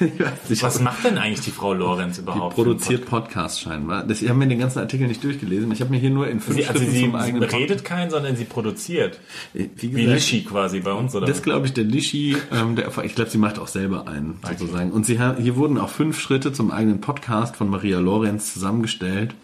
nicht, 0.00 0.62
Was 0.62 0.80
macht 0.80 1.04
denn 1.04 1.18
eigentlich 1.18 1.40
die 1.40 1.50
Frau 1.50 1.72
Lorenz 1.74 2.18
überhaupt? 2.18 2.54
produziert 2.54 3.06
Podcasts 3.06 3.60
scheinbar. 3.60 4.04
Das, 4.04 4.22
ich 4.22 4.28
habe 4.28 4.38
mir 4.38 4.46
den 4.46 4.58
ganzen 4.58 4.78
Artikel 4.78 5.06
nicht 5.08 5.22
durchgelesen. 5.24 5.70
Ich 5.72 5.80
habe 5.80 5.90
mir 5.90 5.98
hier 5.98 6.10
nur 6.10 6.28
in 6.28 6.40
fünf 6.40 6.56
Sie, 6.56 6.66
also 6.66 6.84
sie 6.84 7.02
zum 7.04 7.14
eigenen 7.14 7.42
redet 7.48 7.84
keinen, 7.84 8.10
sondern 8.10 8.36
sie 8.36 8.44
produziert. 8.44 9.18
Wie 9.52 9.70
Wie 9.76 9.88
gesagt, 9.90 10.06
Lischi 10.08 10.44
quasi 10.44 10.80
bei 10.80 10.92
uns, 10.92 11.14
oder? 11.14 11.26
Das 11.26 11.42
glaube 11.42 11.66
ich, 11.66 11.72
der 11.72 11.84
Lischi, 11.84 12.36
ähm, 12.52 12.76
der, 12.76 12.88
ich 13.04 13.14
glaube, 13.14 13.30
sie 13.30 13.38
macht 13.38 13.58
auch 13.58 13.68
selber 13.68 14.08
einen, 14.08 14.38
sozusagen. 14.46 14.90
Und 14.92 15.06
sie, 15.06 15.18
hier 15.40 15.56
wurden 15.56 15.78
auch 15.78 15.90
fünf 15.90 16.20
Schritte 16.20 16.52
zum 16.52 16.70
eigenen 16.70 17.00
Podcast 17.00 17.56
von 17.56 17.68
Maria 17.68 17.98
Lorenz 17.98 18.52
zusammengestellt. 18.52 19.34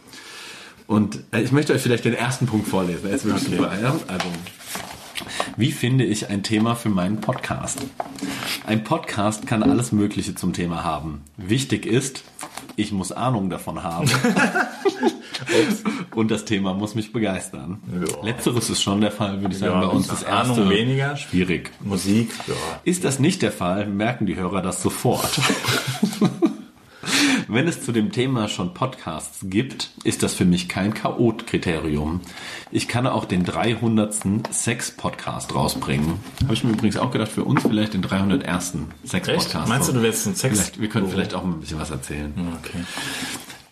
Und 0.87 1.21
äh, 1.33 1.41
ich 1.43 1.51
möchte 1.53 1.73
euch 1.73 1.81
vielleicht 1.81 2.05
den 2.05 2.15
ersten 2.15 2.47
Punkt 2.47 2.69
vorlesen. 2.69 3.09
Er 3.09 3.15
ist 3.17 3.25
wirklich 3.25 3.47
Okay. 3.47 3.57
super. 3.57 3.73
Ja? 3.81 3.97
Also, 4.07 4.27
wie 5.57 5.73
finde 5.73 6.05
ich 6.05 6.29
ein 6.31 6.43
Thema 6.43 6.75
für 6.75 6.89
meinen 6.89 7.21
Podcast? 7.21 7.79
Ein 8.67 8.85
Podcast 8.85 9.47
kann 9.47 9.63
alles 9.63 9.93
Mögliche 9.93 10.35
zum 10.35 10.53
Thema 10.53 10.85
haben. 10.85 11.23
Wichtig 11.37 11.87
ist, 11.87 12.25
ich 12.77 12.93
muss 12.93 13.13
Ahnung 13.13 13.51
davon 13.51 13.83
haben. 13.83 14.11
Und 16.15 16.31
das 16.31 16.45
Thema 16.45 16.75
muss 16.75 16.95
mich 16.95 17.13
begeistern. 17.13 17.81
Ja. 17.93 18.23
Letzteres 18.25 18.71
ist 18.71 18.83
schon 18.83 19.01
der 19.01 19.11
Fall, 19.11 19.41
würde 19.41 19.53
ich 19.53 19.59
sagen, 19.59 19.75
Ja, 19.75 19.81
bei 19.81 19.93
uns 19.93 20.07
das 20.09 20.25
Ahnung 20.25 20.57
erste. 20.59 20.71
weniger. 20.71 21.17
Schwierig. 21.17 21.71
Musik, 21.81 22.31
ja. 22.47 22.55
Ist 22.85 23.05
das 23.05 23.19
nicht 23.19 23.43
der 23.43 23.53
Fall, 23.53 23.87
merken 23.87 24.27
die 24.27 24.37
Hörer 24.37 24.63
das 24.63 24.83
sofort. 24.83 25.41
Wenn 27.49 27.69
es 27.69 27.83
zu 27.83 27.93
dem 27.93 28.13
Thema 28.13 28.49
schon 28.49 28.75
Podcasts 28.75 29.41
gibt, 29.45 29.91
ist 30.05 30.23
das 30.23 30.35
für 30.35 30.45
mich 30.45 30.69
kein 30.69 30.95
Chaot-Kriterium. 30.95 32.21
Ich 32.71 32.89
kann 32.89 33.07
auch 33.07 33.25
den 33.25 33.45
300. 33.45 34.15
Sex-Podcast 34.51 35.55
rausbringen. 35.55 36.15
Habe 36.43 36.55
ich 36.55 36.65
mir 36.65 36.73
übrigens 36.73 36.97
auch 36.97 37.11
gedacht, 37.11 37.31
für 37.31 37.45
uns 37.45 37.63
vielleicht 37.63 37.95
den 37.95 38.03
301. 38.03 38.79
Sex-Podcast. 39.05 39.69
Meinst 39.69 39.89
du, 39.89 39.93
du 39.93 40.03
wärst 40.03 40.27
ein 40.27 40.35
Sex? 40.35 40.59
Vielleicht, 40.59 40.81
wir 40.81 40.89
können 40.89 41.09
vielleicht 41.09 41.35
auch 41.35 41.45
ein 41.45 41.61
bisschen 41.61 41.79
was 41.79 41.91
erzählen. 41.91 42.33
Okay. 42.63 42.85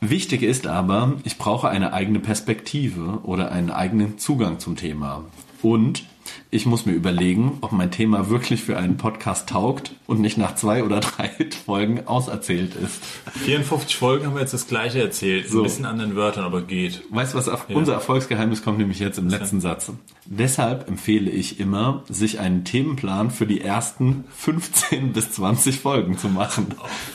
Wichtig 0.00 0.42
ist 0.42 0.66
aber, 0.66 1.14
ich 1.22 1.38
brauche 1.38 1.68
eine 1.68 1.92
eigene 1.92 2.18
Perspektive 2.18 3.20
oder 3.22 3.52
einen 3.52 3.70
eigenen 3.70 4.18
Zugang 4.18 4.58
zum 4.58 4.76
Thema. 4.76 5.24
Und 5.62 6.04
ich 6.50 6.66
muss 6.66 6.86
mir 6.86 6.92
überlegen, 6.92 7.58
ob 7.62 7.72
mein 7.72 7.90
Thema 7.90 8.28
wirklich 8.28 8.62
für 8.62 8.76
einen 8.76 8.96
Podcast 8.96 9.48
taugt 9.48 9.92
und 10.06 10.20
nicht 10.20 10.38
nach 10.38 10.54
zwei 10.54 10.84
oder 10.84 11.00
drei 11.00 11.30
Folgen 11.64 12.06
auserzählt 12.06 12.74
ist. 12.74 13.02
54 13.44 13.96
Folgen 13.96 14.26
haben 14.26 14.34
wir 14.34 14.40
jetzt 14.40 14.54
das 14.54 14.66
gleiche 14.66 15.00
erzählt. 15.00 15.48
So. 15.48 15.58
Ein 15.58 15.64
bisschen 15.64 15.86
anderen 15.86 16.14
Wörtern, 16.14 16.44
aber 16.44 16.62
geht. 16.62 17.02
Weißt 17.10 17.34
du 17.34 17.38
was? 17.38 17.48
Unser 17.68 17.94
Erfolgsgeheimnis 17.94 18.62
kommt 18.62 18.78
nämlich 18.78 18.98
jetzt 18.98 19.18
im 19.18 19.28
letzten 19.28 19.60
Satz. 19.60 19.90
Deshalb 20.26 20.88
empfehle 20.88 21.30
ich 21.30 21.58
immer, 21.58 22.04
sich 22.08 22.38
einen 22.38 22.64
Themenplan 22.64 23.30
für 23.30 23.46
die 23.46 23.60
ersten 23.60 24.24
15 24.36 25.12
bis 25.12 25.32
20 25.32 25.80
Folgen 25.80 26.18
zu 26.18 26.28
machen. 26.28 26.66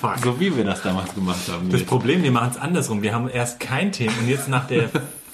fuck. 0.02 0.18
So 0.24 0.40
wie 0.40 0.56
wir 0.56 0.64
das 0.64 0.82
damals 0.82 1.14
gemacht 1.14 1.48
haben. 1.50 1.70
Das 1.70 1.84
Problem, 1.84 2.24
wir 2.24 2.32
machen 2.32 2.52
es 2.52 2.58
andersrum. 2.58 3.02
Wir 3.02 3.14
haben 3.14 3.30
erst 3.30 3.60
kein 3.60 3.92
Thema 3.92 4.14
und 4.22 4.30
jetzt 4.30 4.50
nach 4.50 4.68
der 4.68 4.90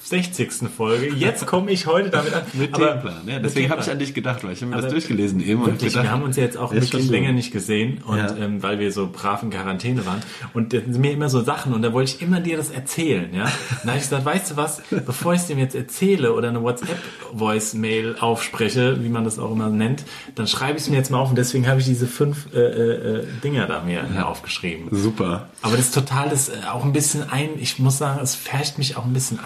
60. 0.05 0.51
Folge, 0.75 1.07
jetzt 1.15 1.45
komme 1.45 1.71
ich 1.71 1.87
heute 1.87 2.09
damit 2.09 2.33
an. 2.33 2.43
Mit 2.53 2.73
Aber- 2.73 2.87
Themenplan. 2.87 3.27
Ja, 3.27 3.39
deswegen 3.39 3.69
habe 3.71 3.81
ich 3.81 3.89
an 3.89 3.99
dich 3.99 4.13
gedacht, 4.13 4.43
weil 4.43 4.53
ich 4.53 4.61
habe 4.61 4.75
mir 4.75 4.81
das 4.81 4.91
durchgelesen 4.91 5.39
eben 5.39 5.61
und 5.61 5.67
Wirklich, 5.71 5.93
gedacht, 5.93 6.03
wir 6.05 6.11
haben 6.11 6.23
uns 6.23 6.35
ja 6.35 6.43
jetzt 6.43 6.57
auch 6.57 6.73
wirklich 6.73 7.09
länger 7.09 7.31
nicht 7.31 7.51
gesehen 7.51 7.99
und 8.05 8.17
Ja. 8.17 8.35
ähm, 8.35 8.61
weil 8.61 8.79
wir 8.79 8.91
so 8.91 9.09
brav 9.11 9.43
in 9.43 9.49
Quarantäne 9.49 10.05
waren 10.05 10.21
und 10.53 10.73
das 10.73 10.83
sind 10.83 10.99
mir 10.99 11.11
immer 11.11 11.29
so 11.29 11.41
Sachen 11.41 11.73
und 11.73 11.81
da 11.81 11.93
wollte 11.93 12.11
ich 12.15 12.21
immer 12.21 12.39
dir 12.41 12.57
das 12.57 12.69
erzählen, 12.69 13.33
ja. 13.33 13.45
Dann 13.81 13.89
habe 13.91 13.97
ich 13.97 14.03
gesagt, 14.03 14.25
weißt 14.25 14.51
du 14.51 14.55
was, 14.57 14.81
bevor 15.05 15.33
ich 15.33 15.41
es 15.41 15.47
dem 15.47 15.57
jetzt 15.59 15.75
erzähle 15.75 16.33
oder 16.33 16.49
eine 16.49 16.61
WhatsApp-Voice-Mail 16.61 18.17
aufspreche, 18.19 19.03
wie 19.03 19.09
man 19.09 19.23
das 19.23 19.39
auch 19.39 19.51
immer 19.51 19.69
nennt, 19.69 20.03
dann 20.35 20.47
schreibe 20.47 20.77
ich 20.77 20.83
es 20.83 20.89
mir 20.89 20.97
jetzt 20.97 21.11
mal 21.11 21.19
auf 21.19 21.29
und 21.29 21.37
deswegen 21.37 21.67
habe 21.67 21.79
ich 21.79 21.85
diese 21.85 22.07
fünf 22.07 22.47
äh, 22.53 22.59
äh, 22.59 23.19
äh, 23.19 23.25
Dinger 23.43 23.67
da 23.67 23.81
mir 23.83 24.03
aufgeschrieben. 24.27 24.87
Super. 24.91 25.47
Aber 25.61 25.75
das 25.77 25.85
ist 25.87 25.93
total 25.95 26.29
das 26.29 26.49
äh, 26.49 26.53
auch 26.71 26.83
ein 26.83 26.93
bisschen 26.93 27.29
ein, 27.29 27.49
ich 27.59 27.79
muss 27.79 27.97
sagen, 27.97 28.19
es 28.21 28.35
färcht 28.35 28.77
mich 28.77 28.97
auch 28.97 29.05
ein 29.05 29.13
bisschen 29.13 29.39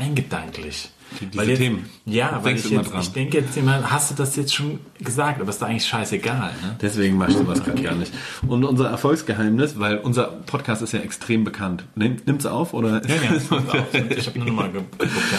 eingedanklich. 0.48 0.90
diese 1.22 1.38
weil 1.38 1.50
jetzt, 1.50 1.58
Themen. 1.60 1.90
Ja, 2.06 2.40
weil 2.44 2.56
ich 2.56 2.70
jetzt, 2.70 2.92
ich 3.00 3.12
denke 3.14 3.38
jetzt 3.40 3.56
immer, 3.58 3.90
hast 3.92 4.12
du 4.12 4.16
das 4.16 4.36
jetzt 4.36 4.54
schon 4.54 4.80
gesagt, 5.00 5.40
aber 5.40 5.50
ist 5.50 5.62
da 5.62 5.68
eigentlich 5.68 5.86
scheißegal, 5.88 6.52
ne? 6.62 6.76
Deswegen 6.82 7.18
machst 7.18 7.40
du 7.40 7.48
was 7.48 7.64
gerade 7.64 7.82
gar 7.82 7.96
nicht. 7.96 8.12
Und 8.48 8.64
unser 8.64 8.90
Erfolgsgeheimnis, 8.90 9.80
weil 9.80 9.98
unser 10.00 10.26
Podcast 10.26 10.82
ist 10.82 10.94
ja 10.94 11.00
extrem 11.00 11.44
bekannt. 11.44 11.86
Nimm, 11.96 12.18
nimmt's 12.26 12.46
auf 12.46 12.74
oder? 12.74 13.02
Ja, 13.08 13.16
ja. 13.16 13.86
Ich 14.18 14.28
habe 14.28 14.40
nur 14.40 14.52
mal 14.52 14.72
ge- 14.72 14.82
geguckt. 14.98 15.12
ja. 15.32 15.38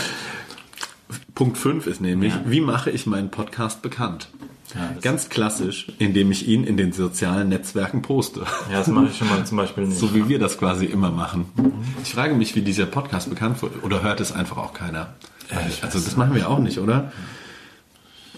Punkt 1.38 1.56
5 1.56 1.86
ist 1.86 2.00
nämlich, 2.00 2.34
Ja. 2.34 2.42
wie 2.46 2.60
mache 2.60 2.90
ich 2.90 3.06
meinen 3.06 3.30
Podcast 3.30 3.80
bekannt? 3.80 4.28
Ja, 4.74 4.90
Ganz 5.00 5.28
klassisch, 5.28 5.86
indem 6.00 6.32
ich 6.32 6.48
ihn 6.48 6.64
in 6.64 6.76
den 6.76 6.92
sozialen 6.92 7.48
Netzwerken 7.48 8.02
poste. 8.02 8.40
Ja, 8.72 8.78
das 8.78 8.88
mache 8.88 9.06
ich 9.06 9.16
schon 9.16 9.28
mal 9.28 9.46
zum 9.46 9.56
Beispiel 9.56 9.84
nicht. 9.86 9.98
So 10.00 10.16
wie 10.16 10.28
wir 10.28 10.40
das 10.40 10.58
quasi 10.58 10.86
immer 10.86 11.12
machen. 11.12 11.46
Ich 12.02 12.12
frage 12.12 12.34
mich, 12.34 12.56
wie 12.56 12.62
dieser 12.62 12.86
Podcast 12.86 13.30
bekannt 13.30 13.62
wurde. 13.62 13.78
Oder 13.82 14.02
hört 14.02 14.20
es 14.20 14.32
einfach 14.32 14.56
auch 14.56 14.74
keiner? 14.74 15.14
Ich 15.68 15.84
also 15.84 16.00
das 16.00 16.16
machen 16.16 16.34
wir 16.34 16.50
auch 16.50 16.58
nicht, 16.58 16.78
oder? 16.78 17.12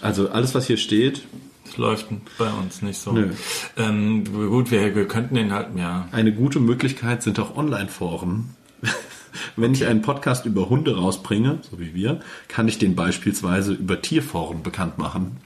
Also 0.01 0.29
alles, 0.29 0.53
was 0.53 0.67
hier 0.67 0.77
steht, 0.77 1.23
Das 1.65 1.77
läuft 1.77 2.05
bei 2.37 2.51
uns 2.51 2.83
nicht 2.83 2.99
so. 3.01 3.13
Nö. 3.13 3.31
Ähm, 3.77 4.25
gut, 4.31 4.69
wir, 4.69 4.95
wir 4.95 5.07
könnten 5.07 5.33
den 5.33 5.51
halt, 5.51 5.69
ja. 5.75 6.07
Eine 6.11 6.31
gute 6.33 6.59
Möglichkeit 6.59 7.23
sind 7.23 7.39
auch 7.39 7.57
Online-Foren. 7.57 8.55
Wenn 9.55 9.73
ich 9.73 9.85
einen 9.85 10.01
Podcast 10.01 10.45
über 10.45 10.69
Hunde 10.69 10.95
rausbringe, 10.95 11.59
so 11.69 11.79
wie 11.79 11.93
wir, 11.93 12.19
kann 12.47 12.67
ich 12.67 12.77
den 12.77 12.95
beispielsweise 12.95 13.73
über 13.73 14.01
Tierforen 14.01 14.63
bekannt 14.63 14.97
machen. 14.97 15.37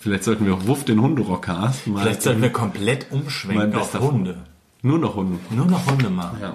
Vielleicht 0.00 0.24
sollten 0.24 0.46
wir 0.46 0.54
auch 0.54 0.66
Wuff 0.66 0.84
den 0.84 1.00
Hunderockcast 1.02 1.86
mal. 1.88 2.02
Vielleicht 2.02 2.22
sollten 2.22 2.42
wir 2.42 2.50
komplett 2.50 3.06
umschwenken 3.10 3.74
auf 3.74 3.98
Hunde. 4.00 4.36
Nur 4.80 4.98
noch 5.00 5.16
Hunde. 5.16 5.38
Nur 5.50 5.66
noch 5.66 5.90
Hunde 5.90 6.08
machen. 6.08 6.38
Ja. 6.40 6.54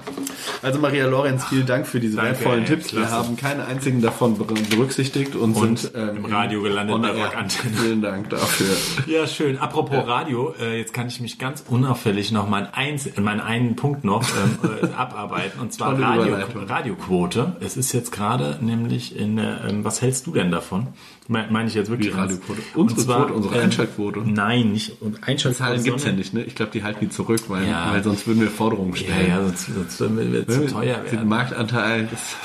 Also 0.62 0.80
Maria 0.80 1.08
Lorenz, 1.08 1.44
vielen 1.44 1.66
Dank 1.66 1.86
für 1.86 2.00
diese 2.00 2.16
Danke, 2.16 2.32
wertvollen 2.32 2.62
ey, 2.62 2.66
Tipps. 2.70 2.94
Wir 2.94 3.02
klasse. 3.02 3.16
haben 3.16 3.36
keine 3.36 3.66
einzigen 3.66 4.02
davon 4.02 4.38
ber- 4.38 4.46
berücksichtigt 4.70 5.36
und, 5.36 5.56
Und 5.58 5.80
sind 5.80 5.92
ähm, 5.94 6.18
im 6.18 6.26
Radio 6.26 6.62
gelandet 6.62 7.02
bei. 7.02 7.22
Rockantenne. 7.26 7.76
Vielen 7.76 8.02
Dank 8.02 8.30
dafür. 8.30 9.14
Ja, 9.14 9.28
schön. 9.28 9.58
Apropos 9.58 10.08
Radio, 10.08 10.56
äh, 10.62 10.78
jetzt 10.80 10.94
kann 10.94 11.08
ich 11.08 11.20
mich 11.20 11.38
ganz 11.38 11.66
unauffällig 11.68 12.32
noch 12.32 12.48
meinen, 12.48 12.68
eins, 12.74 13.10
meinen 13.20 13.42
einen 13.42 13.76
Punkt 13.76 14.06
noch 14.06 14.24
ähm, 14.24 14.70
äh, 14.90 14.94
abarbeiten. 14.94 15.60
Und 15.60 15.74
zwar 15.74 16.00
Radio. 16.00 16.38
Radioquote. 16.66 17.58
Es 17.60 17.76
ist 17.76 17.92
jetzt 17.92 18.12
gerade 18.14 18.58
nämlich 18.62 19.18
in, 19.18 19.38
äh, 19.38 19.58
was 19.84 20.02
hältst 20.02 20.28
du 20.28 20.32
denn 20.32 20.50
davon? 20.50 20.88
Me- 21.28 21.48
Meine 21.50 21.68
ich 21.70 21.74
jetzt 21.76 21.90
wirklich 21.90 22.12
Die. 22.14 22.18
Radioquote. 22.18 22.62
Und 22.76 22.82
Unsere 22.92 23.02
zwar, 23.02 23.18
Quote, 23.26 23.34
unsere 23.34 23.56
ähm, 23.56 23.62
Einschaltquote. 23.64 24.20
Nein, 24.26 24.72
nicht 24.74 25.02
und 25.02 25.28
Einschaltquote. 25.28 25.54
Zahlen 25.70 25.84
gibt's 25.84 26.04
ja 26.06 26.12
nicht, 26.12 26.34
ne? 26.34 26.44
Ich 26.44 26.56
glaube, 26.56 26.72
die 26.72 26.84
halten 26.84 27.00
die 27.02 27.10
zurück, 27.10 27.42
weil, 27.48 27.68
Ja. 27.68 27.92
weil 27.94 28.04
sonst 28.04 28.23
würden 28.28 28.42
wir 28.42 28.50
Forderungen 28.50 28.94
Ja, 28.96 28.98
stellen. 29.02 29.30
ja, 29.30 29.42
sonst, 29.44 29.66
sonst 29.68 30.00
würden 30.00 30.34
wir 30.34 30.48
zu 30.48 30.68
teuer 30.68 30.98
Den 30.98 31.12
werden. 31.12 31.28
Marktanteil 31.30 32.08
das, 32.12 32.36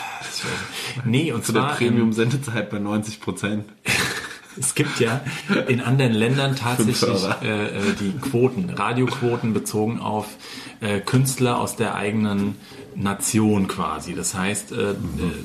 Nee, 1.05 1.33
und 1.33 1.45
zu 1.45 1.53
der 1.53 1.63
Premium-Sendezeit 1.77 2.71
bei 2.71 2.79
90 2.79 3.21
Prozent. 3.21 3.65
Es 4.59 4.75
gibt 4.75 5.01
ja 5.01 5.21
in 5.69 5.81
anderen 5.81 6.13
Ländern 6.13 6.57
tatsächlich 6.57 7.23
äh, 7.43 7.67
äh, 7.67 7.71
die 8.01 8.13
Quoten, 8.19 8.71
Radioquoten 8.71 9.55
bezogen 9.55 10.01
auf 10.01 10.27
äh, 10.81 11.01
Künstler 11.01 11.59
aus 11.59 11.77
der 11.77 11.95
eigenen 11.95 12.57
Nation 12.95 13.69
quasi. 13.69 14.15
Das 14.15 14.35
heißt, 14.35 14.73
äh, 14.73 14.91
äh, 14.91 14.97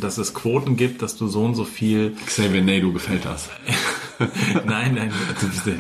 dass 0.02 0.18
es 0.18 0.34
Quoten 0.34 0.76
gibt, 0.76 1.02
dass 1.02 1.18
du 1.18 1.28
so 1.28 1.44
und 1.44 1.56
so 1.56 1.66
viel 1.66 2.16
Xavier 2.26 2.64
Naidoo 2.64 2.94
gefällt 2.94 3.26
das. 3.26 3.50
Nein, 4.66 4.94
nein, 4.94 5.12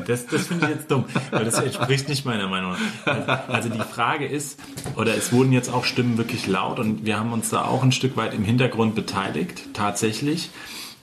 das, 0.07 0.25
das 0.25 0.47
finde 0.47 0.65
ich 0.65 0.75
jetzt 0.75 0.91
dumm, 0.91 1.05
weil 1.31 1.45
das 1.45 1.59
entspricht 1.59 2.09
nicht 2.09 2.25
meiner 2.25 2.47
Meinung. 2.47 2.75
Also, 3.05 3.31
also 3.31 3.69
die 3.69 3.79
Frage 3.79 4.25
ist, 4.25 4.59
oder 4.95 5.15
es 5.15 5.31
wurden 5.31 5.53
jetzt 5.53 5.71
auch 5.71 5.85
Stimmen 5.85 6.17
wirklich 6.17 6.47
laut 6.47 6.79
und 6.79 7.05
wir 7.05 7.19
haben 7.19 7.31
uns 7.31 7.51
da 7.51 7.63
auch 7.63 7.83
ein 7.83 7.91
Stück 7.91 8.17
weit 8.17 8.33
im 8.33 8.43
Hintergrund 8.43 8.95
beteiligt, 8.95 9.69
tatsächlich, 9.73 10.49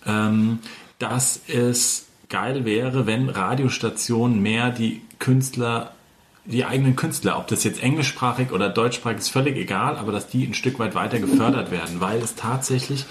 ähm, 0.04 0.58
dass 0.98 1.40
es 1.46 2.06
geil 2.30 2.64
wäre, 2.64 3.06
wenn 3.06 3.28
Radiostationen 3.28 4.40
mehr 4.40 4.70
die 4.70 5.02
Künstler 5.18 5.92
die 6.46 6.64
eigenen 6.64 6.96
Künstler, 6.96 7.38
ob 7.38 7.48
das 7.48 7.64
jetzt 7.64 7.82
englischsprachig 7.82 8.50
oder 8.52 8.70
deutschsprachig 8.70 9.18
ist 9.18 9.28
völlig 9.28 9.56
egal, 9.56 9.96
aber 9.96 10.10
dass 10.10 10.28
die 10.28 10.44
ein 10.44 10.54
Stück 10.54 10.78
weit 10.78 10.94
weiter 10.94 11.18
gefördert 11.18 11.70
werden, 11.70 12.00
weil 12.00 12.18
es 12.18 12.34
tatsächlich 12.34 13.04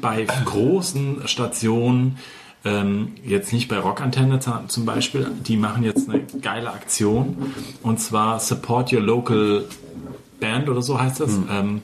bei 0.00 0.24
großen 0.24 1.28
Stationen 1.28 2.18
ähm, 2.64 3.12
jetzt 3.24 3.52
nicht 3.52 3.68
bei 3.68 3.78
Rockantenne 3.78 4.40
zum 4.68 4.86
Beispiel, 4.86 5.30
die 5.46 5.56
machen 5.56 5.82
jetzt 5.84 6.08
eine 6.08 6.22
geile 6.40 6.72
Aktion 6.72 7.52
und 7.82 8.00
zwar 8.00 8.40
Support 8.40 8.92
Your 8.92 9.02
Local 9.02 9.64
Band 10.40 10.68
oder 10.68 10.82
so 10.82 11.00
heißt 11.00 11.20
das. 11.20 11.38
Ähm, 11.50 11.82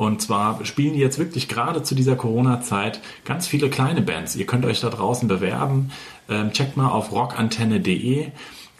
und 0.00 0.22
zwar 0.22 0.64
spielen 0.64 0.94
die 0.94 0.98
jetzt 0.98 1.18
wirklich 1.18 1.46
gerade 1.46 1.82
zu 1.82 1.94
dieser 1.94 2.16
Corona-Zeit 2.16 3.02
ganz 3.26 3.46
viele 3.46 3.68
kleine 3.68 4.00
Bands. 4.00 4.34
Ihr 4.34 4.46
könnt 4.46 4.64
euch 4.64 4.80
da 4.80 4.88
draußen 4.88 5.28
bewerben. 5.28 5.90
Ähm, 6.26 6.54
checkt 6.54 6.78
mal 6.78 6.88
auf 6.88 7.12
rockantenne.de 7.12 8.28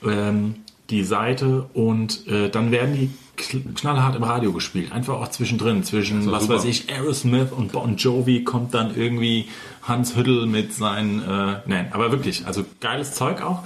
ähm, 0.02 0.54
die 0.88 1.04
Seite 1.04 1.68
und 1.74 2.26
äh, 2.26 2.48
dann 2.48 2.70
werden 2.70 2.94
die 2.94 3.11
knallhart 3.48 4.16
im 4.16 4.22
Radio 4.22 4.53
gespielt. 4.53 4.92
Einfach 4.92 5.14
auch 5.14 5.29
zwischendrin. 5.29 5.85
Zwischen, 5.85 6.31
was 6.31 6.44
super. 6.44 6.57
weiß 6.57 6.64
ich, 6.64 6.90
Aerosmith 6.90 7.53
und 7.53 7.72
Bon 7.72 7.96
Jovi 7.96 8.44
kommt 8.44 8.74
dann 8.74 8.96
irgendwie 8.96 9.48
Hans 9.83 10.16
Hüttel 10.16 10.46
mit 10.46 10.74
seinen, 10.74 11.20
äh, 11.20 11.61
nein, 11.66 11.88
aber 11.92 12.12
wirklich, 12.12 12.46
also 12.46 12.64
geiles 12.81 13.14
Zeug 13.14 13.42
auch. 13.42 13.62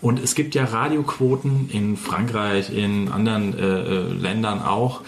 Und 0.00 0.18
es 0.18 0.34
gibt 0.34 0.54
ja 0.54 0.64
Radioquoten 0.64 1.68
in 1.70 1.96
Frankreich, 1.96 2.70
in 2.70 3.08
anderen 3.08 3.58
äh, 3.58 3.64
äh, 3.64 4.12
Ländern 4.12 4.62
auch, 4.62 5.02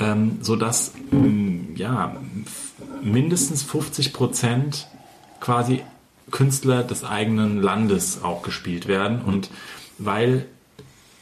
ähm, 0.00 0.38
sodass 0.40 0.94
ähm, 1.12 1.74
ja, 1.76 2.16
mindestens 3.02 3.62
50 3.62 4.12
Prozent 4.12 4.88
quasi 5.40 5.82
Künstler 6.30 6.82
des 6.82 7.04
eigenen 7.04 7.62
Landes 7.62 8.22
auch 8.22 8.42
gespielt 8.42 8.88
werden. 8.88 9.20
Und 9.22 9.50
weil 9.98 10.46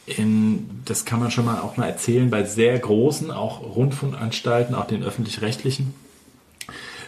in, 0.07 0.81
das 0.85 1.05
kann 1.05 1.19
man 1.19 1.31
schon 1.31 1.45
mal 1.45 1.59
auch 1.59 1.77
mal 1.77 1.85
erzählen, 1.85 2.29
bei 2.29 2.43
sehr 2.43 2.79
großen, 2.79 3.29
auch 3.29 3.61
Rundfunkanstalten, 3.61 4.73
auch 4.73 4.87
den 4.87 5.03
öffentlich-rechtlichen, 5.03 5.93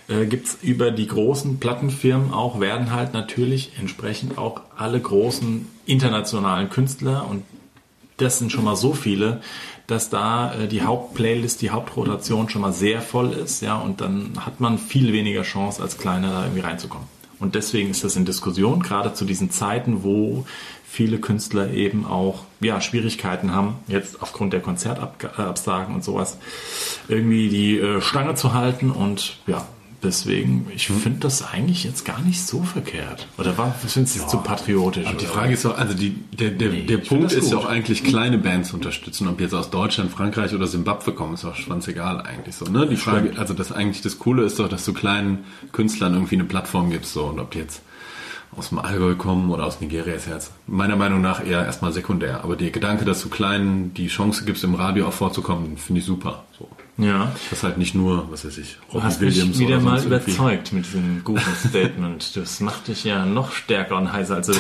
äh, 0.10 0.26
gibt's 0.26 0.58
über 0.62 0.92
die 0.92 1.08
großen 1.08 1.60
Plattenfirmen 1.60 2.34
auch, 2.34 2.60
werden 2.60 2.92
halt 2.92 3.14
natürlich 3.14 3.72
entsprechend 3.80 4.38
auch 4.38 4.62
alle 4.76 5.00
großen 5.00 5.68
internationalen 5.86 6.70
Künstler 6.70 7.26
und 7.30 7.44
das 8.18 8.38
sind 8.38 8.52
schon 8.52 8.66
mal 8.66 8.76
so 8.76 8.94
viele, 8.94 9.40
dass 9.88 10.10
da 10.10 10.54
äh, 10.54 10.68
die 10.68 10.82
Hauptplaylist, 10.82 11.62
die 11.62 11.70
Hauptrotation 11.70 12.50
schon 12.50 12.62
mal 12.62 12.74
sehr 12.74 13.02
voll 13.02 13.32
ist, 13.32 13.62
ja, 13.62 13.78
und 13.78 14.02
dann 14.02 14.34
hat 14.46 14.60
man 14.60 14.78
viel 14.78 15.14
weniger 15.14 15.44
Chance 15.44 15.82
als 15.82 15.98
Kleiner 15.98 16.32
da 16.32 16.44
irgendwie 16.44 16.62
reinzukommen. 16.62 17.08
Und 17.40 17.56
deswegen 17.56 17.90
ist 17.90 18.04
das 18.04 18.18
in 18.18 18.26
Diskussion, 18.26 18.84
gerade 18.84 19.14
zu 19.14 19.24
diesen 19.24 19.50
Zeiten, 19.50 20.04
wo 20.04 20.46
viele 20.90 21.20
Künstler 21.20 21.72
eben 21.72 22.06
auch 22.06 22.44
ja, 22.62 22.82
Schwierigkeiten 22.82 23.54
haben, 23.54 23.76
jetzt 23.88 24.22
aufgrund 24.22 24.54
der 24.54 24.60
Konzertabsagen 24.60 25.94
und 25.94 26.04
sowas, 26.04 26.38
irgendwie 27.08 27.50
die 27.50 27.78
äh, 27.78 28.02
Stange 28.02 28.36
zu 28.36 28.54
halten 28.54 28.90
und 28.90 29.38
ja, 29.46 29.66
deswegen, 30.02 30.68
ich 30.74 30.88
finde 30.88 31.20
das 31.20 31.44
eigentlich 31.44 31.84
jetzt 31.84 32.06
gar 32.06 32.20
nicht 32.22 32.42
so 32.42 32.64
verkehrt. 32.64 33.28
Oder 33.38 33.58
war, 33.58 33.74
findest 33.74 34.16
du 34.16 34.24
es 34.24 34.28
zu 34.28 34.38
patriotisch? 34.38 35.06
Aber 35.06 35.18
die 35.18 35.26
oder? 35.26 35.34
Frage 35.34 35.54
ist 35.54 35.64
doch, 35.64 35.78
also 35.78 35.94
die, 35.94 36.12
der, 36.32 36.52
der, 36.52 36.70
der 36.70 36.80
ich 36.80 36.88
find 36.88 37.08
Punkt 37.08 37.32
ist 37.34 37.52
ja 37.52 37.58
auch 37.58 37.66
eigentlich, 37.66 38.04
kleine 38.04 38.40
Bands 38.40 38.70
zu 38.70 38.76
unterstützen. 38.76 39.28
Ob 39.28 39.40
jetzt 39.40 39.54
aus 39.54 39.70
Deutschland, 39.70 40.12
Frankreich 40.12 40.54
oder 40.54 40.68
Simbabwe 40.68 41.14
kommen, 41.14 41.36
ist 41.36 41.46
auch 41.46 41.56
schwanzegal 41.56 42.22
eigentlich 42.22 42.56
so. 42.56 42.66
Ne? 42.66 42.88
Die 42.88 42.98
Frage, 42.98 43.34
also 43.38 43.54
das 43.54 43.72
eigentlich 43.72 44.02
das 44.02 44.18
Coole 44.18 44.44
ist 44.44 44.60
doch, 44.60 44.70
dass 44.70 44.86
du 44.86 44.94
kleinen 44.94 45.46
Künstlern 45.72 46.14
irgendwie 46.14 46.36
eine 46.36 46.46
Plattform 46.46 46.90
gibst. 46.90 47.14
So. 47.14 47.26
Und 47.26 47.40
ob 47.40 47.52
die 47.52 47.60
jetzt 47.60 47.82
aus 48.56 48.70
dem 48.70 48.80
Allgäu 48.80 49.16
kommen 49.16 49.52
oder 49.52 49.66
aus 49.66 49.80
Nigeria 49.80 50.14
ist 50.16 50.28
jetzt 50.28 50.52
meiner 50.68 50.96
Meinung 50.96 51.22
nach 51.22 51.46
eher 51.46 51.66
erstmal 51.66 51.94
sekundär. 51.94 52.44
Aber 52.44 52.56
der 52.56 52.72
Gedanke, 52.72 53.06
dass 53.06 53.22
du 53.22 53.30
Kleinen 53.30 53.94
die 53.94 54.08
Chance 54.08 54.44
gibst, 54.46 54.64
im 54.64 54.76
Radio 54.76 55.08
auch 55.08 55.14
vorzukommen, 55.14 55.78
finde 55.78 56.00
ich 56.00 56.06
super. 56.06 56.44
So. 56.58 56.68
Ja. 56.98 57.32
Das 57.50 57.64
halt 57.64 57.78
nicht 57.78 57.96
nur, 57.96 58.30
was 58.30 58.44
weiß 58.46 58.58
ich, 58.58 58.78
Du 58.92 59.02
hast 59.02 59.22
mich 59.22 59.34
Williams 59.36 59.60
wieder 59.60 59.80
mal 59.80 60.00
irgendwie. 60.00 60.32
überzeugt 60.32 60.74
mit 60.74 60.86
diesem 60.86 61.24
guten 61.24 61.56
Statement. 61.70 62.36
Das 62.36 62.60
macht 62.60 62.90
dich 62.90 63.06
ja 63.06 63.26
noch 63.26 63.54
stärker 63.54 63.96
und 63.98 64.12
heißer 64.12 64.36
als 64.36 64.48
du. 64.48 64.54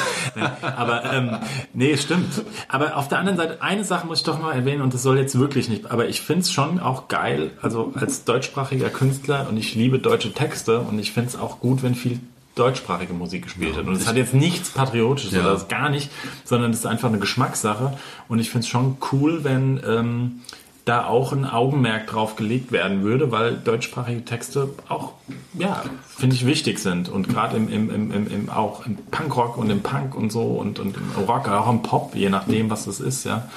Aber 0.62 1.12
ähm, 1.12 1.38
nee, 1.73 1.97
stimmt. 1.97 2.43
Aber 2.69 2.95
auf 2.95 3.10
der 3.10 3.19
anderen 3.19 3.38
Seite, 3.38 3.62
eine 3.62 3.84
Sache 3.84 4.08
muss 4.08 4.19
ich 4.19 4.23
doch 4.23 4.39
mal 4.41 4.54
erwähnen 4.54 4.82
und 4.82 4.93
das 4.93 5.04
soll 5.04 5.17
jetzt 5.17 5.38
wirklich 5.38 5.67
nicht, 5.67 5.91
aber 5.91 6.08
ich 6.08 6.21
finde 6.21 6.41
es 6.41 6.52
schon 6.52 6.80
auch 6.80 7.10
geil, 7.10 7.52
also 7.62 7.91
als 7.95 8.23
deutschsprachiger 8.23 8.89
Künstler 8.89 9.47
und 9.49 9.58
ich 9.58 9.75
liebe 9.75 9.99
deutsche 9.99 10.32
Texte 10.34 10.80
und 10.80 10.97
ich 10.99 11.12
finde 11.12 11.30
es 11.30 11.36
auch 11.36 11.60
gut, 11.60 11.84
wenn 11.84 11.95
viel 11.95 12.19
deutschsprachige 12.60 13.13
Musik 13.13 13.43
gespielt 13.43 13.76
wird. 13.76 13.88
Und 13.88 13.95
es 13.95 14.08
hat 14.08 14.15
jetzt 14.17 14.34
nichts 14.34 14.69
Patriotisches 14.72 15.34
Ja. 15.34 15.41
oder 15.41 15.54
das 15.54 15.67
gar 15.67 15.89
nicht, 15.89 16.12
sondern 16.43 16.72
es 16.72 16.80
ist 16.80 16.86
einfach 16.86 17.08
eine 17.10 17.19
Geschmackssache. 17.19 17.98
Und 18.28 18.39
ich 18.39 18.50
finde 18.50 18.65
es 18.65 18.69
schon 18.69 18.98
cool, 19.12 19.43
wenn 19.43 19.80
ähm, 19.88 20.41
da 20.86 21.06
auch 21.06 21.34
ein 21.34 21.45
Augenmerk 21.45 22.08
drauf 22.08 22.36
gelegt 22.36 22.72
werden 22.72 23.04
würde, 23.04 23.32
weil 23.32 23.56
deutschsprachige 23.56 24.26
Texte 24.26 24.69
auch, 24.88 25.13
ja, 25.54 25.84
finde 26.17 26.36
ich 26.36 26.45
wichtig 26.45 26.80
sind. 26.80 27.10
Und 27.10 27.30
gerade 27.30 27.58
im, 27.58 27.69
im, 27.69 27.89
im, 27.93 28.12
im, 28.12 28.28
im, 28.28 28.50
auch 28.50 28.86
im 28.86 28.95
Punkrock 29.12 29.58
und 29.58 29.69
im 29.69 29.82
Punk 29.82 30.15
und 30.15 30.32
so 30.32 30.41
und, 30.41 30.80
und 30.80 30.95
im 30.98 31.24
Rock, 31.28 31.48
auch 31.48 31.69
im 31.69 31.84
Pop, 31.84 32.15
je 32.15 32.30
nachdem, 32.30 32.69
was 32.69 32.86
das 32.86 33.00
ist, 33.00 33.24
ja. 33.26 33.48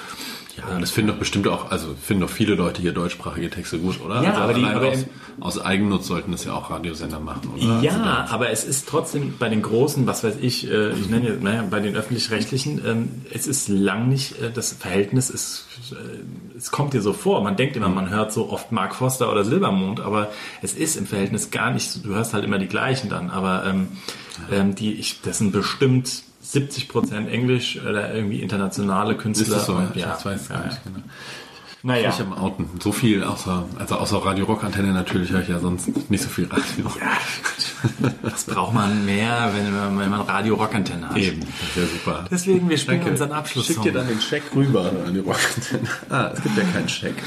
Ja, 0.59 0.79
das 0.79 0.91
finden 0.91 1.13
doch 1.13 1.19
bestimmt 1.19 1.49
auch, 1.49 1.71
also 1.71 1.95
finden 2.01 2.21
doch 2.23 2.31
viele 2.31 2.55
Leute 2.55 2.83
hier 2.83 2.93
deutschsprachige 2.93 3.49
Texte 3.49 3.79
gut, 3.79 4.01
oder? 4.05 4.23
Ja, 4.23 4.31
also 4.33 4.43
aber 4.43 4.55
die- 4.55 4.65
aber 4.65 4.89
aus, 4.89 5.07
aus 5.41 5.59
Eigennutz 5.65 6.07
sollten 6.07 6.31
das 6.33 6.45
ja 6.45 6.53
auch 6.53 6.71
Radiosender 6.71 7.21
machen, 7.21 7.51
oder? 7.55 7.81
Ja, 7.81 7.93
Also 8.23 8.35
aber 8.35 8.51
es 8.51 8.63
ist 8.65 8.87
trotzdem 8.87 9.35
bei 9.39 9.49
den 9.49 9.63
großen, 9.63 10.07
was 10.07 10.23
weiß 10.25 10.35
ich, 10.43 10.71
äh, 10.71 10.91
ich 10.93 11.09
nenne 11.09 11.29
jetzt, 11.31 11.43
naja, 11.43 11.65
bei 11.71 11.81
den 11.81 11.97
öffentlich-rechtlichen, 11.97 12.83
ähm, 12.87 13.09
es 13.33 13.47
ist 13.47 13.69
lang 13.69 14.09
nicht, 14.11 14.41
äh, 14.43 14.51
das 14.53 14.73
Verhältnis 14.75 15.31
ist, 15.31 15.65
äh, 15.93 16.57
es 16.59 16.71
kommt 16.71 16.93
dir 16.93 17.01
so 17.01 17.15
vor, 17.15 17.43
man 17.43 17.57
denkt 17.57 17.77
immer, 17.77 17.89
man 17.89 18.11
hört 18.11 18.31
so 18.33 18.51
oft 18.51 18.73
Mark 18.73 18.95
Foster 18.95 19.33
oder 19.33 19.45
Silbermond, 19.45 20.01
aber 20.01 20.31
es 20.61 20.75
ist 20.75 20.97
im 20.97 21.07
Verhältnis 21.07 21.51
gar 21.51 21.71
nicht, 21.73 22.05
du 22.05 22.11
hörst 22.15 22.35
halt 22.35 22.45
immer 22.45 22.59
die 22.59 22.69
gleichen 22.69 23.09
dann, 23.09 23.31
aber 23.31 23.65
ähm, 23.65 23.89
ähm, 24.51 24.75
die, 24.75 24.93
ich, 24.93 25.23
das 25.23 25.39
sind 25.39 25.53
bestimmt 25.53 26.25
70 26.43 26.89
Prozent 26.89 27.29
Englisch 27.31 27.81
oder 27.81 28.13
irgendwie 28.15 28.41
internationale 28.41 29.17
Künstler. 29.17 29.47
ist 29.47 29.53
das 29.57 29.67
so? 29.67 29.75
und, 29.75 29.95
ja, 29.97 30.09
ja, 30.09 30.17
ich 30.19 30.25
weiß 30.25 30.49
ja, 30.49 30.55
gar 30.57 30.65
ja. 30.65 30.71
nicht 30.71 30.85
genau. 30.85 30.99
Naja. 31.85 32.11
Ich 32.11 32.21
am 32.21 32.33
Outen. 32.33 32.69
So 32.81 32.93
viel 32.93 33.25
außer, 33.25 33.65
also 33.77 33.97
außer 33.97 34.19
Radio 34.25 34.45
Rock 34.45 34.63
Antenne 34.63 34.93
natürlich 34.93 35.33
höre 35.33 35.41
ich 35.43 35.49
ja 35.49 35.59
sonst 35.59 35.89
nicht 36.11 36.23
so 36.23 36.29
viel 36.29 36.47
Radio. 36.47 36.85
Was 38.23 38.45
braucht 38.45 38.73
man 38.73 39.05
mehr, 39.05 39.51
wenn, 39.53 39.73
man- 39.75 39.99
wenn 39.99 40.11
man 40.11 40.21
Radio-Rockantenne 40.21 41.09
hat? 41.09 41.17
Eben, 41.17 41.41
das 41.41 41.77
wäre 41.77 41.87
super. 41.89 42.25
Deswegen, 42.31 42.69
wir 42.69 42.79
spielen 42.79 42.99
Danke. 42.99 43.11
unseren 43.11 43.33
Abschluss. 43.33 43.67
Schick 43.67 43.83
dir 43.83 43.93
dann 43.93 44.07
den 44.07 44.21
Scheck 44.21 44.45
rüber 44.55 44.93
an 45.05 45.13
die 45.13 45.19
Rock 45.19 45.39
Antenne. 45.57 45.89
Ah, 46.09 46.31
es 46.33 46.41
gibt 46.41 46.57
ja 46.57 46.63
keinen 46.65 46.89
Scheck. 46.89 47.15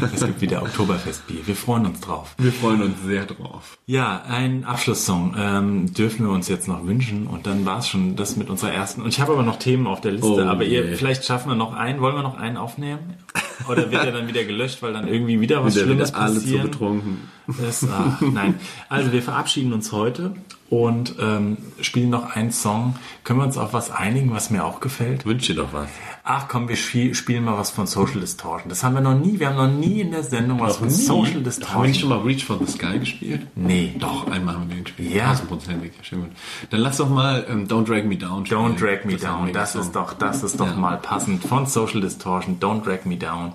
Es 0.14 0.20
gibt 0.24 0.40
wieder 0.40 0.62
Oktoberfestbier. 0.62 1.46
Wir 1.46 1.56
freuen 1.56 1.86
uns 1.86 2.00
drauf. 2.00 2.34
Wir 2.38 2.52
freuen 2.52 2.82
uns 2.82 3.02
sehr 3.04 3.24
drauf. 3.26 3.78
Ja, 3.86 4.22
ein 4.28 4.64
Abschlusssong 4.64 5.34
ähm, 5.38 5.94
dürfen 5.94 6.26
wir 6.26 6.32
uns 6.32 6.48
jetzt 6.48 6.68
noch 6.68 6.86
wünschen 6.86 7.26
und 7.26 7.46
dann 7.46 7.64
war 7.66 7.78
es 7.78 7.88
schon 7.88 8.16
das 8.16 8.36
mit 8.36 8.50
unserer 8.50 8.72
ersten. 8.72 9.02
Und 9.02 9.08
ich 9.08 9.20
habe 9.20 9.32
aber 9.32 9.42
noch 9.42 9.58
Themen 9.58 9.86
auf 9.86 10.00
der 10.00 10.12
Liste, 10.12 10.26
Oh 10.26 10.40
aber 10.40 10.64
ihr, 10.64 10.84
je. 10.86 10.94
vielleicht 10.96 11.24
schaffen 11.24 11.48
wir 11.50 11.56
noch 11.56 11.74
einen. 11.74 12.00
Wollen 12.00 12.14
wir 12.16 12.22
noch 12.22 12.36
einen 12.38 12.56
aufnehmen? 12.56 13.14
Oder 13.68 13.90
wird 13.90 14.04
er 14.04 14.12
dann 14.12 14.26
wieder 14.26 14.44
gelöscht, 14.44 14.82
weil 14.82 14.92
dann 14.94 15.06
irgendwie 15.06 15.40
wieder 15.40 15.62
was 15.64 15.74
Wieder, 15.74 15.84
Schlimmes 15.84 16.08
wieder 16.10 16.20
alle 16.20 16.34
zu 16.34 16.40
passiert? 16.40 16.62
betrunken. 16.62 17.18
Das, 17.60 17.86
ach, 17.90 18.20
nein. 18.20 18.54
Also 18.88 19.12
wir 19.12 19.22
verabschieden 19.22 19.72
uns 19.72 19.92
heute 19.92 20.34
und 20.70 21.16
ähm, 21.20 21.58
spielen 21.80 22.10
noch 22.10 22.34
einen 22.36 22.52
Song. 22.52 22.94
Können 23.24 23.40
wir 23.40 23.44
uns 23.44 23.58
auf 23.58 23.72
was 23.72 23.90
einigen, 23.90 24.32
was 24.32 24.50
mir 24.50 24.64
auch 24.64 24.80
gefällt? 24.80 25.26
Wünsch 25.26 25.46
dir 25.48 25.56
doch 25.56 25.72
was. 25.72 25.88
Ach 26.22 26.46
komm, 26.48 26.68
wir 26.68 26.76
spie- 26.76 27.12
spielen 27.14 27.44
mal 27.44 27.58
was 27.58 27.70
von 27.72 27.88
Social 27.88 28.20
Distortion. 28.20 28.68
Das 28.68 28.84
haben 28.84 28.94
wir 28.94 29.00
noch 29.00 29.18
nie. 29.18 29.40
Wir 29.40 29.48
haben 29.48 29.56
noch 29.56 29.66
nie 29.78 30.00
in 30.00 30.12
der 30.12 30.22
Sendung 30.22 30.60
was 30.60 30.76
von 30.76 30.88
Social 30.88 31.16
Haben 31.16 31.24
wir 31.32 31.34
nicht 31.40 31.46
Distortion. 31.46 31.94
schon 31.94 32.08
mal 32.10 32.18
Reach 32.20 32.44
for 32.44 32.58
the 32.64 32.70
Sky 32.70 33.00
gespielt? 33.00 33.46
Nee. 33.56 33.96
Doch, 33.98 34.30
einmal 34.30 34.54
haben 34.54 34.68
wir 34.68 34.76
den 34.76 34.84
gespielt. 34.84 35.12
Ja. 35.12 35.30
Tausendprozentig. 35.30 35.92
Schön 36.02 36.20
gut. 36.20 36.30
Dann 36.70 36.80
lass 36.80 36.98
doch 36.98 37.08
mal 37.10 37.44
ähm, 37.50 37.66
Don't 37.66 37.84
Drag 37.88 38.04
Me 38.04 38.16
Down 38.16 38.46
spielen. 38.46 38.60
Don't 38.60 38.78
Drag 38.80 39.04
Me 39.04 39.14
Das 39.14 39.22
Down. 39.22 39.52
Das 39.52 39.74
ist 39.74 39.96
doch, 39.96 40.12
das 40.12 40.42
ist 40.44 40.60
doch 40.60 40.66
Ja. 40.68 40.76
mal 40.76 40.98
passend 40.98 41.42
von 41.42 41.66
Social 41.66 42.00
Distortion. 42.00 42.60
Don't 42.60 42.84
Drag 42.84 43.04
Me 43.06 43.16
Down. 43.16 43.52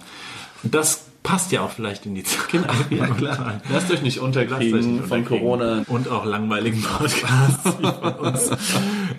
Das 0.64 1.05
passt 1.26 1.52
ja 1.52 1.62
auch 1.62 1.72
vielleicht 1.72 2.06
in 2.06 2.16
die 2.16 2.24
Zeit. 2.24 2.50
Genau, 2.50 2.68
ja 2.90 3.08
klar. 3.08 3.62
Lasst 3.70 3.92
euch 3.92 4.02
nicht 4.02 4.18
Lasst 4.18 4.38
euch 4.38 4.44
unterkriegen 4.44 4.96
nicht 4.98 5.08
von 5.08 5.20
unterkriegen. 5.20 5.26
Corona. 5.26 5.84
Und 5.88 6.08
auch 6.08 6.24
langweiligen 6.26 6.82
Podcasts 6.82 7.66
wie 7.80 7.92
von 7.92 8.14
uns. 8.14 8.50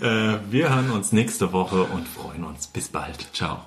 Äh, 0.00 0.38
wir 0.50 0.74
hören 0.74 0.90
uns 0.90 1.12
nächste 1.12 1.52
Woche 1.52 1.82
und 1.82 2.07
freuen 2.09 2.44
uns. 2.44 2.68
Bis 2.68 2.88
bald. 2.88 3.16
Ciao. 3.32 3.64